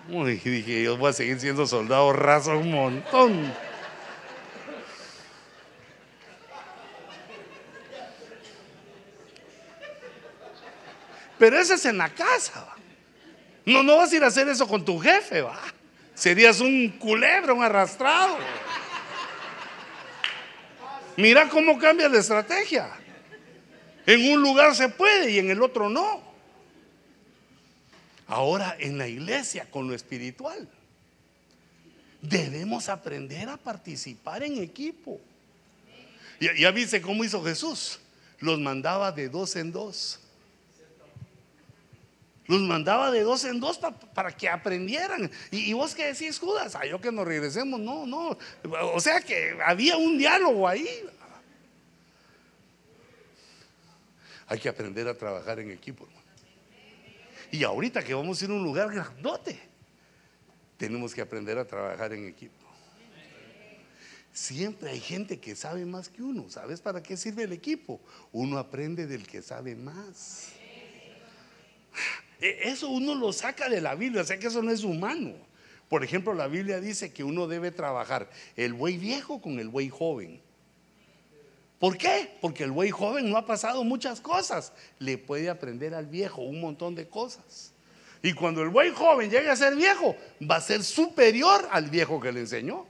Y 0.08 0.50
dije, 0.50 0.82
yo 0.82 0.96
voy 0.96 1.10
a 1.10 1.12
seguir 1.12 1.40
siendo 1.40 1.66
soldado 1.66 2.12
raso 2.12 2.58
un 2.58 2.70
montón. 2.70 3.52
Pero 11.38 11.58
eso 11.58 11.74
es 11.74 11.84
en 11.84 11.98
la 11.98 12.08
casa. 12.08 12.66
No, 13.66 13.82
no 13.82 13.96
vas 13.96 14.12
a 14.12 14.16
ir 14.16 14.24
a 14.24 14.28
hacer 14.28 14.48
eso 14.48 14.68
con 14.68 14.84
tu 14.84 14.98
jefe, 14.98 15.40
va. 15.40 15.58
Serías 16.14 16.60
un 16.60 16.90
culebra, 16.98 17.52
un 17.52 17.62
arrastrado. 17.62 18.38
Mira 21.16 21.48
cómo 21.48 21.78
cambia 21.78 22.08
la 22.08 22.18
estrategia. 22.18 22.90
En 24.06 24.32
un 24.32 24.42
lugar 24.42 24.74
se 24.74 24.88
puede 24.88 25.30
y 25.30 25.38
en 25.38 25.50
el 25.50 25.62
otro 25.62 25.88
no. 25.88 26.22
Ahora 28.26 28.76
en 28.78 28.98
la 28.98 29.06
iglesia, 29.06 29.66
con 29.70 29.88
lo 29.88 29.94
espiritual, 29.94 30.68
debemos 32.20 32.88
aprender 32.88 33.48
a 33.48 33.56
participar 33.56 34.42
en 34.42 34.62
equipo. 34.62 35.20
Ya, 36.40 36.54
ya 36.54 36.70
viste 36.70 37.00
cómo 37.00 37.24
hizo 37.24 37.42
Jesús. 37.42 38.00
Los 38.40 38.58
mandaba 38.58 39.12
de 39.12 39.28
dos 39.28 39.56
en 39.56 39.72
dos. 39.72 40.20
Los 42.46 42.60
mandaba 42.60 43.10
de 43.10 43.22
dos 43.22 43.44
en 43.44 43.58
dos 43.58 43.80
para 44.14 44.30
que 44.32 44.48
aprendieran. 44.48 45.30
Y, 45.50 45.72
vos 45.72 45.94
qué 45.94 46.12
decís, 46.12 46.38
Judas, 46.38 46.74
a 46.74 46.84
yo 46.84 47.00
que 47.00 47.10
nos 47.10 47.26
regresemos. 47.26 47.80
No, 47.80 48.06
no. 48.06 48.36
O 48.92 49.00
sea 49.00 49.20
que 49.20 49.56
había 49.64 49.96
un 49.96 50.18
diálogo 50.18 50.68
ahí. 50.68 50.86
Hay 54.46 54.58
que 54.58 54.68
aprender 54.68 55.08
a 55.08 55.16
trabajar 55.16 55.58
en 55.58 55.70
equipo, 55.70 56.06
Y 57.50 57.64
ahorita 57.64 58.04
que 58.04 58.12
vamos 58.12 58.40
a 58.40 58.44
ir 58.44 58.50
a 58.50 58.54
un 58.54 58.62
lugar 58.62 58.92
grandote, 58.92 59.58
tenemos 60.76 61.14
que 61.14 61.22
aprender 61.22 61.56
a 61.56 61.64
trabajar 61.64 62.12
en 62.12 62.26
equipo. 62.26 62.64
Siempre 64.34 64.90
hay 64.90 65.00
gente 65.00 65.38
que 65.38 65.56
sabe 65.56 65.86
más 65.86 66.10
que 66.10 66.20
uno. 66.20 66.50
¿Sabes 66.50 66.80
para 66.82 67.02
qué 67.02 67.16
sirve 67.16 67.44
el 67.44 67.52
equipo? 67.52 68.00
Uno 68.32 68.58
aprende 68.58 69.06
del 69.06 69.26
que 69.26 69.40
sabe 69.40 69.76
más. 69.76 70.52
E, 72.44 72.68
eso 72.68 72.90
uno 72.90 73.14
lo 73.14 73.32
saca 73.32 73.70
de 73.70 73.80
la 73.80 73.94
Biblia, 73.94 74.20
o 74.20 74.24
sea 74.24 74.38
que 74.38 74.48
eso 74.48 74.62
no 74.62 74.70
es 74.70 74.84
humano. 74.84 75.32
Por 75.88 76.04
ejemplo, 76.04 76.34
la 76.34 76.46
Biblia 76.46 76.78
dice 76.78 77.10
que 77.10 77.24
uno 77.24 77.46
debe 77.46 77.70
trabajar 77.70 78.28
el 78.54 78.74
buey 78.74 78.98
viejo 78.98 79.40
con 79.40 79.58
el 79.58 79.70
buey 79.70 79.88
joven. 79.88 80.42
¿Por 81.78 81.96
qué? 81.96 82.36
Porque 82.42 82.64
el 82.64 82.70
buey 82.70 82.90
joven 82.90 83.30
no 83.30 83.38
ha 83.38 83.46
pasado 83.46 83.82
muchas 83.82 84.20
cosas. 84.20 84.74
Le 84.98 85.16
puede 85.16 85.48
aprender 85.48 85.94
al 85.94 86.04
viejo 86.04 86.42
un 86.42 86.60
montón 86.60 86.94
de 86.94 87.08
cosas. 87.08 87.72
Y 88.22 88.34
cuando 88.34 88.62
el 88.62 88.68
buey 88.68 88.90
joven 88.90 89.30
llegue 89.30 89.48
a 89.48 89.56
ser 89.56 89.74
viejo, 89.74 90.14
va 90.42 90.56
a 90.56 90.60
ser 90.60 90.82
superior 90.82 91.66
al 91.70 91.88
viejo 91.88 92.20
que 92.20 92.30
le 92.30 92.40
enseñó. 92.40 92.86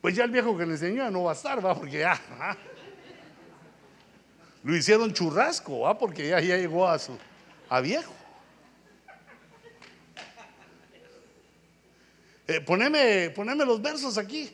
Pues 0.00 0.16
ya 0.16 0.24
el 0.24 0.32
viejo 0.32 0.56
que 0.58 0.66
le 0.66 0.72
enseñó 0.72 1.08
no 1.12 1.24
va 1.24 1.32
a 1.32 1.34
estar, 1.34 1.64
va, 1.64 1.76
porque 1.76 2.00
ya. 2.00 2.20
Lo 4.64 4.76
hicieron 4.76 5.12
churrasco, 5.12 5.80
va, 5.80 5.96
porque 5.96 6.28
ya, 6.28 6.40
ya 6.40 6.56
llegó 6.56 6.88
a 6.88 6.98
su 6.98 7.16
a 7.68 7.80
viejo. 7.80 8.15
Eh, 12.46 12.60
poneme, 12.60 13.64
los 13.64 13.82
versos 13.82 14.18
aquí. 14.18 14.50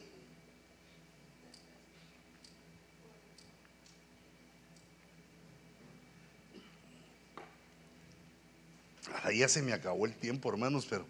Ahora 9.15 9.33
ya 9.33 9.49
se 9.49 9.63
me 9.63 9.73
acabó 9.73 10.07
el 10.07 10.15
tiempo, 10.15 10.49
hermanos, 10.49 10.87
pero 10.89 11.07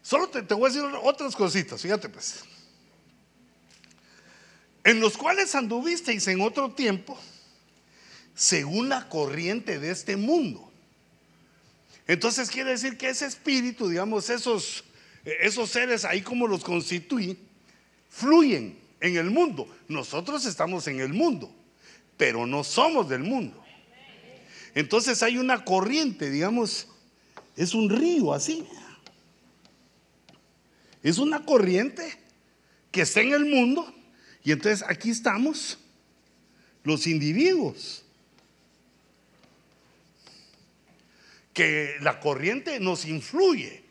solo 0.00 0.28
te, 0.28 0.42
te 0.42 0.54
voy 0.54 0.70
a 0.70 0.72
decir 0.72 0.88
otras 1.02 1.34
cositas, 1.34 1.82
fíjate 1.82 2.08
pues. 2.08 2.44
En 4.84 5.00
los 5.00 5.16
cuales 5.16 5.54
anduvisteis 5.54 6.28
en 6.28 6.40
otro 6.40 6.72
tiempo, 6.72 7.18
según 8.34 8.88
la 8.88 9.08
corriente 9.08 9.80
de 9.80 9.90
este 9.90 10.16
mundo 10.16 10.66
entonces 12.06 12.50
quiere 12.50 12.70
decir 12.70 12.96
que 12.96 13.08
ese 13.08 13.26
espíritu, 13.26 13.88
digamos, 13.88 14.30
esos, 14.30 14.84
esos 15.26 15.70
seres 15.70 16.04
ahí 16.04 16.22
como 16.22 16.46
los 16.46 16.64
constituyen, 16.64 17.36
fluyen 18.08 18.78
en 19.00 19.16
el 19.16 19.30
mundo. 19.30 19.68
Nosotros 19.88 20.46
estamos 20.46 20.86
en 20.88 21.00
el 21.00 21.12
mundo, 21.12 21.54
pero 22.16 22.46
no 22.46 22.64
somos 22.64 23.08
del 23.08 23.24
mundo. 23.24 23.62
Entonces 24.74 25.22
hay 25.22 25.38
una 25.38 25.64
corriente, 25.64 26.30
digamos, 26.30 26.88
es 27.56 27.74
un 27.74 27.90
río 27.90 28.32
así. 28.32 28.64
Es 31.02 31.18
una 31.18 31.44
corriente 31.44 32.18
que 32.90 33.02
está 33.02 33.20
en 33.20 33.32
el 33.32 33.44
mundo 33.44 33.92
y 34.42 34.52
entonces 34.52 34.84
aquí 34.88 35.10
estamos 35.10 35.78
los 36.84 37.06
individuos. 37.06 38.06
que 41.56 41.94
la 42.02 42.20
corriente 42.20 42.78
nos 42.80 43.06
influye, 43.06 43.82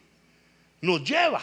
nos 0.85 1.03
lleva. 1.03 1.41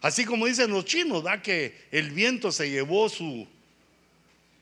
Así 0.00 0.24
como 0.24 0.46
dicen 0.46 0.70
los 0.70 0.84
chinos, 0.84 1.24
da 1.24 1.42
que 1.42 1.88
el 1.90 2.10
viento 2.10 2.52
se 2.52 2.70
llevó 2.70 3.08
su 3.08 3.46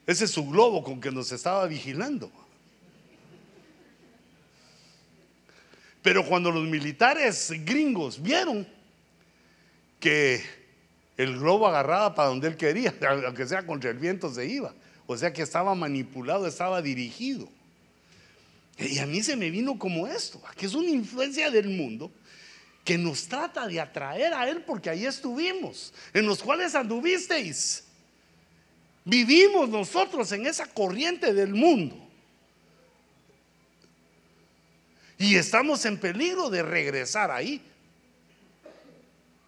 ese 0.08 0.24
es 0.24 0.30
su 0.30 0.48
globo 0.48 0.82
con 0.82 1.02
que 1.02 1.10
nos 1.10 1.30
estaba 1.32 1.66
vigilando. 1.66 2.32
Pero 6.00 6.24
cuando 6.24 6.50
los 6.50 6.66
militares 6.66 7.52
gringos 7.66 8.22
vieron 8.22 8.66
que 10.00 10.42
el 11.18 11.38
globo 11.38 11.68
agarraba 11.68 12.14
para 12.14 12.30
donde 12.30 12.48
él 12.48 12.56
quería, 12.56 12.94
aunque 13.26 13.46
sea 13.46 13.66
contra 13.66 13.90
el 13.90 13.98
viento 13.98 14.32
se 14.32 14.46
iba, 14.46 14.72
o 15.06 15.14
sea 15.14 15.30
que 15.30 15.42
estaba 15.42 15.74
manipulado, 15.74 16.46
estaba 16.46 16.80
dirigido. 16.80 17.46
Y 18.78 19.00
a 19.00 19.06
mí 19.06 19.22
se 19.22 19.36
me 19.36 19.50
vino 19.50 19.78
como 19.78 20.06
esto, 20.06 20.40
que 20.56 20.64
es 20.64 20.72
una 20.72 20.88
influencia 20.88 21.50
del 21.50 21.68
mundo 21.68 22.10
que 22.88 22.96
nos 22.96 23.28
trata 23.28 23.66
de 23.66 23.78
atraer 23.78 24.32
a 24.32 24.48
Él 24.48 24.62
porque 24.62 24.88
ahí 24.88 25.04
estuvimos, 25.04 25.92
en 26.14 26.24
los 26.24 26.42
cuales 26.42 26.74
anduvisteis. 26.74 27.84
Vivimos 29.04 29.68
nosotros 29.68 30.32
en 30.32 30.46
esa 30.46 30.64
corriente 30.64 31.34
del 31.34 31.52
mundo. 31.52 31.94
Y 35.18 35.36
estamos 35.36 35.84
en 35.84 35.98
peligro 35.98 36.48
de 36.48 36.62
regresar 36.62 37.30
ahí. 37.30 37.60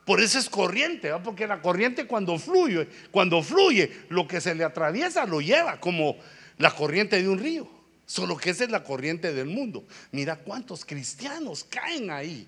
Por 0.04 0.20
eso 0.20 0.38
es 0.38 0.50
corriente, 0.50 1.10
porque 1.24 1.46
la 1.46 1.62
corriente 1.62 2.06
cuando 2.06 2.38
fluye, 2.38 2.86
cuando 3.10 3.42
fluye, 3.42 3.90
lo 4.10 4.28
que 4.28 4.42
se 4.42 4.54
le 4.54 4.64
atraviesa 4.64 5.24
lo 5.24 5.40
lleva 5.40 5.80
como 5.80 6.18
la 6.58 6.76
corriente 6.76 7.22
de 7.22 7.26
un 7.26 7.38
río. 7.38 7.66
Solo 8.04 8.36
que 8.36 8.50
esa 8.50 8.64
es 8.64 8.70
la 8.70 8.84
corriente 8.84 9.32
del 9.32 9.46
mundo. 9.46 9.82
Mira 10.12 10.36
cuántos 10.36 10.84
cristianos 10.84 11.64
caen 11.64 12.10
ahí 12.10 12.46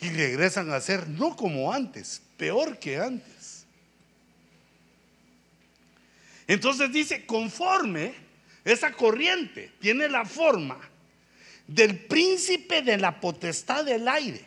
y 0.00 0.10
regresan 0.10 0.70
a 0.72 0.80
ser 0.80 1.08
no 1.08 1.36
como 1.36 1.72
antes, 1.72 2.22
peor 2.36 2.78
que 2.78 2.98
antes. 2.98 3.64
Entonces 6.46 6.92
dice, 6.92 7.24
conforme 7.24 8.14
esa 8.64 8.92
corriente 8.92 9.72
tiene 9.80 10.08
la 10.08 10.24
forma 10.24 10.78
del 11.66 11.98
príncipe 11.98 12.82
de 12.82 12.98
la 12.98 13.20
potestad 13.20 13.84
del 13.84 14.06
aire. 14.08 14.44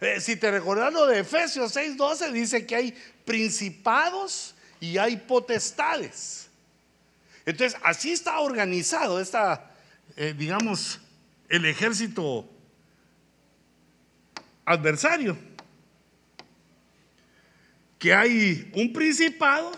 Eh, 0.00 0.20
si 0.20 0.36
te 0.36 0.50
recuerdas 0.50 0.92
lo 0.92 1.06
de 1.06 1.20
Efesios 1.20 1.74
6:12, 1.74 2.32
dice 2.32 2.66
que 2.66 2.76
hay 2.76 2.94
principados 3.24 4.54
y 4.80 4.98
hay 4.98 5.16
potestades. 5.16 6.48
Entonces, 7.46 7.78
así 7.82 8.12
está 8.12 8.40
organizado 8.40 9.20
esta, 9.20 9.70
eh, 10.16 10.34
digamos, 10.36 11.00
el 11.48 11.66
ejército 11.66 12.48
adversario. 14.64 15.36
Que 17.98 18.14
hay 18.14 18.70
un 18.74 18.92
principado 18.92 19.72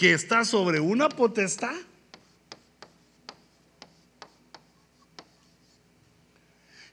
que 0.00 0.14
está 0.14 0.46
sobre 0.46 0.80
una 0.80 1.10
potestad. 1.10 1.76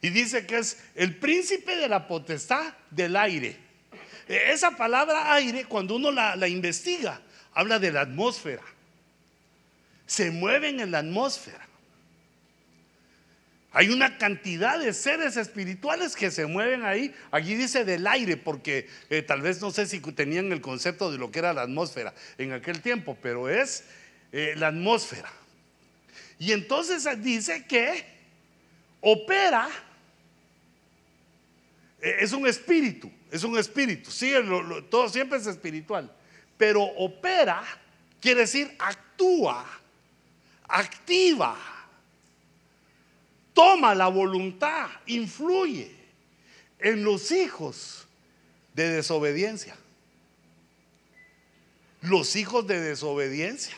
Y 0.01 0.09
dice 0.09 0.45
que 0.45 0.57
es 0.57 0.83
el 0.93 1.15
príncipe 1.15 1.77
de 1.77 1.87
la 1.87 2.07
potestad 2.07 2.73
del 2.91 3.15
aire. 3.15 3.57
Esa 4.27 4.71
palabra 4.71 5.33
aire, 5.33 5.63
cuando 5.65 5.95
uno 5.95 6.11
la, 6.11 6.47
investiga, 6.49 7.21
habla 7.53 7.79
de 7.79 7.93
la 7.93 8.01
atmósfera. 8.01 8.63
Se 10.05 10.29
mueven 10.29 10.81
en 10.81 10.91
la 10.91 10.99
atmósfera. 10.99 11.65
Hay 13.77 13.89
una 13.89 14.17
cantidad 14.17 14.79
de 14.79 14.91
seres 14.91 15.37
espirituales 15.37 16.15
que 16.15 16.31
se 16.31 16.47
mueven 16.47 16.83
ahí. 16.83 17.13
Allí 17.29 17.53
dice 17.53 17.85
del 17.85 18.07
aire, 18.07 18.35
porque 18.35 18.89
eh, 19.11 19.21
tal 19.21 19.43
vez 19.43 19.61
no 19.61 19.69
sé 19.69 19.85
si 19.85 19.99
tenían 19.99 20.51
el 20.51 20.61
concepto 20.61 21.11
de 21.11 21.19
lo 21.19 21.29
que 21.29 21.37
era 21.37 21.53
la 21.53 21.61
atmósfera 21.61 22.15
en 22.39 22.53
aquel 22.53 22.81
tiempo, 22.81 23.15
pero 23.21 23.47
es 23.49 23.83
eh, 24.31 24.55
la 24.57 24.69
atmósfera. 24.69 25.31
Y 26.39 26.53
entonces 26.53 27.07
dice 27.21 27.67
que 27.67 28.03
opera, 28.99 29.69
eh, 32.01 32.15
es 32.21 32.33
un 32.33 32.47
espíritu 32.47 33.11
es 33.29 33.43
un 33.43 33.59
espíritu, 33.59 34.09
sí, 34.09 34.33
todo 34.89 35.07
siempre 35.07 35.37
es 35.37 35.45
espiritual, 35.45 36.11
pero 36.57 36.81
opera 36.81 37.61
quiere 38.19 38.39
decir 38.41 38.75
actúa, 38.79 39.63
activa 40.67 41.76
toma 43.57 43.95
la 43.95 44.07
voluntad, 44.07 44.87
influye 45.07 45.91
en 46.77 47.03
los 47.03 47.31
hijos 47.31 48.05
de 48.75 48.87
desobediencia. 48.87 49.75
Los 52.01 52.35
hijos 52.35 52.67
de 52.67 52.79
desobediencia 52.79 53.75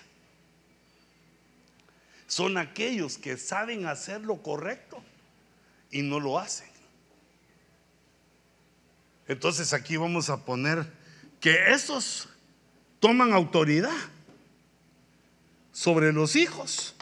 son 2.28 2.58
aquellos 2.58 3.18
que 3.18 3.38
saben 3.38 3.86
hacer 3.86 4.20
lo 4.20 4.44
correcto 4.44 5.02
y 5.92 6.02
no 6.02 6.20
lo 6.20 6.38
hacen. 6.38 6.68
Entonces 9.30 9.72
aquí 9.72 9.96
vamos 9.96 10.30
a 10.30 10.44
poner 10.44 10.92
que 11.40 11.72
esos 11.72 12.28
toman 13.00 13.32
autoridad 13.32 13.96
sobre 15.72 16.12
los 16.12 16.36
hijos 16.36 16.96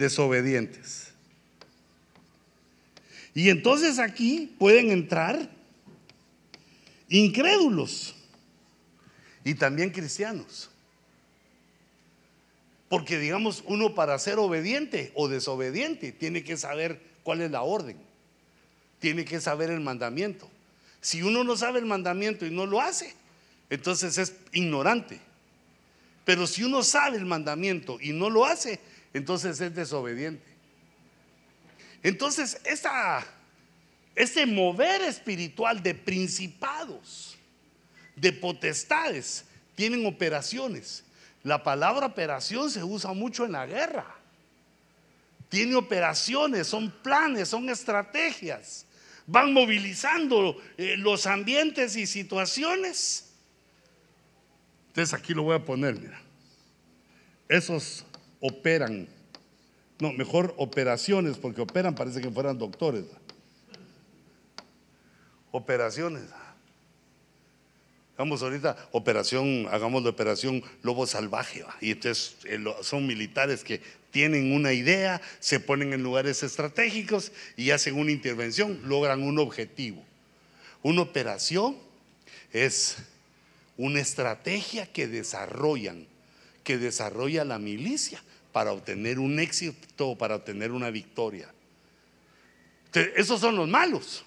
desobedientes. 0.00 1.12
Y 3.34 3.50
entonces 3.50 4.00
aquí 4.00 4.56
pueden 4.58 4.90
entrar 4.90 5.48
incrédulos 7.08 8.16
y 9.44 9.54
también 9.54 9.90
cristianos. 9.90 10.70
Porque 12.88 13.18
digamos, 13.18 13.62
uno 13.66 13.94
para 13.94 14.18
ser 14.18 14.38
obediente 14.38 15.12
o 15.14 15.28
desobediente 15.28 16.10
tiene 16.10 16.42
que 16.42 16.56
saber 16.56 17.00
cuál 17.22 17.42
es 17.42 17.50
la 17.50 17.62
orden. 17.62 17.96
Tiene 18.98 19.24
que 19.24 19.40
saber 19.40 19.70
el 19.70 19.80
mandamiento. 19.80 20.50
Si 21.00 21.22
uno 21.22 21.44
no 21.44 21.56
sabe 21.56 21.78
el 21.78 21.86
mandamiento 21.86 22.46
y 22.46 22.50
no 22.50 22.66
lo 22.66 22.80
hace, 22.80 23.14
entonces 23.70 24.18
es 24.18 24.34
ignorante. 24.52 25.20
Pero 26.24 26.46
si 26.46 26.64
uno 26.64 26.82
sabe 26.82 27.16
el 27.16 27.26
mandamiento 27.26 27.98
y 28.00 28.12
no 28.12 28.28
lo 28.28 28.44
hace, 28.44 28.80
entonces 29.12 29.60
es 29.60 29.74
desobediente. 29.74 30.44
Entonces, 32.02 32.60
esta, 32.64 33.26
ese 34.14 34.46
mover 34.46 35.02
espiritual 35.02 35.82
de 35.82 35.94
principados, 35.94 37.36
de 38.16 38.32
potestades, 38.32 39.44
tienen 39.74 40.06
operaciones. 40.06 41.04
La 41.42 41.62
palabra 41.62 42.06
operación 42.06 42.70
se 42.70 42.82
usa 42.84 43.12
mucho 43.12 43.44
en 43.44 43.52
la 43.52 43.66
guerra. 43.66 44.06
Tiene 45.48 45.74
operaciones, 45.74 46.68
son 46.68 46.90
planes, 47.02 47.48
son 47.48 47.68
estrategias. 47.68 48.86
Van 49.26 49.52
movilizando 49.52 50.56
eh, 50.76 50.96
los 50.96 51.26
ambientes 51.26 51.96
y 51.96 52.06
situaciones. 52.06 53.32
Entonces 54.88 55.14
aquí 55.14 55.34
lo 55.34 55.42
voy 55.42 55.56
a 55.56 55.64
poner, 55.64 55.94
mira. 55.94 56.20
Esos 57.48 58.04
operan 58.40 59.08
no, 60.00 60.12
mejor 60.14 60.54
operaciones, 60.56 61.36
porque 61.36 61.60
operan 61.60 61.94
parece 61.94 62.20
que 62.20 62.30
fueran 62.30 62.58
doctores. 62.58 63.04
Operaciones. 65.52 66.22
Vamos 68.16 68.42
ahorita, 68.42 68.76
operación, 68.92 69.66
hagamos 69.70 70.02
la 70.02 70.10
operación 70.10 70.62
Lobo 70.82 71.06
Salvaje. 71.06 71.64
Y 71.80 71.92
entonces 71.92 72.36
eh, 72.44 72.62
son 72.82 73.06
militares 73.06 73.62
que 73.62 73.80
tienen 74.10 74.52
una 74.52 74.72
idea, 74.72 75.20
se 75.38 75.60
ponen 75.60 75.92
en 75.92 76.02
lugares 76.02 76.42
estratégicos 76.42 77.32
y 77.56 77.70
hacen 77.70 77.98
una 77.98 78.10
intervención, 78.10 78.80
logran 78.84 79.22
un 79.22 79.38
objetivo. 79.38 80.02
Una 80.82 81.02
operación 81.02 81.76
es 82.52 82.96
una 83.76 84.00
estrategia 84.00 84.86
que 84.86 85.06
desarrollan, 85.08 86.06
que 86.64 86.78
desarrolla 86.78 87.44
la 87.44 87.58
milicia 87.58 88.22
para 88.52 88.72
obtener 88.72 89.18
un 89.18 89.38
éxito, 89.38 90.16
para 90.16 90.36
obtener 90.36 90.72
una 90.72 90.90
victoria. 90.90 91.52
esos 92.92 93.40
son 93.40 93.56
los 93.56 93.68
malos. 93.68 94.24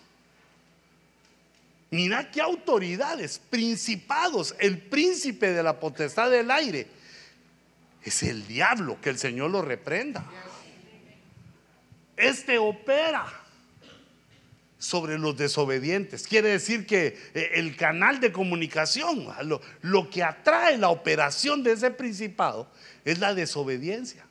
Mira 1.92 2.32
qué 2.32 2.42
autoridades, 2.42 3.40
principados, 3.50 4.56
el 4.60 4.80
príncipe 4.80 5.52
de 5.52 5.62
la 5.62 5.80
potestad 5.80 6.32
del 6.32 6.50
aire. 6.50 6.88
Es 8.04 8.24
el 8.24 8.48
diablo, 8.48 9.00
que 9.00 9.10
el 9.10 9.20
Señor 9.20 9.52
lo 9.52 9.62
reprenda. 9.62 10.26
Este 12.18 12.58
opera 12.58 13.43
sobre 14.84 15.18
los 15.18 15.38
desobedientes. 15.38 16.28
Quiere 16.28 16.50
decir 16.50 16.86
que 16.86 17.18
eh, 17.34 17.52
el 17.54 17.78
canal 17.78 18.20
de 18.20 18.34
comunicación, 18.34 19.26
lo, 19.82 20.10
que 20.10 20.22
atrae 20.22 20.78
la 20.78 20.90
operación 20.90 21.64
de 21.64 21.72
ese 21.72 21.90
principado, 21.90 22.68
es 23.06 23.18
la 23.18 23.34
desobediencia. 23.34 24.26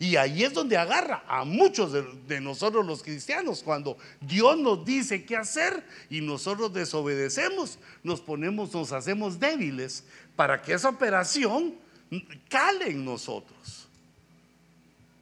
Y 0.00 0.16
ahí 0.16 0.42
es 0.42 0.52
donde 0.52 0.76
agarra 0.76 1.22
a 1.28 1.44
muchos 1.44 1.92
de, 2.26 2.40
nosotros 2.40 2.84
los 2.84 3.04
cristianos. 3.04 3.62
Cuando 3.62 3.96
Dios 4.20 4.58
nos 4.58 4.84
dice 4.84 5.24
qué 5.24 5.36
hacer 5.36 5.84
y 6.10 6.20
nosotros 6.20 6.72
desobedecemos, 6.74 7.78
nos 8.02 8.20
ponemos, 8.20 8.74
nos 8.74 8.90
hacemos 8.90 9.38
débiles 9.38 10.02
para 10.34 10.60
que 10.60 10.72
esa 10.72 10.88
operación 10.88 11.76
cale 12.48 12.90
en 12.90 13.04
nosotros. 13.04 13.86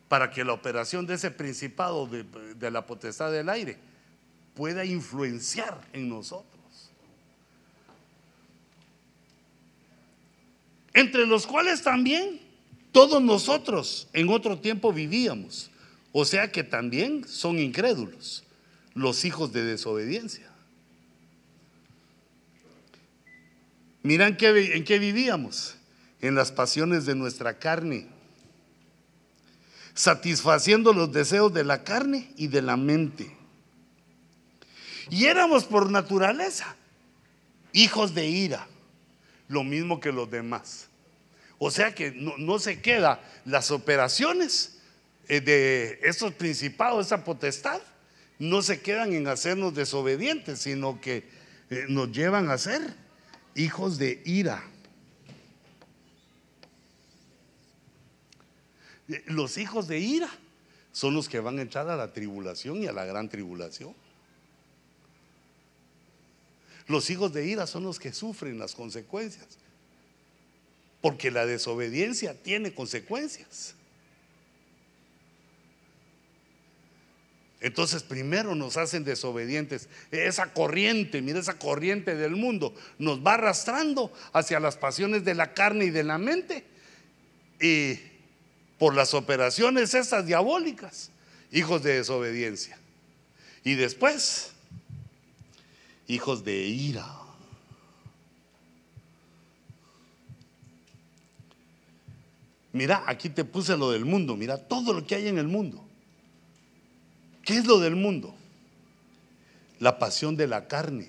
Para 0.08 0.30
que 0.30 0.42
la 0.44 0.54
operación 0.54 1.06
de 1.06 1.16
ese 1.16 1.30
principado 1.30 2.06
de 2.06 2.70
la 2.70 2.86
potestad 2.86 3.30
del 3.30 3.50
aire 3.50 3.89
pueda 4.54 4.84
influenciar 4.84 5.80
en 5.92 6.08
nosotros. 6.08 6.90
Entre 10.92 11.26
los 11.26 11.46
cuales 11.46 11.82
también 11.82 12.40
todos 12.92 13.22
nosotros 13.22 14.08
en 14.12 14.28
otro 14.28 14.58
tiempo 14.58 14.92
vivíamos. 14.92 15.70
O 16.12 16.24
sea 16.24 16.50
que 16.50 16.64
también 16.64 17.26
son 17.26 17.58
incrédulos, 17.58 18.44
los 18.94 19.24
hijos 19.24 19.52
de 19.52 19.64
desobediencia. 19.64 20.50
Miran 24.02 24.36
en 24.40 24.84
qué 24.84 24.98
vivíamos, 24.98 25.76
en 26.20 26.34
las 26.34 26.50
pasiones 26.50 27.06
de 27.06 27.14
nuestra 27.14 27.58
carne, 27.58 28.08
satisfaciendo 29.94 30.92
los 30.92 31.12
deseos 31.12 31.52
de 31.52 31.64
la 31.64 31.84
carne 31.84 32.32
y 32.36 32.48
de 32.48 32.62
la 32.62 32.76
mente. 32.76 33.39
Y 35.10 35.26
éramos 35.26 35.64
por 35.64 35.90
naturaleza 35.90 36.76
hijos 37.72 38.14
de 38.14 38.26
ira, 38.26 38.66
lo 39.48 39.64
mismo 39.64 40.00
que 40.00 40.12
los 40.12 40.30
demás. 40.30 40.88
O 41.58 41.70
sea 41.70 41.94
que 41.94 42.12
no, 42.12 42.58
se 42.58 42.80
queda 42.80 43.20
las 43.44 43.70
operaciones 43.70 44.78
eh, 45.28 45.40
de 45.40 46.00
esos 46.02 46.32
principados, 46.32 47.06
esa 47.06 47.24
potestad, 47.24 47.80
no 48.38 48.62
se 48.62 48.80
quedan 48.80 49.12
en 49.12 49.28
hacernos 49.28 49.74
desobedientes, 49.74 50.60
sino 50.60 51.00
que 51.00 51.28
eh, 51.68 51.84
nos 51.88 52.10
llevan 52.12 52.50
a 52.50 52.56
ser 52.56 52.80
hijos 53.54 53.98
de 53.98 54.22
ira. 54.24 54.64
Eh, 59.08 59.22
los 59.26 59.58
hijos 59.58 59.86
de 59.86 59.98
ira 59.98 60.30
son 60.92 61.14
los 61.14 61.28
que 61.28 61.40
van 61.40 61.58
a 61.58 61.62
entrar 61.62 61.88
a 61.90 61.96
la 61.96 62.12
tribulación 62.12 62.82
y 62.82 62.86
a 62.86 62.92
la 62.92 63.04
gran 63.04 63.28
tribulación. 63.28 63.94
Los 66.90 67.08
hijos 67.08 67.32
de 67.32 67.46
ira 67.46 67.68
son 67.68 67.84
los 67.84 68.00
que 68.00 68.12
sufren 68.12 68.58
las 68.58 68.74
consecuencias. 68.74 69.46
Porque 71.00 71.30
la 71.30 71.46
desobediencia 71.46 72.34
tiene 72.34 72.74
consecuencias. 72.74 73.76
Entonces 77.60 78.02
primero 78.02 78.56
nos 78.56 78.76
hacen 78.76 79.04
desobedientes. 79.04 79.88
Esa 80.10 80.52
corriente, 80.52 81.22
mira 81.22 81.38
esa 81.38 81.58
corriente 81.60 82.16
del 82.16 82.34
mundo, 82.34 82.74
nos 82.98 83.24
va 83.24 83.34
arrastrando 83.34 84.12
hacia 84.32 84.58
las 84.58 84.76
pasiones 84.76 85.24
de 85.24 85.36
la 85.36 85.54
carne 85.54 85.84
y 85.84 85.90
de 85.90 86.02
la 86.02 86.18
mente. 86.18 86.64
Y 87.60 88.00
por 88.78 88.96
las 88.96 89.14
operaciones 89.14 89.94
esas 89.94 90.26
diabólicas, 90.26 91.12
hijos 91.52 91.84
de 91.84 91.98
desobediencia. 91.98 92.76
Y 93.62 93.76
después, 93.76 94.54
hijos 96.10 96.44
de 96.44 96.66
ira. 96.66 97.06
Mira, 102.72 103.04
aquí 103.06 103.28
te 103.28 103.44
puse 103.44 103.76
lo 103.76 103.90
del 103.90 104.04
mundo, 104.04 104.36
mira 104.36 104.56
todo 104.56 104.92
lo 104.92 105.06
que 105.06 105.14
hay 105.14 105.28
en 105.28 105.38
el 105.38 105.48
mundo. 105.48 105.84
¿Qué 107.44 107.56
es 107.56 107.66
lo 107.66 107.78
del 107.78 107.96
mundo? 107.96 108.34
La 109.78 109.98
pasión 109.98 110.36
de 110.36 110.46
la 110.46 110.68
carne. 110.68 111.08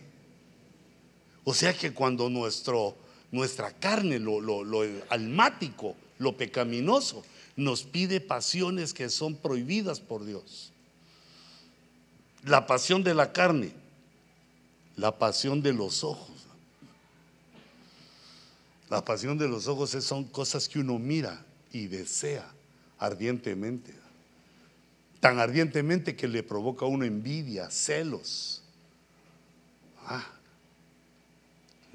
O 1.43 1.53
sea 1.53 1.73
que 1.73 1.93
cuando 1.93 2.29
nuestro, 2.29 2.95
nuestra 3.31 3.71
carne, 3.71 4.19
lo, 4.19 4.39
lo 4.39 4.81
almático, 5.09 5.95
lo 6.19 6.37
pecaminoso, 6.37 7.23
nos 7.55 7.83
pide 7.83 8.21
pasiones 8.21 8.93
que 8.93 9.09
son 9.09 9.35
prohibidas 9.35 9.99
por 9.99 10.25
Dios. 10.25 10.71
La 12.43 12.65
pasión 12.65 13.03
de 13.03 13.13
la 13.13 13.33
carne, 13.33 13.80
la 15.01 15.17
pasión 15.17 15.63
de 15.63 15.73
los 15.73 16.03
ojos. 16.03 16.29
La 18.87 19.03
pasión 19.03 19.35
de 19.35 19.47
los 19.47 19.67
ojos 19.67 19.89
son 19.89 20.25
cosas 20.25 20.69
que 20.69 20.77
uno 20.77 20.99
mira 20.99 21.43
y 21.73 21.87
desea 21.87 22.47
ardientemente. 22.99 23.95
tan 25.19 25.39
ardientemente 25.39 26.15
que 26.15 26.27
le 26.27 26.41
provoca 26.41 26.85
a 26.85 26.87
uno 26.87 27.05
envidia, 27.05 27.69
celos. 27.69 28.61
Ah, 30.05 30.25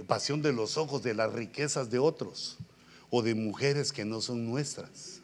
pasión 0.06 0.42
de 0.42 0.52
los 0.52 0.76
ojos 0.76 1.02
de 1.02 1.14
las 1.14 1.32
riquezas 1.32 1.90
de 1.90 1.98
otros 1.98 2.56
o 3.10 3.22
de 3.22 3.34
mujeres 3.34 3.92
que 3.92 4.04
no 4.04 4.20
son 4.20 4.46
nuestras. 4.46 5.20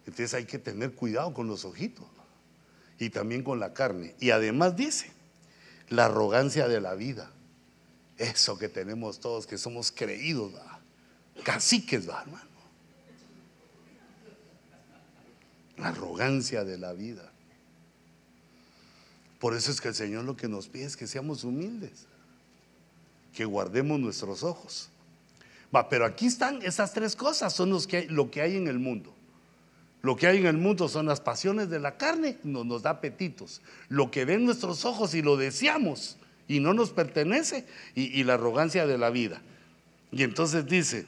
Entonces 0.00 0.34
hay 0.34 0.46
que 0.46 0.58
tener 0.58 0.92
cuidado 0.92 1.32
con 1.32 1.46
los 1.46 1.64
ojitos 1.64 2.06
y 2.98 3.10
también 3.10 3.42
con 3.42 3.60
la 3.60 3.72
carne. 3.72 4.14
Y 4.20 4.30
además 4.30 4.76
dice, 4.76 5.15
la 5.88 6.06
arrogancia 6.06 6.68
de 6.68 6.80
la 6.80 6.94
vida. 6.94 7.30
Eso 8.18 8.58
que 8.58 8.68
tenemos 8.68 9.20
todos, 9.20 9.46
que 9.46 9.58
somos 9.58 9.92
creídos, 9.92 10.52
caciques, 11.42 12.08
¿va, 12.08 12.22
hermano. 12.22 12.46
La 15.76 15.88
arrogancia 15.88 16.64
de 16.64 16.78
la 16.78 16.92
vida. 16.94 17.30
Por 19.38 19.54
eso 19.54 19.70
es 19.70 19.80
que 19.80 19.88
el 19.88 19.94
Señor 19.94 20.24
lo 20.24 20.36
que 20.36 20.48
nos 20.48 20.68
pide 20.68 20.84
es 20.84 20.96
que 20.96 21.06
seamos 21.06 21.44
humildes, 21.44 22.06
que 23.34 23.44
guardemos 23.44 24.00
nuestros 24.00 24.42
ojos. 24.42 24.88
Va, 25.74 25.88
pero 25.88 26.06
aquí 26.06 26.26
están 26.26 26.62
esas 26.62 26.92
tres 26.92 27.14
cosas, 27.14 27.52
son 27.52 27.70
los 27.70 27.86
que, 27.86 28.06
lo 28.06 28.30
que 28.30 28.40
hay 28.40 28.56
en 28.56 28.68
el 28.68 28.78
mundo. 28.78 29.15
Lo 30.06 30.14
que 30.14 30.28
hay 30.28 30.38
en 30.38 30.46
el 30.46 30.56
mundo 30.56 30.88
son 30.88 31.06
las 31.06 31.20
pasiones 31.20 31.68
de 31.68 31.80
la 31.80 31.96
carne, 31.96 32.38
no 32.44 32.62
nos 32.62 32.82
da 32.82 32.90
apetitos. 32.90 33.60
Lo 33.88 34.12
que 34.12 34.24
ven 34.24 34.44
nuestros 34.44 34.84
ojos 34.84 35.14
y 35.14 35.20
lo 35.20 35.36
deseamos 35.36 36.16
y 36.46 36.60
no 36.60 36.74
nos 36.74 36.90
pertenece, 36.90 37.66
y, 37.96 38.02
y 38.16 38.22
la 38.22 38.34
arrogancia 38.34 38.86
de 38.86 38.98
la 38.98 39.10
vida. 39.10 39.42
Y 40.12 40.22
entonces 40.22 40.64
dice, 40.66 41.06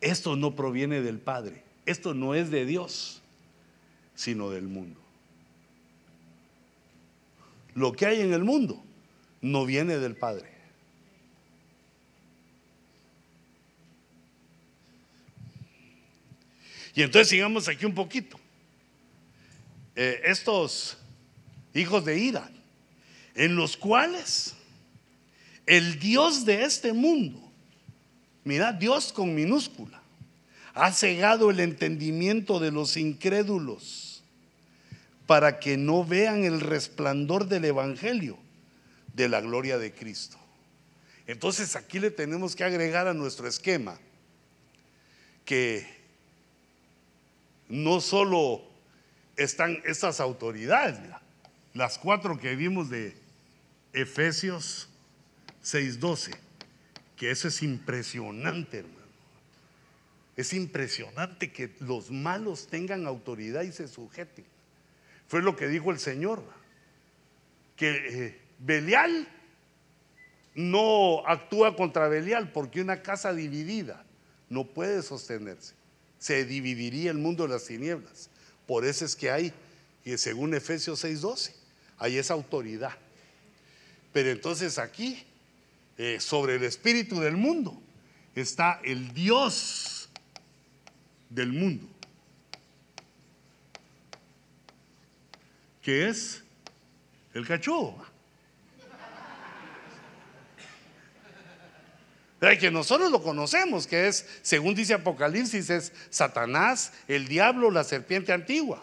esto 0.00 0.34
no 0.34 0.56
proviene 0.56 1.02
del 1.02 1.18
Padre, 1.18 1.62
esto 1.84 2.14
no 2.14 2.34
es 2.34 2.50
de 2.50 2.64
Dios, 2.64 3.20
sino 4.14 4.48
del 4.48 4.66
mundo. 4.66 4.98
Lo 7.74 7.92
que 7.92 8.06
hay 8.06 8.22
en 8.22 8.32
el 8.32 8.44
mundo 8.44 8.82
no 9.42 9.66
viene 9.66 9.98
del 9.98 10.16
Padre. 10.16 10.49
Y 17.00 17.02
entonces 17.02 17.30
sigamos 17.30 17.66
aquí 17.66 17.86
un 17.86 17.94
poquito. 17.94 18.38
Eh, 19.96 20.20
estos 20.26 20.98
hijos 21.72 22.04
de 22.04 22.18
ira, 22.18 22.50
en 23.34 23.56
los 23.56 23.78
cuales 23.78 24.54
el 25.64 25.98
Dios 25.98 26.44
de 26.44 26.64
este 26.64 26.92
mundo, 26.92 27.40
mira, 28.44 28.74
Dios 28.74 29.14
con 29.14 29.34
minúscula, 29.34 30.02
ha 30.74 30.92
cegado 30.92 31.50
el 31.50 31.60
entendimiento 31.60 32.60
de 32.60 32.70
los 32.70 32.98
incrédulos 32.98 34.22
para 35.26 35.58
que 35.58 35.78
no 35.78 36.04
vean 36.04 36.44
el 36.44 36.60
resplandor 36.60 37.48
del 37.48 37.64
Evangelio 37.64 38.36
de 39.14 39.26
la 39.30 39.40
gloria 39.40 39.78
de 39.78 39.94
Cristo. 39.94 40.36
Entonces 41.26 41.76
aquí 41.76 41.98
le 41.98 42.10
tenemos 42.10 42.54
que 42.54 42.64
agregar 42.64 43.08
a 43.08 43.14
nuestro 43.14 43.48
esquema 43.48 43.98
que 45.46 45.99
no 47.70 48.00
solo 48.00 48.62
están 49.36 49.80
estas 49.84 50.20
autoridades, 50.20 50.98
las 51.72 51.98
cuatro 51.98 52.38
que 52.38 52.56
vimos 52.56 52.90
de 52.90 53.16
Efesios 53.92 54.88
6:12, 55.62 56.36
que 57.16 57.30
eso 57.30 57.48
es 57.48 57.62
impresionante, 57.62 58.78
hermano. 58.78 58.98
Es 60.36 60.52
impresionante 60.52 61.52
que 61.52 61.74
los 61.80 62.10
malos 62.10 62.66
tengan 62.66 63.06
autoridad 63.06 63.62
y 63.62 63.72
se 63.72 63.88
sujeten. 63.88 64.44
Fue 65.28 65.42
lo 65.42 65.54
que 65.54 65.68
dijo 65.68 65.90
el 65.90 65.98
Señor, 65.98 66.42
que 67.76 68.26
eh, 68.26 68.40
Belial 68.58 69.28
no 70.54 71.26
actúa 71.26 71.76
contra 71.76 72.08
Belial 72.08 72.50
porque 72.52 72.80
una 72.80 73.02
casa 73.02 73.32
dividida 73.32 74.04
no 74.48 74.64
puede 74.66 75.02
sostenerse 75.02 75.79
se 76.20 76.44
dividiría 76.44 77.10
el 77.10 77.18
mundo 77.18 77.44
de 77.44 77.54
las 77.54 77.64
tinieblas. 77.64 78.28
Por 78.66 78.84
eso 78.84 79.04
es 79.04 79.16
que 79.16 79.30
hay, 79.30 79.52
y 80.04 80.16
según 80.16 80.54
Efesios 80.54 81.02
6:12, 81.02 81.52
hay 81.98 82.18
esa 82.18 82.34
autoridad. 82.34 82.96
Pero 84.12 84.30
entonces 84.30 84.78
aquí, 84.78 85.24
eh, 85.98 86.20
sobre 86.20 86.56
el 86.56 86.62
espíritu 86.62 87.18
del 87.20 87.36
mundo, 87.36 87.80
está 88.34 88.80
el 88.84 89.12
Dios 89.12 90.08
del 91.30 91.52
mundo, 91.52 91.88
que 95.82 96.08
es 96.08 96.42
el 97.32 97.46
cachorro. 97.46 98.09
Que 102.40 102.70
nosotros 102.70 103.10
lo 103.10 103.22
conocemos, 103.22 103.86
que 103.86 104.08
es, 104.08 104.26
según 104.40 104.74
dice 104.74 104.94
Apocalipsis, 104.94 105.68
es 105.68 105.92
Satanás, 106.08 106.92
el 107.06 107.28
diablo, 107.28 107.70
la 107.70 107.84
serpiente 107.84 108.32
antigua. 108.32 108.82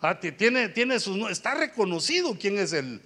Ah, 0.00 0.18
tiene, 0.18 0.68
tiene 0.68 0.94
está 0.94 1.54
reconocido 1.54 2.38
quién 2.38 2.58
es 2.58 2.72
el, 2.72 3.02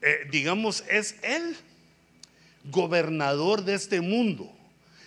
eh, 0.00 0.26
digamos, 0.30 0.82
es 0.90 1.14
el 1.22 1.56
gobernador 2.64 3.64
de 3.64 3.74
este 3.74 4.00
mundo. 4.00 4.50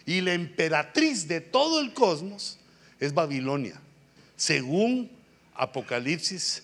Y 0.05 0.21
la 0.21 0.33
emperatriz 0.33 1.27
de 1.27 1.41
todo 1.41 1.81
el 1.81 1.93
cosmos 1.93 2.59
es 2.99 3.13
Babilonia, 3.13 3.81
según 4.37 5.11
Apocalipsis 5.55 6.63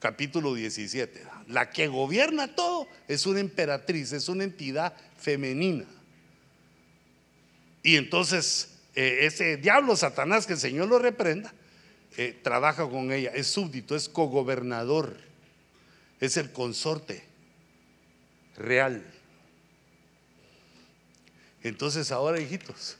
capítulo 0.00 0.54
17. 0.54 1.35
La 1.46 1.70
que 1.70 1.88
gobierna 1.88 2.54
todo 2.54 2.88
es 3.08 3.26
una 3.26 3.40
emperatriz, 3.40 4.12
es 4.12 4.28
una 4.28 4.44
entidad 4.44 4.94
femenina. 5.16 5.84
Y 7.82 7.96
entonces 7.96 8.76
eh, 8.96 9.26
ese 9.26 9.58
diablo 9.58 9.94
Satanás, 9.94 10.46
que 10.46 10.54
el 10.54 10.58
Señor 10.58 10.88
lo 10.88 10.98
reprenda, 10.98 11.52
eh, 12.16 12.38
trabaja 12.42 12.88
con 12.88 13.12
ella, 13.12 13.30
es 13.34 13.46
súbdito, 13.46 13.94
es 13.94 14.08
cogobernador, 14.08 15.18
es 16.18 16.38
el 16.38 16.50
consorte 16.50 17.22
real. 18.56 19.04
Entonces 21.62 22.10
ahora, 22.10 22.40
hijitos, 22.40 22.96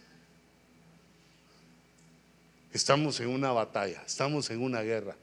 estamos 2.75 3.19
en 3.21 3.29
una 3.29 3.53
batalla, 3.53 4.03
estamos 4.07 4.51
en 4.51 4.61
una 4.61 4.83
guerra. 4.83 5.17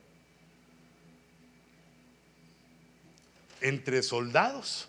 Entre 3.64 4.02
soldados 4.02 4.88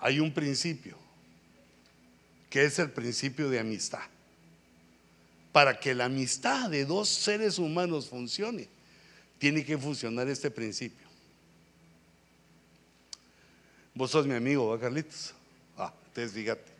hay 0.00 0.20
un 0.20 0.32
principio, 0.32 0.96
que 2.48 2.64
es 2.64 2.78
el 2.78 2.92
principio 2.92 3.50
de 3.50 3.58
amistad. 3.58 4.04
Para 5.50 5.80
que 5.80 5.92
la 5.92 6.04
amistad 6.04 6.70
de 6.70 6.84
dos 6.84 7.08
seres 7.08 7.58
humanos 7.58 8.08
funcione, 8.08 8.68
tiene 9.38 9.64
que 9.64 9.76
funcionar 9.76 10.28
este 10.28 10.52
principio. 10.52 11.04
Vos 13.92 14.12
sos 14.12 14.24
mi 14.24 14.34
amigo, 14.34 14.68
¿va, 14.68 14.78
Carlitos? 14.78 15.34
Ah, 15.76 15.92
entonces 16.06 16.32
fíjate. 16.32 16.70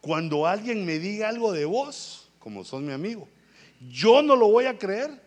Cuando 0.00 0.46
alguien 0.46 0.86
me 0.86 1.00
diga 1.00 1.28
algo 1.28 1.52
de 1.52 1.64
vos, 1.64 2.28
como 2.38 2.62
sos 2.62 2.80
mi 2.80 2.92
amigo, 2.92 3.28
yo 3.90 4.22
no 4.22 4.36
lo 4.36 4.46
voy 4.46 4.66
a 4.66 4.78
creer 4.78 5.20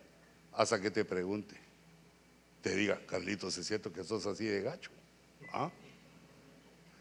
hasta 0.54 0.80
que 0.80 0.90
te 0.90 1.04
pregunte 1.04 1.67
te 2.62 2.74
diga, 2.74 3.00
Carlitos, 3.06 3.56
es 3.58 3.66
cierto 3.66 3.92
que 3.92 4.04
sos 4.04 4.26
así 4.26 4.44
de 4.44 4.62
gacho. 4.62 4.90
¿Ah? 5.52 5.70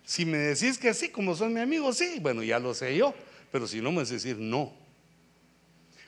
Si 0.06 0.26
me 0.26 0.38
decís 0.38 0.78
que 0.78 0.94
sí, 0.94 1.10
como 1.10 1.36
son 1.36 1.54
mi 1.54 1.60
amigo, 1.60 1.92
sí, 1.92 2.20
bueno, 2.22 2.44
ya 2.44 2.60
lo 2.60 2.74
sé 2.74 2.96
yo, 2.96 3.14
pero 3.52 3.68
si 3.68 3.82
no 3.82 3.92
me 3.92 4.06
decir 4.06 4.38
no. 4.38 4.72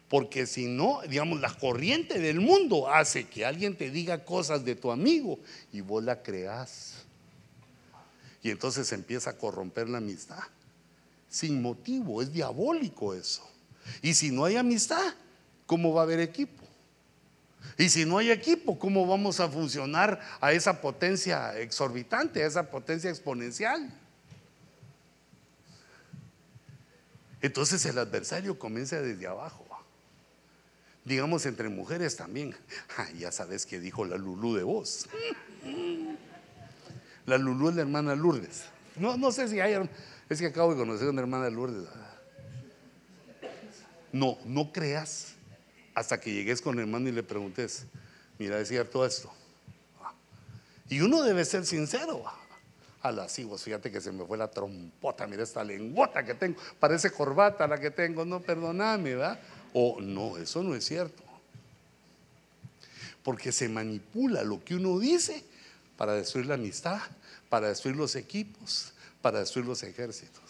Porque 0.08 0.48
si 0.48 0.66
no, 0.66 1.02
digamos, 1.08 1.40
la 1.40 1.54
corriente 1.54 2.20
del 2.20 2.40
mundo 2.40 2.90
hace 2.90 3.28
que 3.28 3.46
alguien 3.46 3.76
te 3.76 3.92
diga 3.92 4.26
cosas 4.26 4.66
de 4.66 4.76
tu 4.76 4.92
amigo 4.92 5.40
y 5.72 5.82
vos 5.82 6.04
la 6.04 6.24
creas. 6.24 7.04
Y 8.42 8.50
entonces 8.50 8.92
empieza 8.92 9.32
a 9.32 9.38
corromper 9.38 9.88
la 9.90 10.00
amistad. 10.00 10.44
Sin 11.30 11.62
motivo, 11.62 12.22
es 12.22 12.32
diabólico 12.34 13.14
eso. 13.14 13.48
Y 14.02 14.14
si 14.14 14.32
no 14.32 14.46
hay 14.46 14.56
amistad, 14.56 15.14
¿cómo 15.66 15.94
va 15.94 16.02
a 16.02 16.04
haber 16.06 16.22
equipo? 16.22 16.59
Y 17.78 17.90
si 17.90 18.06
no 18.06 18.18
hay 18.18 18.32
equipo, 18.32 18.78
¿cómo 18.78 19.08
vamos 19.08 19.40
a 19.40 19.50
funcionar 19.50 20.20
a 20.42 20.52
esa 20.52 20.82
potencia 20.82 21.58
exorbitante, 21.60 22.44
a 22.44 22.48
esa 22.48 22.70
potencia 22.70 23.10
exponencial? 23.10 23.92
Entonces 27.42 27.86
el 27.86 27.98
adversario 27.98 28.60
comienza 28.60 29.02
desde 29.02 29.28
abajo. 29.28 29.66
Digamos 31.06 31.46
entre 31.46 31.70
mujeres 31.70 32.16
también. 32.18 32.56
ya 33.18 33.32
sabes 33.32 33.66
que 33.66 33.80
dijo 33.80 34.06
la 34.06 34.18
Lulú 34.18 34.56
de 34.56 34.64
vos. 34.64 35.08
La 37.26 37.38
Lulú 37.38 37.70
es 37.70 37.76
la 37.76 37.82
hermana 37.82 38.16
Lourdes. 38.16 38.66
No, 38.96 39.18
no 39.18 39.32
sé 39.32 39.48
si 39.48 39.60
hay, 39.60 39.90
es 40.30 40.40
que 40.40 40.48
acabo 40.48 40.74
de 40.74 40.78
conocer 40.78 41.08
una 41.08 41.22
hermana 41.22 41.50
Lourdes. 41.50 41.88
No, 44.12 44.38
no 44.46 44.72
creas 44.72 45.36
hasta 46.00 46.18
que 46.18 46.32
llegues 46.32 46.62
con 46.62 46.76
el 46.76 46.86
hermano 46.86 47.10
y 47.10 47.12
le 47.12 47.24
preguntes, 47.24 47.84
mira, 48.38 48.58
es 48.58 48.70
cierto 48.70 49.06
esto. 49.06 49.30
Y 50.88 51.02
uno 51.02 51.22
debe 51.22 51.44
ser 51.44 51.66
sincero. 51.66 52.24
A 53.02 53.12
las 53.12 53.38
hijos, 53.38 53.64
fíjate 53.64 53.92
que 53.92 54.00
se 54.00 54.12
me 54.12 54.26
fue 54.26 54.38
la 54.38 54.50
trompota, 54.50 55.28
mira 55.28 55.44
esta 55.44 55.64
lengüota 55.64 56.24
que 56.24 56.34
tengo, 56.34 56.60
parece 56.80 57.12
corbata 57.12 57.68
la 57.68 57.80
que 57.80 57.92
tengo, 57.92 58.26
no, 58.26 58.42
perdóname, 58.42 59.16
¿verdad? 59.16 59.40
O 59.74 60.00
no, 60.02 60.38
eso 60.38 60.64
no 60.64 60.74
es 60.74 60.86
cierto. 60.86 61.22
Porque 63.24 63.52
se 63.52 63.68
manipula 63.68 64.44
lo 64.44 64.64
que 64.64 64.76
uno 64.76 65.00
dice 65.00 65.44
para 65.98 66.14
destruir 66.14 66.48
la 66.48 66.56
amistad, 66.56 67.00
para 67.50 67.68
destruir 67.68 67.98
los 67.98 68.16
equipos, 68.16 68.94
para 69.22 69.40
destruir 69.40 69.66
los 69.66 69.84
ejércitos. 69.84 70.44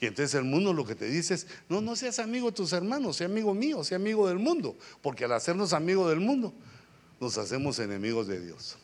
Y 0.00 0.06
entonces 0.06 0.34
el 0.34 0.44
mundo 0.44 0.72
lo 0.72 0.84
que 0.84 0.94
te 0.94 1.06
dice 1.06 1.34
es, 1.34 1.46
no, 1.68 1.80
no 1.80 1.96
seas 1.96 2.18
amigo 2.18 2.50
de 2.50 2.56
tus 2.56 2.72
hermanos, 2.72 3.16
sea 3.16 3.26
amigo 3.26 3.54
mío, 3.54 3.82
sea 3.82 3.96
amigo 3.96 4.28
del 4.28 4.38
mundo. 4.38 4.76
Porque 5.00 5.24
al 5.24 5.32
hacernos 5.32 5.72
amigos 5.72 6.10
del 6.10 6.20
mundo, 6.20 6.52
nos 7.18 7.38
hacemos 7.38 7.78
enemigos 7.78 8.26
de 8.26 8.40
Dios. 8.40 8.76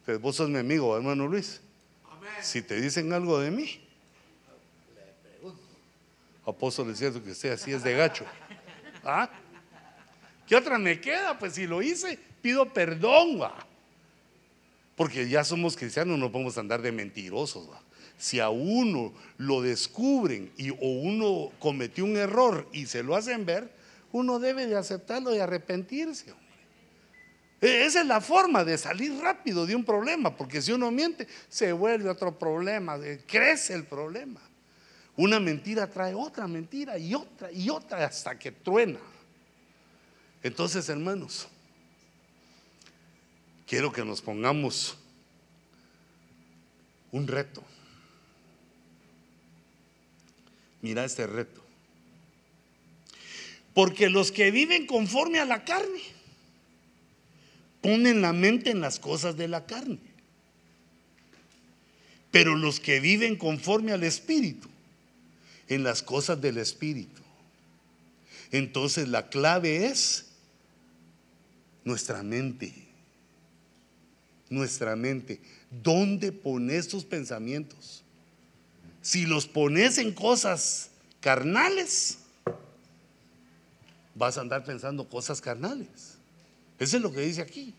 Entonces 0.00 0.22
vos 0.22 0.36
sos 0.36 0.48
mi 0.48 0.58
amigo, 0.58 0.96
hermano 0.96 1.26
Luis. 1.26 1.60
Si 2.42 2.62
te 2.62 2.80
dicen 2.80 3.12
algo 3.12 3.40
de 3.40 3.50
mí, 3.50 3.80
apóstol 6.46 6.90
es 6.90 6.98
cierto 6.98 7.22
que 7.22 7.32
usted 7.32 7.52
así 7.52 7.72
es 7.72 7.82
de 7.82 7.94
gacho. 7.94 8.24
¿Ah? 9.02 9.28
¿Qué 10.46 10.54
otra 10.54 10.78
me 10.78 11.00
queda? 11.00 11.38
Pues 11.38 11.54
si 11.54 11.66
lo 11.66 11.82
hice, 11.82 12.18
pido 12.40 12.72
perdón, 12.72 13.40
va. 13.40 13.66
Porque 14.94 15.28
ya 15.28 15.42
somos 15.42 15.76
cristianos, 15.76 16.18
no 16.18 16.30
podemos 16.30 16.56
andar 16.56 16.80
de 16.80 16.92
mentirosos, 16.92 17.68
va 17.68 17.87
si 18.18 18.40
a 18.40 18.50
uno 18.50 19.14
lo 19.38 19.62
descubren 19.62 20.52
y, 20.56 20.70
o 20.70 20.76
uno 20.80 21.52
cometió 21.60 22.04
un 22.04 22.16
error 22.16 22.68
y 22.72 22.86
se 22.86 23.02
lo 23.02 23.14
hacen 23.14 23.46
ver, 23.46 23.72
uno 24.12 24.38
debe 24.38 24.66
de 24.66 24.76
aceptarlo 24.76 25.34
y 25.34 25.38
arrepentirse. 25.38 26.34
E, 27.60 27.84
esa 27.84 28.00
es 28.00 28.06
la 28.06 28.20
forma 28.20 28.64
de 28.64 28.76
salir 28.76 29.16
rápido 29.20 29.66
de 29.66 29.76
un 29.76 29.84
problema, 29.84 30.36
porque 30.36 30.60
si 30.60 30.72
uno 30.72 30.90
miente, 30.90 31.26
se 31.48 31.72
vuelve 31.72 32.10
otro 32.10 32.36
problema, 32.36 32.98
crece 33.26 33.74
el 33.74 33.84
problema. 33.84 34.40
Una 35.16 35.40
mentira 35.40 35.88
trae 35.88 36.14
otra 36.14 36.46
mentira 36.46 36.98
y 36.98 37.14
otra 37.14 37.50
y 37.50 37.70
otra 37.70 38.04
hasta 38.04 38.38
que 38.38 38.52
truena. 38.52 39.00
Entonces, 40.42 40.88
hermanos, 40.88 41.48
quiero 43.66 43.92
que 43.92 44.04
nos 44.04 44.22
pongamos 44.22 44.96
un 47.10 47.26
reto. 47.26 47.62
Mira 50.82 51.04
este 51.04 51.26
reto. 51.26 51.62
Porque 53.74 54.08
los 54.08 54.32
que 54.32 54.50
viven 54.50 54.86
conforme 54.86 55.38
a 55.38 55.44
la 55.44 55.64
carne 55.64 56.02
ponen 57.80 58.22
la 58.22 58.32
mente 58.32 58.70
en 58.70 58.80
las 58.80 58.98
cosas 58.98 59.36
de 59.36 59.48
la 59.48 59.66
carne. 59.66 59.98
Pero 62.30 62.56
los 62.56 62.80
que 62.80 63.00
viven 63.00 63.36
conforme 63.36 63.92
al 63.92 64.04
Espíritu, 64.04 64.68
en 65.68 65.82
las 65.82 66.02
cosas 66.02 66.40
del 66.40 66.58
Espíritu. 66.58 67.22
Entonces 68.50 69.08
la 69.08 69.28
clave 69.28 69.86
es 69.86 70.26
nuestra 71.84 72.22
mente. 72.22 72.74
Nuestra 74.50 74.96
mente. 74.96 75.40
¿Dónde 75.70 76.32
pones 76.32 76.88
tus 76.88 77.04
pensamientos? 77.04 78.02
Si 79.08 79.24
los 79.24 79.46
pones 79.46 79.96
en 79.96 80.12
cosas 80.12 80.90
carnales, 81.20 82.18
vas 84.14 84.36
a 84.36 84.42
andar 84.42 84.66
pensando 84.66 85.08
cosas 85.08 85.40
carnales. 85.40 86.18
Eso 86.78 86.98
es 86.98 87.02
lo 87.02 87.10
que 87.10 87.22
dice 87.22 87.40
aquí. 87.40 87.72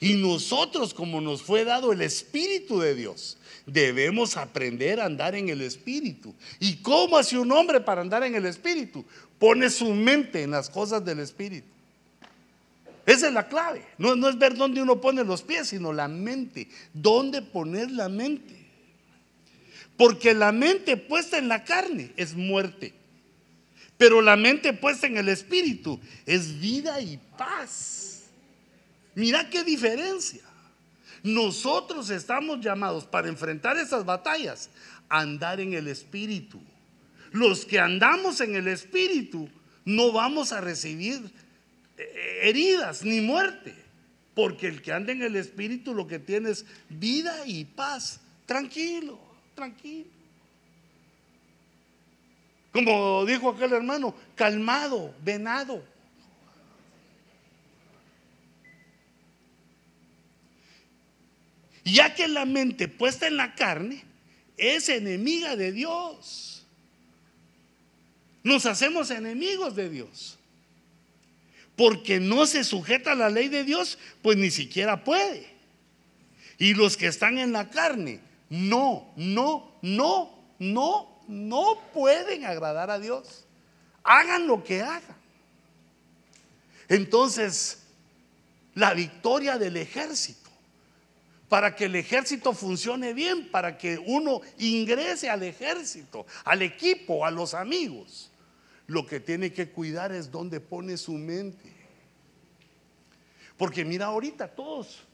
Y 0.00 0.16
nosotros, 0.16 0.92
como 0.92 1.22
nos 1.22 1.42
fue 1.42 1.64
dado 1.64 1.92
el 1.92 2.02
Espíritu 2.02 2.78
de 2.78 2.94
Dios, 2.94 3.38
debemos 3.64 4.36
aprender 4.36 5.00
a 5.00 5.06
andar 5.06 5.34
en 5.34 5.48
el 5.48 5.62
Espíritu. 5.62 6.34
¿Y 6.58 6.76
cómo 6.82 7.16
hace 7.16 7.38
un 7.38 7.50
hombre 7.52 7.80
para 7.80 8.02
andar 8.02 8.22
en 8.24 8.34
el 8.34 8.44
Espíritu? 8.44 9.02
Pone 9.38 9.70
su 9.70 9.94
mente 9.94 10.42
en 10.42 10.50
las 10.50 10.68
cosas 10.68 11.02
del 11.02 11.20
Espíritu. 11.20 11.68
Esa 13.06 13.28
es 13.28 13.32
la 13.32 13.48
clave. 13.48 13.82
No, 13.96 14.14
no 14.14 14.28
es 14.28 14.38
ver 14.38 14.54
dónde 14.54 14.82
uno 14.82 15.00
pone 15.00 15.24
los 15.24 15.40
pies, 15.40 15.68
sino 15.68 15.90
la 15.90 16.06
mente. 16.06 16.68
¿Dónde 16.92 17.40
poner 17.40 17.90
la 17.90 18.10
mente? 18.10 18.59
Porque 20.00 20.32
la 20.32 20.50
mente 20.50 20.96
puesta 20.96 21.36
en 21.36 21.46
la 21.48 21.62
carne 21.62 22.10
es 22.16 22.34
muerte. 22.34 22.94
Pero 23.98 24.22
la 24.22 24.34
mente 24.34 24.72
puesta 24.72 25.06
en 25.06 25.18
el 25.18 25.28
espíritu 25.28 26.00
es 26.24 26.58
vida 26.58 27.02
y 27.02 27.18
paz. 27.36 28.22
Mira 29.14 29.50
qué 29.50 29.62
diferencia. 29.62 30.40
Nosotros 31.22 32.08
estamos 32.08 32.60
llamados 32.62 33.04
para 33.04 33.28
enfrentar 33.28 33.76
esas 33.76 34.06
batallas 34.06 34.70
a 35.10 35.20
andar 35.20 35.60
en 35.60 35.74
el 35.74 35.86
espíritu. 35.86 36.62
Los 37.32 37.66
que 37.66 37.78
andamos 37.78 38.40
en 38.40 38.56
el 38.56 38.68
espíritu 38.68 39.50
no 39.84 40.12
vamos 40.12 40.52
a 40.52 40.62
recibir 40.62 41.30
eh, 41.98 42.38
heridas 42.44 43.04
ni 43.04 43.20
muerte. 43.20 43.74
Porque 44.34 44.66
el 44.66 44.80
que 44.80 44.94
anda 44.94 45.12
en 45.12 45.20
el 45.20 45.36
espíritu 45.36 45.92
lo 45.92 46.06
que 46.06 46.18
tiene 46.18 46.52
es 46.52 46.64
vida 46.88 47.44
y 47.44 47.66
paz. 47.66 48.20
Tranquilo 48.46 49.28
tranquilo. 49.60 50.08
Como 52.72 53.26
dijo 53.26 53.50
aquel 53.50 53.74
hermano, 53.74 54.14
calmado, 54.34 55.14
venado. 55.22 55.84
Ya 61.84 62.14
que 62.14 62.26
la 62.26 62.46
mente 62.46 62.88
puesta 62.88 63.26
en 63.26 63.36
la 63.36 63.54
carne 63.54 64.02
es 64.56 64.88
enemiga 64.88 65.56
de 65.56 65.72
Dios. 65.72 66.64
Nos 68.42 68.64
hacemos 68.64 69.10
enemigos 69.10 69.76
de 69.76 69.90
Dios. 69.90 70.38
Porque 71.76 72.18
no 72.18 72.46
se 72.46 72.64
sujeta 72.64 73.12
a 73.12 73.14
la 73.14 73.28
ley 73.28 73.48
de 73.48 73.64
Dios, 73.64 73.98
pues 74.22 74.38
ni 74.38 74.50
siquiera 74.50 75.04
puede. 75.04 75.46
Y 76.56 76.72
los 76.72 76.96
que 76.96 77.08
están 77.08 77.36
en 77.36 77.52
la 77.52 77.68
carne 77.68 78.29
no, 78.50 79.12
no, 79.16 79.76
no, 79.80 80.28
no, 80.58 81.22
no 81.28 81.78
pueden 81.94 82.44
agradar 82.44 82.90
a 82.90 82.98
Dios. 82.98 83.46
Hagan 84.02 84.46
lo 84.46 84.62
que 84.62 84.82
hagan. 84.82 85.16
Entonces, 86.88 87.84
la 88.74 88.92
victoria 88.92 89.56
del 89.56 89.76
ejército, 89.76 90.50
para 91.48 91.76
que 91.76 91.84
el 91.84 91.94
ejército 91.94 92.52
funcione 92.52 93.14
bien, 93.14 93.50
para 93.50 93.78
que 93.78 93.96
uno 93.98 94.40
ingrese 94.58 95.30
al 95.30 95.44
ejército, 95.44 96.26
al 96.44 96.62
equipo, 96.62 97.24
a 97.24 97.30
los 97.30 97.54
amigos, 97.54 98.30
lo 98.88 99.06
que 99.06 99.20
tiene 99.20 99.52
que 99.52 99.70
cuidar 99.70 100.10
es 100.10 100.30
dónde 100.32 100.58
pone 100.58 100.96
su 100.96 101.12
mente. 101.12 101.72
Porque 103.56 103.84
mira 103.84 104.06
ahorita 104.06 104.48
todos 104.48 105.04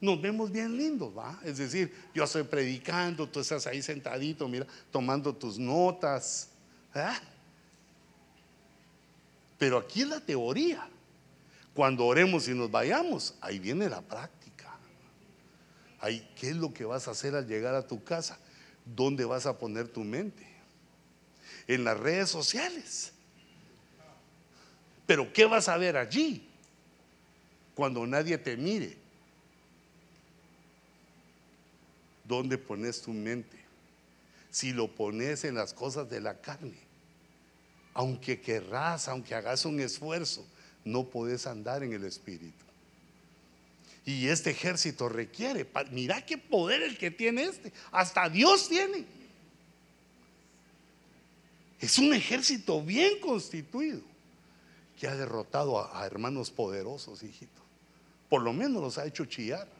nos 0.00 0.20
vemos 0.20 0.50
bien 0.50 0.76
lindos, 0.76 1.16
¿va? 1.16 1.38
Es 1.44 1.58
decir, 1.58 1.94
yo 2.14 2.24
estoy 2.24 2.44
predicando, 2.44 3.28
tú 3.28 3.40
estás 3.40 3.66
ahí 3.66 3.82
sentadito, 3.82 4.48
mira, 4.48 4.66
tomando 4.90 5.34
tus 5.34 5.58
notas, 5.58 6.48
Pero 9.58 9.76
aquí 9.76 10.00
es 10.02 10.08
la 10.08 10.20
teoría. 10.20 10.88
Cuando 11.74 12.06
oremos 12.06 12.48
y 12.48 12.54
nos 12.54 12.70
vayamos, 12.70 13.34
ahí 13.42 13.58
viene 13.58 13.90
la 13.90 14.00
práctica. 14.00 14.74
Ahí, 16.00 16.26
¿qué 16.34 16.48
es 16.48 16.56
lo 16.56 16.72
que 16.72 16.86
vas 16.86 17.06
a 17.06 17.10
hacer 17.10 17.34
al 17.36 17.46
llegar 17.46 17.74
a 17.74 17.86
tu 17.86 18.02
casa? 18.02 18.38
¿Dónde 18.86 19.26
vas 19.26 19.44
a 19.44 19.58
poner 19.58 19.86
tu 19.86 20.00
mente? 20.00 20.46
En 21.66 21.84
las 21.84 21.98
redes 21.98 22.30
sociales. 22.30 23.12
Pero 25.06 25.30
¿qué 25.30 25.44
vas 25.44 25.68
a 25.68 25.76
ver 25.76 25.98
allí? 25.98 26.48
Cuando 27.74 28.06
nadie 28.06 28.38
te 28.38 28.56
mire 28.56 28.99
¿Dónde 32.30 32.58
pones 32.58 33.02
tu 33.02 33.12
mente? 33.12 33.58
Si 34.52 34.72
lo 34.72 34.86
pones 34.86 35.42
en 35.42 35.56
las 35.56 35.74
cosas 35.74 36.08
de 36.08 36.20
la 36.20 36.40
carne, 36.40 36.78
aunque 37.92 38.40
querrás, 38.40 39.08
aunque 39.08 39.34
hagas 39.34 39.64
un 39.64 39.80
esfuerzo, 39.80 40.46
no 40.84 41.08
puedes 41.08 41.48
andar 41.48 41.82
en 41.82 41.92
el 41.92 42.04
espíritu. 42.04 42.64
Y 44.04 44.28
este 44.28 44.50
ejército 44.50 45.08
requiere, 45.08 45.68
mira 45.90 46.24
qué 46.24 46.38
poder 46.38 46.82
el 46.82 46.96
que 46.96 47.10
tiene 47.10 47.46
este, 47.46 47.72
hasta 47.90 48.28
Dios 48.28 48.68
tiene. 48.68 49.04
Es 51.80 51.98
un 51.98 52.14
ejército 52.14 52.80
bien 52.80 53.18
constituido 53.18 54.02
que 55.00 55.08
ha 55.08 55.16
derrotado 55.16 55.80
a, 55.80 56.00
a 56.00 56.06
hermanos 56.06 56.52
poderosos, 56.52 57.24
hijito. 57.24 57.60
Por 58.28 58.42
lo 58.42 58.52
menos 58.52 58.80
los 58.80 58.98
ha 58.98 59.06
hecho 59.06 59.24
chillar. 59.24 59.79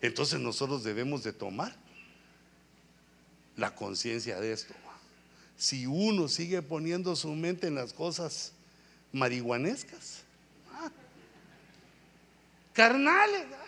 Entonces 0.00 0.40
nosotros 0.40 0.84
debemos 0.84 1.22
de 1.22 1.32
tomar 1.32 1.74
la 3.56 3.74
conciencia 3.74 4.40
de 4.40 4.52
esto. 4.52 4.74
Si 5.56 5.86
uno 5.86 6.28
sigue 6.28 6.60
poniendo 6.60 7.16
su 7.16 7.28
mente 7.34 7.66
en 7.66 7.74
las 7.74 7.92
cosas 7.92 8.52
marihuanescas, 9.12 10.22
ah, 10.72 10.90
carnales, 12.74 13.46
ah, 13.52 13.64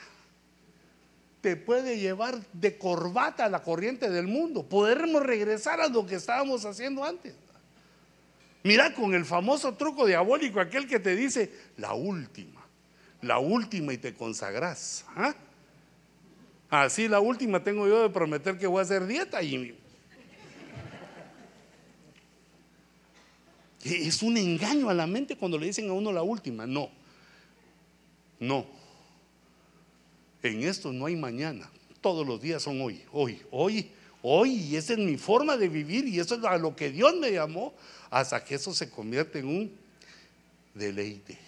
te 1.41 1.57
puede 1.57 1.99
llevar 1.99 2.39
de 2.53 2.77
corbata 2.77 3.47
a 3.47 3.49
la 3.49 3.63
corriente 3.63 4.11
del 4.11 4.27
mundo. 4.27 4.65
Podremos 4.65 5.23
regresar 5.23 5.81
a 5.81 5.89
lo 5.89 6.07
que 6.07 6.17
estábamos 6.17 6.65
haciendo 6.67 7.05
antes. 7.05 7.35
Mira 8.65 8.93
con 8.93 9.15
el 9.15 9.25
famoso 9.25 9.75
truco 9.75 10.05
diabólico, 10.05 10.61
aquel 10.61 10.87
que 10.87 10.99
te 10.99 11.17
dice 11.17 11.51
la 11.79 11.95
última, 11.95 12.61
la 13.23 13.39
última 13.39 13.95
y 13.95 13.99
te 13.99 14.13
consagras. 14.13 15.07
¿ah? 15.17 15.35
Así 16.71 17.09
la 17.09 17.21
última 17.21 17.63
tengo 17.63 17.89
yo 17.89 18.03
de 18.03 18.11
prometer 18.11 18.59
que 18.59 18.67
voy 18.67 18.81
a 18.81 18.83
hacer 18.83 19.07
dieta 19.07 19.43
y 19.43 19.75
es 23.85 24.23
un 24.23 24.37
engaño 24.37 24.91
a 24.91 24.95
la 24.95 25.07
mente 25.07 25.37
cuando 25.37 25.59
le 25.59 25.67
dicen 25.67 25.89
a 25.89 25.93
uno 25.93 26.13
la 26.13 26.23
última. 26.23 26.67
No, 26.67 26.91
no. 28.39 28.67
En 30.43 30.63
esto 30.63 30.93
no 30.93 31.07
hay 31.07 31.17
mañana. 31.17 31.71
Todos 32.01 32.27
los 32.27 32.41
días 32.41 32.63
son 32.63 32.81
hoy, 32.81 33.03
hoy, 33.13 33.41
hoy, 33.51 33.91
hoy. 34.23 34.51
Y 34.51 34.77
esa 34.77 34.93
es 34.93 34.99
mi 34.99 35.17
forma 35.17 35.57
de 35.57 35.69
vivir 35.69 36.07
y 36.07 36.21
eso 36.21 36.35
es 36.35 36.45
a 36.45 36.59
lo 36.59 36.77
que 36.77 36.91
Dios 36.91 37.17
me 37.17 37.33
llamó 37.33 37.75
hasta 38.11 38.45
que 38.45 38.57
eso 38.57 38.75
se 38.75 38.91
convierte 38.91 39.41
en 39.41 39.47
un 39.47 39.73
deleite. 40.75 41.39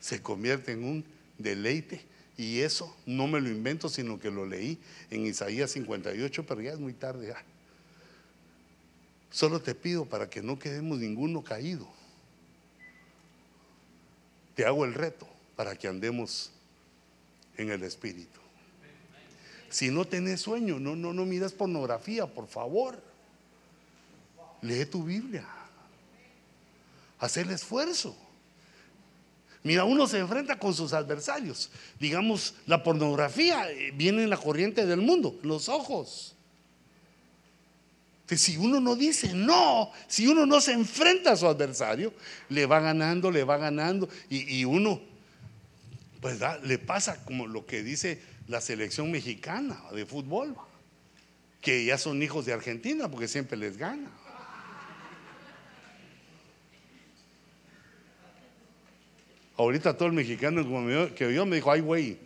Se 0.00 0.20
convierte 0.20 0.72
en 0.72 0.84
un 0.84 1.04
deleite. 1.38 2.15
Y 2.36 2.60
eso 2.60 2.94
no 3.06 3.26
me 3.26 3.40
lo 3.40 3.48
invento, 3.48 3.88
sino 3.88 4.18
que 4.18 4.30
lo 4.30 4.44
leí 4.44 4.78
en 5.10 5.26
Isaías 5.26 5.70
58, 5.70 6.44
pero 6.46 6.60
ya 6.60 6.72
es 6.72 6.78
muy 6.78 6.92
tarde. 6.92 7.34
Solo 9.30 9.60
te 9.60 9.74
pido 9.74 10.04
para 10.04 10.28
que 10.28 10.42
no 10.42 10.58
quedemos 10.58 10.98
ninguno 10.98 11.42
caído. 11.42 11.88
Te 14.54 14.64
hago 14.66 14.84
el 14.84 14.94
reto 14.94 15.26
para 15.54 15.76
que 15.76 15.88
andemos 15.88 16.50
en 17.56 17.70
el 17.70 17.82
Espíritu. 17.82 18.40
Si 19.68 19.90
no 19.90 20.04
tenés 20.04 20.40
sueño, 20.40 20.78
no, 20.78 20.94
no, 20.94 21.12
no 21.12 21.26
miras 21.26 21.52
pornografía, 21.52 22.26
por 22.26 22.48
favor. 22.48 23.02
Lee 24.62 24.86
tu 24.86 25.04
Biblia. 25.04 25.46
Haz 27.18 27.36
el 27.36 27.50
esfuerzo. 27.50 28.16
Mira, 29.66 29.82
uno 29.82 30.06
se 30.06 30.20
enfrenta 30.20 30.60
con 30.60 30.72
sus 30.72 30.92
adversarios. 30.92 31.72
Digamos, 31.98 32.54
la 32.66 32.84
pornografía 32.84 33.68
eh, 33.68 33.90
viene 33.92 34.22
en 34.22 34.30
la 34.30 34.36
corriente 34.36 34.86
del 34.86 35.00
mundo, 35.00 35.40
los 35.42 35.68
ojos. 35.68 36.36
si 38.28 38.56
uno 38.58 38.78
no 38.78 38.94
dice 38.94 39.32
no, 39.34 39.90
si 40.06 40.28
uno 40.28 40.46
no 40.46 40.60
se 40.60 40.72
enfrenta 40.72 41.32
a 41.32 41.36
su 41.36 41.48
adversario, 41.48 42.14
le 42.48 42.64
va 42.64 42.78
ganando, 42.78 43.28
le 43.28 43.42
va 43.42 43.56
ganando. 43.56 44.08
Y, 44.30 44.64
uno, 44.64 45.00
pues 46.20 46.38
le 46.62 46.78
pasa 46.78 47.24
como 47.24 47.48
lo 47.48 47.66
que 47.66 47.82
dice 47.82 48.22
la 48.46 48.60
selección 48.60 49.10
mexicana 49.10 49.82
de 49.92 50.06
fútbol, 50.06 50.54
que 51.60 51.84
ya 51.84 51.98
son 51.98 52.22
hijos 52.22 52.46
de 52.46 52.52
Argentina 52.52 53.10
porque 53.10 53.26
siempre 53.26 53.56
les 53.56 53.76
gana. 53.76 54.12
Ahorita 59.56 59.96
todo 59.96 60.08
el 60.08 60.14
mexicano 60.14 60.62
que 61.14 61.34
yo 61.34 61.46
me 61.46 61.56
dijo, 61.56 61.70
ay, 61.70 61.80
güey. 61.80 62.18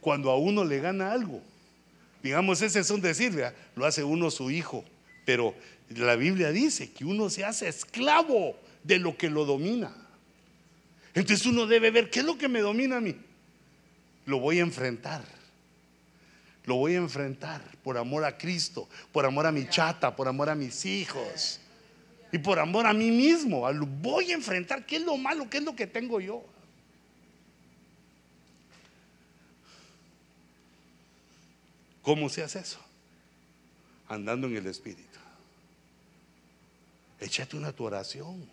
Cuando 0.00 0.30
a 0.30 0.38
uno 0.38 0.64
le 0.64 0.80
gana 0.80 1.12
algo, 1.12 1.42
digamos, 2.22 2.60
ese 2.60 2.80
es 2.80 2.90
un 2.90 3.00
decir, 3.00 3.42
lo 3.74 3.86
hace 3.86 4.04
uno 4.04 4.30
su 4.30 4.50
hijo, 4.50 4.84
pero 5.24 5.54
la 5.88 6.16
Biblia 6.16 6.50
dice 6.50 6.90
que 6.90 7.04
uno 7.04 7.30
se 7.30 7.44
hace 7.44 7.68
esclavo 7.68 8.56
de 8.82 8.98
lo 8.98 9.16
que 9.16 9.30
lo 9.30 9.44
domina. 9.44 9.94
Entonces 11.14 11.46
uno 11.46 11.66
debe 11.66 11.90
ver, 11.90 12.10
¿qué 12.10 12.20
es 12.20 12.26
lo 12.26 12.36
que 12.36 12.48
me 12.48 12.60
domina 12.60 12.96
a 12.96 13.00
mí? 13.00 13.16
Lo 14.26 14.40
voy 14.40 14.58
a 14.58 14.62
enfrentar. 14.62 15.22
Lo 16.64 16.76
voy 16.76 16.94
a 16.94 16.98
enfrentar 16.98 17.62
por 17.82 17.98
amor 17.98 18.24
a 18.24 18.38
Cristo, 18.38 18.88
por 19.12 19.26
amor 19.26 19.46
a 19.46 19.52
mi 19.52 19.68
chata, 19.68 20.16
por 20.16 20.28
amor 20.28 20.48
a 20.48 20.54
mis 20.54 20.84
hijos. 20.86 21.60
Y 22.34 22.38
por 22.38 22.58
amor 22.58 22.84
a 22.84 22.92
mí 22.92 23.12
mismo, 23.12 23.60
voy 24.02 24.32
a 24.32 24.34
enfrentar 24.34 24.84
qué 24.84 24.96
es 24.96 25.02
lo 25.02 25.16
malo, 25.16 25.48
qué 25.48 25.58
es 25.58 25.62
lo 25.62 25.76
que 25.76 25.86
tengo 25.86 26.20
yo. 26.20 26.44
¿Cómo 32.02 32.28
se 32.28 32.42
hace 32.42 32.58
eso? 32.58 32.80
Andando 34.08 34.48
en 34.48 34.56
el 34.56 34.66
Espíritu. 34.66 35.20
Échate 37.20 37.56
una 37.56 37.70
tu 37.70 37.84
oración. 37.84 38.44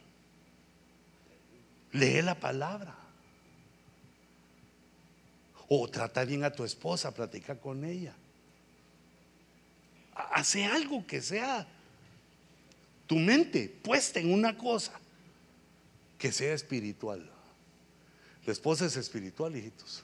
Lee 1.91 2.21
la 2.21 2.35
palabra. 2.35 2.95
O 5.69 5.87
trata 5.87 6.23
bien 6.23 6.43
a 6.43 6.53
tu 6.53 6.63
esposa, 6.63 7.15
platica 7.15 7.59
con 7.59 7.83
ella. 7.83 8.13
Hace 10.13 10.65
algo 10.65 11.03
que 11.07 11.19
sea 11.19 11.65
tu 13.11 13.19
mente 13.19 13.67
puesta 13.67 14.21
en 14.21 14.31
una 14.31 14.57
cosa 14.57 14.93
que 16.17 16.31
sea 16.31 16.53
espiritual. 16.53 17.29
La 18.45 18.53
esposa 18.53 18.85
es 18.85 18.95
espiritual, 18.95 19.53
hijitos. 19.53 20.01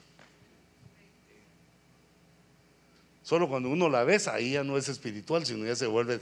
Solo 3.22 3.48
cuando 3.48 3.70
uno 3.70 3.88
la 3.88 4.04
besa, 4.04 4.34
ahí 4.34 4.52
ya 4.52 4.62
no 4.62 4.76
es 4.76 4.90
espiritual, 4.90 5.46
sino 5.46 5.64
ya 5.64 5.74
se 5.74 5.86
vuelve 5.86 6.20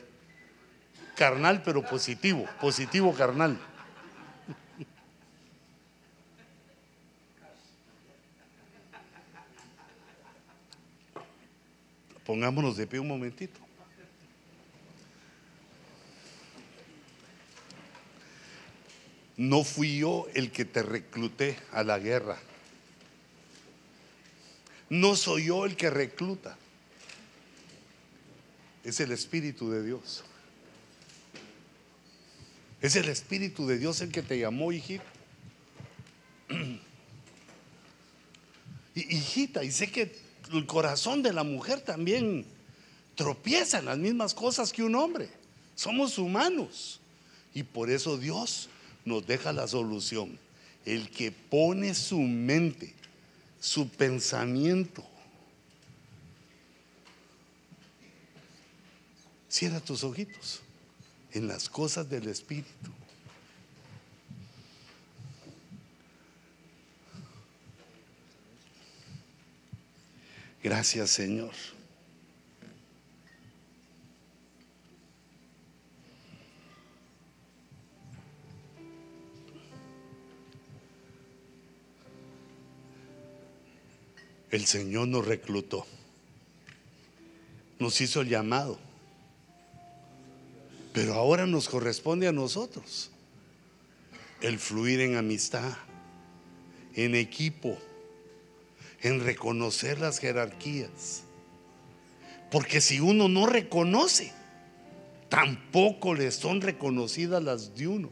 carnal, 1.16 1.60
pero 1.64 1.82
positivo, 1.82 2.46
positivo 2.60 3.12
carnal. 3.12 3.58
Pongámonos 12.24 12.76
de 12.76 12.86
pie 12.86 13.00
un 13.00 13.08
momentito. 13.08 13.65
No 19.36 19.64
fui 19.64 19.98
yo 19.98 20.26
el 20.34 20.50
que 20.50 20.64
te 20.64 20.82
recluté 20.82 21.58
a 21.72 21.82
la 21.84 21.98
guerra. 21.98 22.38
No 24.88 25.16
soy 25.16 25.46
yo 25.46 25.66
el 25.66 25.76
que 25.76 25.90
recluta. 25.90 26.56
Es 28.84 29.00
el 29.00 29.12
Espíritu 29.12 29.70
de 29.70 29.82
Dios. 29.82 30.24
Es 32.80 32.96
el 32.96 33.08
Espíritu 33.08 33.66
de 33.66 33.78
Dios 33.78 34.00
el 34.00 34.12
que 34.12 34.22
te 34.22 34.38
llamó, 34.38 34.72
hijita. 34.72 35.04
Hijita, 38.94 39.64
y 39.64 39.72
sé 39.72 39.90
que 39.90 40.16
el 40.52 40.66
corazón 40.66 41.22
de 41.22 41.32
la 41.32 41.42
mujer 41.42 41.80
también 41.80 42.46
tropieza 43.14 43.80
en 43.80 43.86
las 43.86 43.98
mismas 43.98 44.32
cosas 44.32 44.72
que 44.72 44.82
un 44.82 44.94
hombre. 44.94 45.28
Somos 45.74 46.16
humanos. 46.16 47.00
Y 47.52 47.64
por 47.64 47.90
eso 47.90 48.16
Dios 48.16 48.68
nos 49.06 49.26
deja 49.26 49.52
la 49.54 49.66
solución. 49.66 50.38
El 50.84 51.08
que 51.10 51.32
pone 51.32 51.94
su 51.94 52.20
mente, 52.20 52.92
su 53.58 53.88
pensamiento. 53.88 55.02
Cierra 59.48 59.80
tus 59.80 60.04
ojitos 60.04 60.60
en 61.32 61.48
las 61.48 61.68
cosas 61.70 62.10
del 62.10 62.28
Espíritu. 62.28 62.90
Gracias 70.62 71.10
Señor. 71.10 71.52
El 84.56 84.64
Señor 84.64 85.08
nos 85.08 85.26
reclutó, 85.26 85.86
nos 87.78 88.00
hizo 88.00 88.22
el 88.22 88.28
llamado, 88.30 88.78
pero 90.94 91.12
ahora 91.12 91.46
nos 91.46 91.68
corresponde 91.68 92.26
a 92.26 92.32
nosotros 92.32 93.10
el 94.40 94.58
fluir 94.58 95.00
en 95.00 95.16
amistad, 95.16 95.76
en 96.94 97.14
equipo, 97.14 97.76
en 99.02 99.22
reconocer 99.22 100.00
las 100.00 100.18
jerarquías. 100.18 101.24
Porque 102.50 102.80
si 102.80 102.98
uno 102.98 103.28
no 103.28 103.46
reconoce, 103.46 104.32
tampoco 105.28 106.14
le 106.14 106.30
son 106.30 106.62
reconocidas 106.62 107.42
las 107.42 107.76
de 107.76 107.88
uno. 107.88 108.08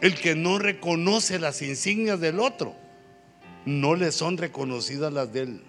El 0.00 0.14
que 0.14 0.36
no 0.36 0.60
reconoce 0.60 1.40
las 1.40 1.60
insignias 1.60 2.20
del 2.20 2.38
otro, 2.38 2.81
no 3.64 3.94
le 3.94 4.10
son 4.10 4.36
reconocidas 4.36 5.12
las 5.12 5.32
de 5.32 5.40
él. 5.42 5.62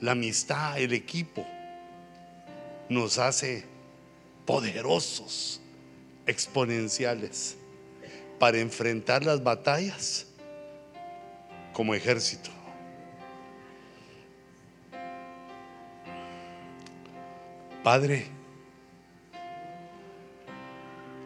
La 0.00 0.12
amistad, 0.12 0.78
el 0.80 0.92
equipo, 0.92 1.46
nos 2.88 3.18
hace 3.18 3.64
poderosos, 4.46 5.60
exponenciales, 6.26 7.56
para 8.38 8.58
enfrentar 8.58 9.24
las 9.24 9.42
batallas 9.42 10.26
como 11.72 11.94
ejército. 11.94 12.50
Padre, 17.82 18.26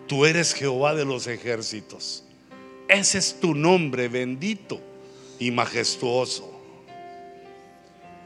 tú 0.07 0.25
eres 0.25 0.55
Jehová 0.55 0.95
de 0.95 1.05
los 1.05 1.27
ejércitos. 1.27 2.25
Ese 2.89 3.19
es 3.19 3.41
tu 3.41 3.55
nombre 3.55 4.09
bendito 4.09 4.81
y 5.39 5.51
majestuoso. 5.51 6.51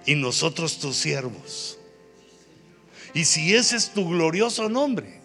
Y 0.06 0.14
nosotros 0.14 0.78
tus 0.78 0.96
siervos. 0.96 1.78
Y 3.14 3.24
si 3.24 3.54
ese 3.54 3.76
es 3.76 3.92
tu 3.92 4.08
glorioso 4.08 4.68
nombre, 4.68 5.20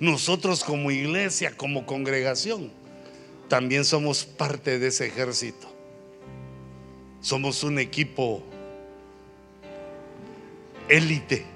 nosotros 0.00 0.64
como 0.64 0.90
iglesia, 0.90 1.56
como 1.56 1.86
congregación, 1.86 2.72
también 3.48 3.84
somos 3.84 4.24
parte 4.24 4.78
de 4.78 4.88
ese 4.88 5.06
ejército. 5.06 5.68
Somos 7.20 7.62
un 7.62 7.78
equipo 7.78 8.42
élite 10.88 11.46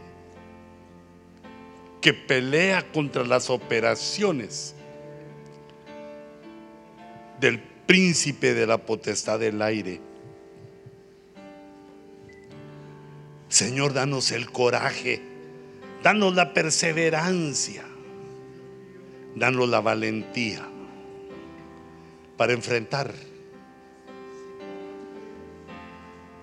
que 2.01 2.15
pelea 2.15 2.87
contra 2.93 3.25
las 3.25 3.51
operaciones 3.51 4.76
del 7.41 7.59
príncipe 7.59 8.55
de 8.55 8.67
la 8.67 8.79
potestad 8.79 9.39
del 9.39 9.61
aire. 9.63 10.01
Señor, 13.49 13.93
danos 13.93 14.33
el 14.33 14.51
coraje, 14.51 15.21
danos 16.03 16.35
la 16.35 16.53
perseverancia, 16.53 17.85
danos 19.35 19.69
la 19.69 19.81
valentía 19.81 20.67
para 22.37 22.53
enfrentar 22.53 23.15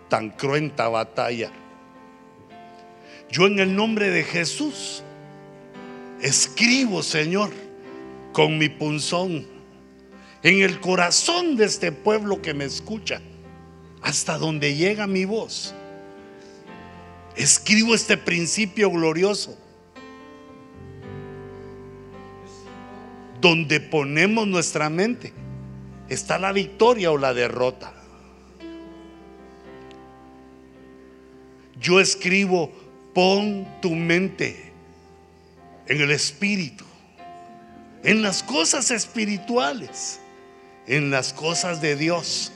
tan 0.10 0.30
cruenta 0.32 0.88
batalla 0.90 1.52
yo 3.34 3.48
en 3.48 3.58
el 3.58 3.76
nombre 3.76 4.12
de 4.12 4.24
Jesús 4.24 5.02
escribo, 6.22 7.02
Señor, 7.02 7.50
con 8.32 8.60
mi 8.60 8.70
punzón 8.70 9.48
en 10.44 10.62
el 10.62 10.82
corazón 10.82 11.56
de 11.56 11.66
este 11.66 11.94
pueblo 11.94 12.42
que 12.42 12.54
me 12.54 12.66
escucha, 12.66 13.22
hasta 14.02 14.38
donde 14.38 14.76
llega 14.76 15.08
mi 15.08 15.24
voz. 15.24 15.74
Escribo 17.38 17.96
este 17.96 18.18
principio 18.18 18.92
glorioso, 18.92 19.58
donde 23.40 23.80
ponemos 23.80 24.46
nuestra 24.46 24.90
mente, 24.90 25.34
está 26.10 26.38
la 26.38 26.52
victoria 26.52 27.12
o 27.12 27.18
la 27.18 27.34
derrota. 27.34 27.94
Yo 31.80 32.00
escribo 32.00 32.72
Pon 33.14 33.68
tu 33.82 33.92
mente 33.92 34.72
en 35.88 36.02
el 36.02 36.12
espíritu, 36.12 36.84
en 38.04 38.22
las 38.22 38.42
cosas 38.42 38.90
espirituales, 38.92 40.20
en 40.88 41.12
las 41.12 41.34
cosas 41.34 41.82
de 41.82 41.96
Dios. 41.96 42.52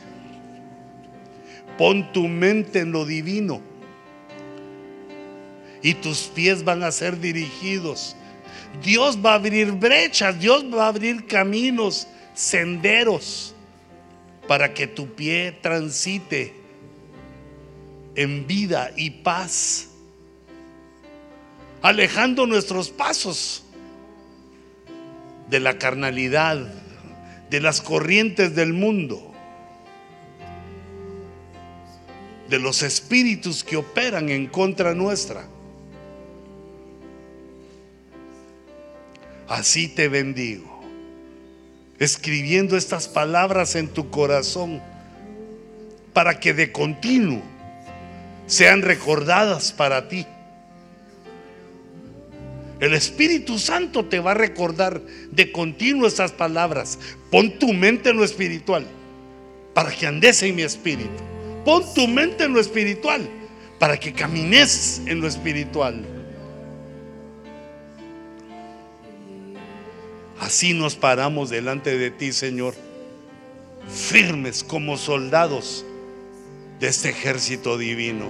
Pon 1.77 2.11
tu 2.11 2.27
mente 2.27 2.79
en 2.79 2.91
lo 2.91 3.05
divino 3.05 3.61
y 5.81 5.93
tus 5.93 6.23
pies 6.23 6.63
van 6.63 6.83
a 6.83 6.91
ser 6.91 7.19
dirigidos. 7.19 8.15
Dios 8.83 9.17
va 9.23 9.33
a 9.33 9.35
abrir 9.35 9.71
brechas, 9.71 10.39
Dios 10.39 10.65
va 10.65 10.85
a 10.85 10.89
abrir 10.89 11.27
caminos, 11.27 12.07
senderos, 12.33 13.53
para 14.47 14.73
que 14.73 14.87
tu 14.87 15.13
pie 15.13 15.57
transite 15.61 16.53
en 18.15 18.47
vida 18.47 18.91
y 18.95 19.09
paz 19.09 19.89
alejando 21.81 22.45
nuestros 22.45 22.89
pasos 22.89 23.63
de 25.49 25.59
la 25.59 25.77
carnalidad, 25.77 26.73
de 27.49 27.61
las 27.61 27.81
corrientes 27.81 28.55
del 28.55 28.73
mundo, 28.73 29.33
de 32.49 32.59
los 32.59 32.83
espíritus 32.83 33.63
que 33.63 33.77
operan 33.77 34.29
en 34.29 34.47
contra 34.47 34.93
nuestra. 34.93 35.47
Así 39.47 39.87
te 39.87 40.09
bendigo, 40.09 40.81
escribiendo 41.99 42.75
estas 42.75 43.07
palabras 43.07 43.75
en 43.75 43.87
tu 43.87 44.09
corazón 44.09 44.81
para 46.13 46.39
que 46.39 46.53
de 46.53 46.71
continuo 46.71 47.41
sean 48.45 48.81
recordadas 48.81 49.71
para 49.71 50.09
ti 50.09 50.25
el 52.79 52.93
Espíritu 52.93 53.57
Santo 53.57 54.05
te 54.05 54.19
va 54.19 54.31
a 54.31 54.35
recordar 54.35 55.01
de 55.31 55.51
continuo 55.51 56.07
esas 56.07 56.31
palabras. 56.31 56.99
Pon 57.31 57.57
tu 57.57 57.73
mente 57.73 58.09
en 58.09 58.17
lo 58.17 58.23
espiritual 58.23 58.85
para 59.73 59.91
que 59.91 60.05
andes 60.05 60.43
en 60.43 60.55
mi 60.55 60.61
espíritu. 60.61 61.23
Pon 61.65 61.83
tu 61.95 62.07
mente 62.07 62.43
en 62.43 62.53
lo 62.53 62.59
espiritual 62.59 63.27
para 63.79 63.99
que 63.99 64.13
camines 64.13 65.01
en 65.05 65.21
lo 65.21 65.27
espiritual. 65.27 66.05
Así 70.39 70.73
nos 70.73 70.95
paramos 70.95 71.49
delante 71.49 71.97
de 71.97 72.11
ti, 72.11 72.31
Señor, 72.31 72.75
firmes 73.89 74.63
como 74.63 74.97
soldados 74.97 75.83
de 76.79 76.87
este 76.87 77.09
ejército 77.09 77.77
divino. 77.77 78.29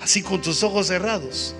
Así 0.00 0.22
con 0.22 0.40
tus 0.40 0.62
ojos 0.62 0.88
cerrados. 0.88 1.54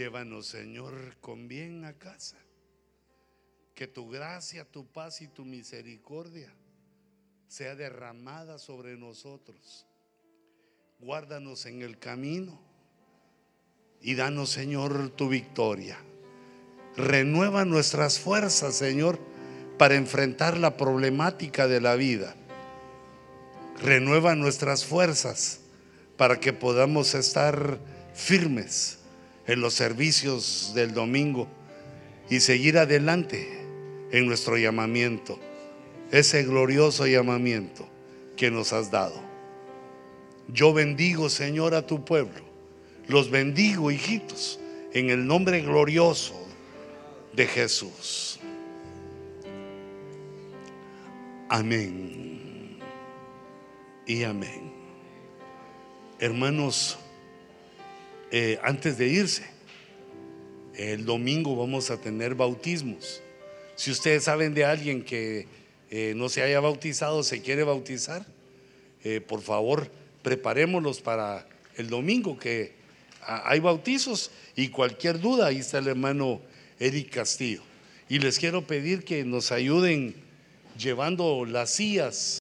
Llévanos, 0.00 0.46
Señor, 0.46 1.18
con 1.20 1.46
bien 1.46 1.84
a 1.84 1.92
casa. 1.92 2.38
Que 3.74 3.86
tu 3.86 4.08
gracia, 4.08 4.64
tu 4.64 4.86
paz 4.86 5.20
y 5.20 5.28
tu 5.28 5.44
misericordia 5.44 6.50
sea 7.48 7.74
derramada 7.74 8.58
sobre 8.58 8.96
nosotros. 8.96 9.84
Guárdanos 11.00 11.66
en 11.66 11.82
el 11.82 11.98
camino 11.98 12.58
y 14.00 14.14
danos, 14.14 14.48
Señor, 14.48 15.10
tu 15.10 15.28
victoria. 15.28 15.98
Renueva 16.96 17.66
nuestras 17.66 18.18
fuerzas, 18.18 18.76
Señor, 18.76 19.18
para 19.76 19.96
enfrentar 19.96 20.56
la 20.56 20.78
problemática 20.78 21.68
de 21.68 21.82
la 21.82 21.94
vida. 21.96 22.34
Renueva 23.82 24.34
nuestras 24.34 24.86
fuerzas 24.86 25.60
para 26.16 26.40
que 26.40 26.54
podamos 26.54 27.14
estar 27.14 27.78
firmes 28.14 28.99
en 29.50 29.60
los 29.60 29.74
servicios 29.74 30.70
del 30.76 30.94
domingo 30.94 31.48
y 32.28 32.38
seguir 32.38 32.78
adelante 32.78 33.48
en 34.12 34.28
nuestro 34.28 34.56
llamamiento, 34.56 35.40
ese 36.12 36.44
glorioso 36.44 37.04
llamamiento 37.04 37.84
que 38.36 38.48
nos 38.48 38.72
has 38.72 38.92
dado. 38.92 39.20
Yo 40.46 40.72
bendigo, 40.72 41.28
Señor, 41.28 41.74
a 41.74 41.84
tu 41.84 42.04
pueblo. 42.04 42.44
Los 43.08 43.28
bendigo, 43.28 43.90
hijitos, 43.90 44.60
en 44.92 45.10
el 45.10 45.26
nombre 45.26 45.62
glorioso 45.62 46.40
de 47.32 47.48
Jesús. 47.48 48.38
Amén. 51.48 52.78
Y 54.06 54.22
amén. 54.22 54.72
Hermanos, 56.20 56.99
eh, 58.32 58.58
antes 58.62 58.96
de 58.96 59.08
irse, 59.08 59.44
el 60.74 61.04
domingo 61.04 61.56
vamos 61.56 61.90
a 61.90 62.00
tener 62.00 62.34
bautismos. 62.34 63.20
Si 63.74 63.90
ustedes 63.90 64.24
saben 64.24 64.54
de 64.54 64.64
alguien 64.64 65.02
que 65.02 65.46
eh, 65.90 66.12
no 66.14 66.28
se 66.28 66.42
haya 66.42 66.60
bautizado, 66.60 67.22
se 67.22 67.42
quiere 67.42 67.64
bautizar, 67.64 68.24
eh, 69.02 69.20
por 69.20 69.42
favor, 69.42 69.90
preparémoslos 70.22 71.00
para 71.00 71.48
el 71.76 71.88
domingo, 71.88 72.38
que 72.38 72.74
hay 73.22 73.58
bautizos 73.60 74.30
y 74.54 74.68
cualquier 74.68 75.20
duda, 75.20 75.46
ahí 75.46 75.58
está 75.58 75.78
el 75.78 75.88
hermano 75.88 76.40
Eric 76.78 77.10
Castillo. 77.10 77.62
Y 78.08 78.18
les 78.18 78.38
quiero 78.38 78.66
pedir 78.66 79.04
que 79.04 79.24
nos 79.24 79.52
ayuden 79.52 80.14
llevando 80.78 81.44
las 81.44 81.70
sillas 81.70 82.38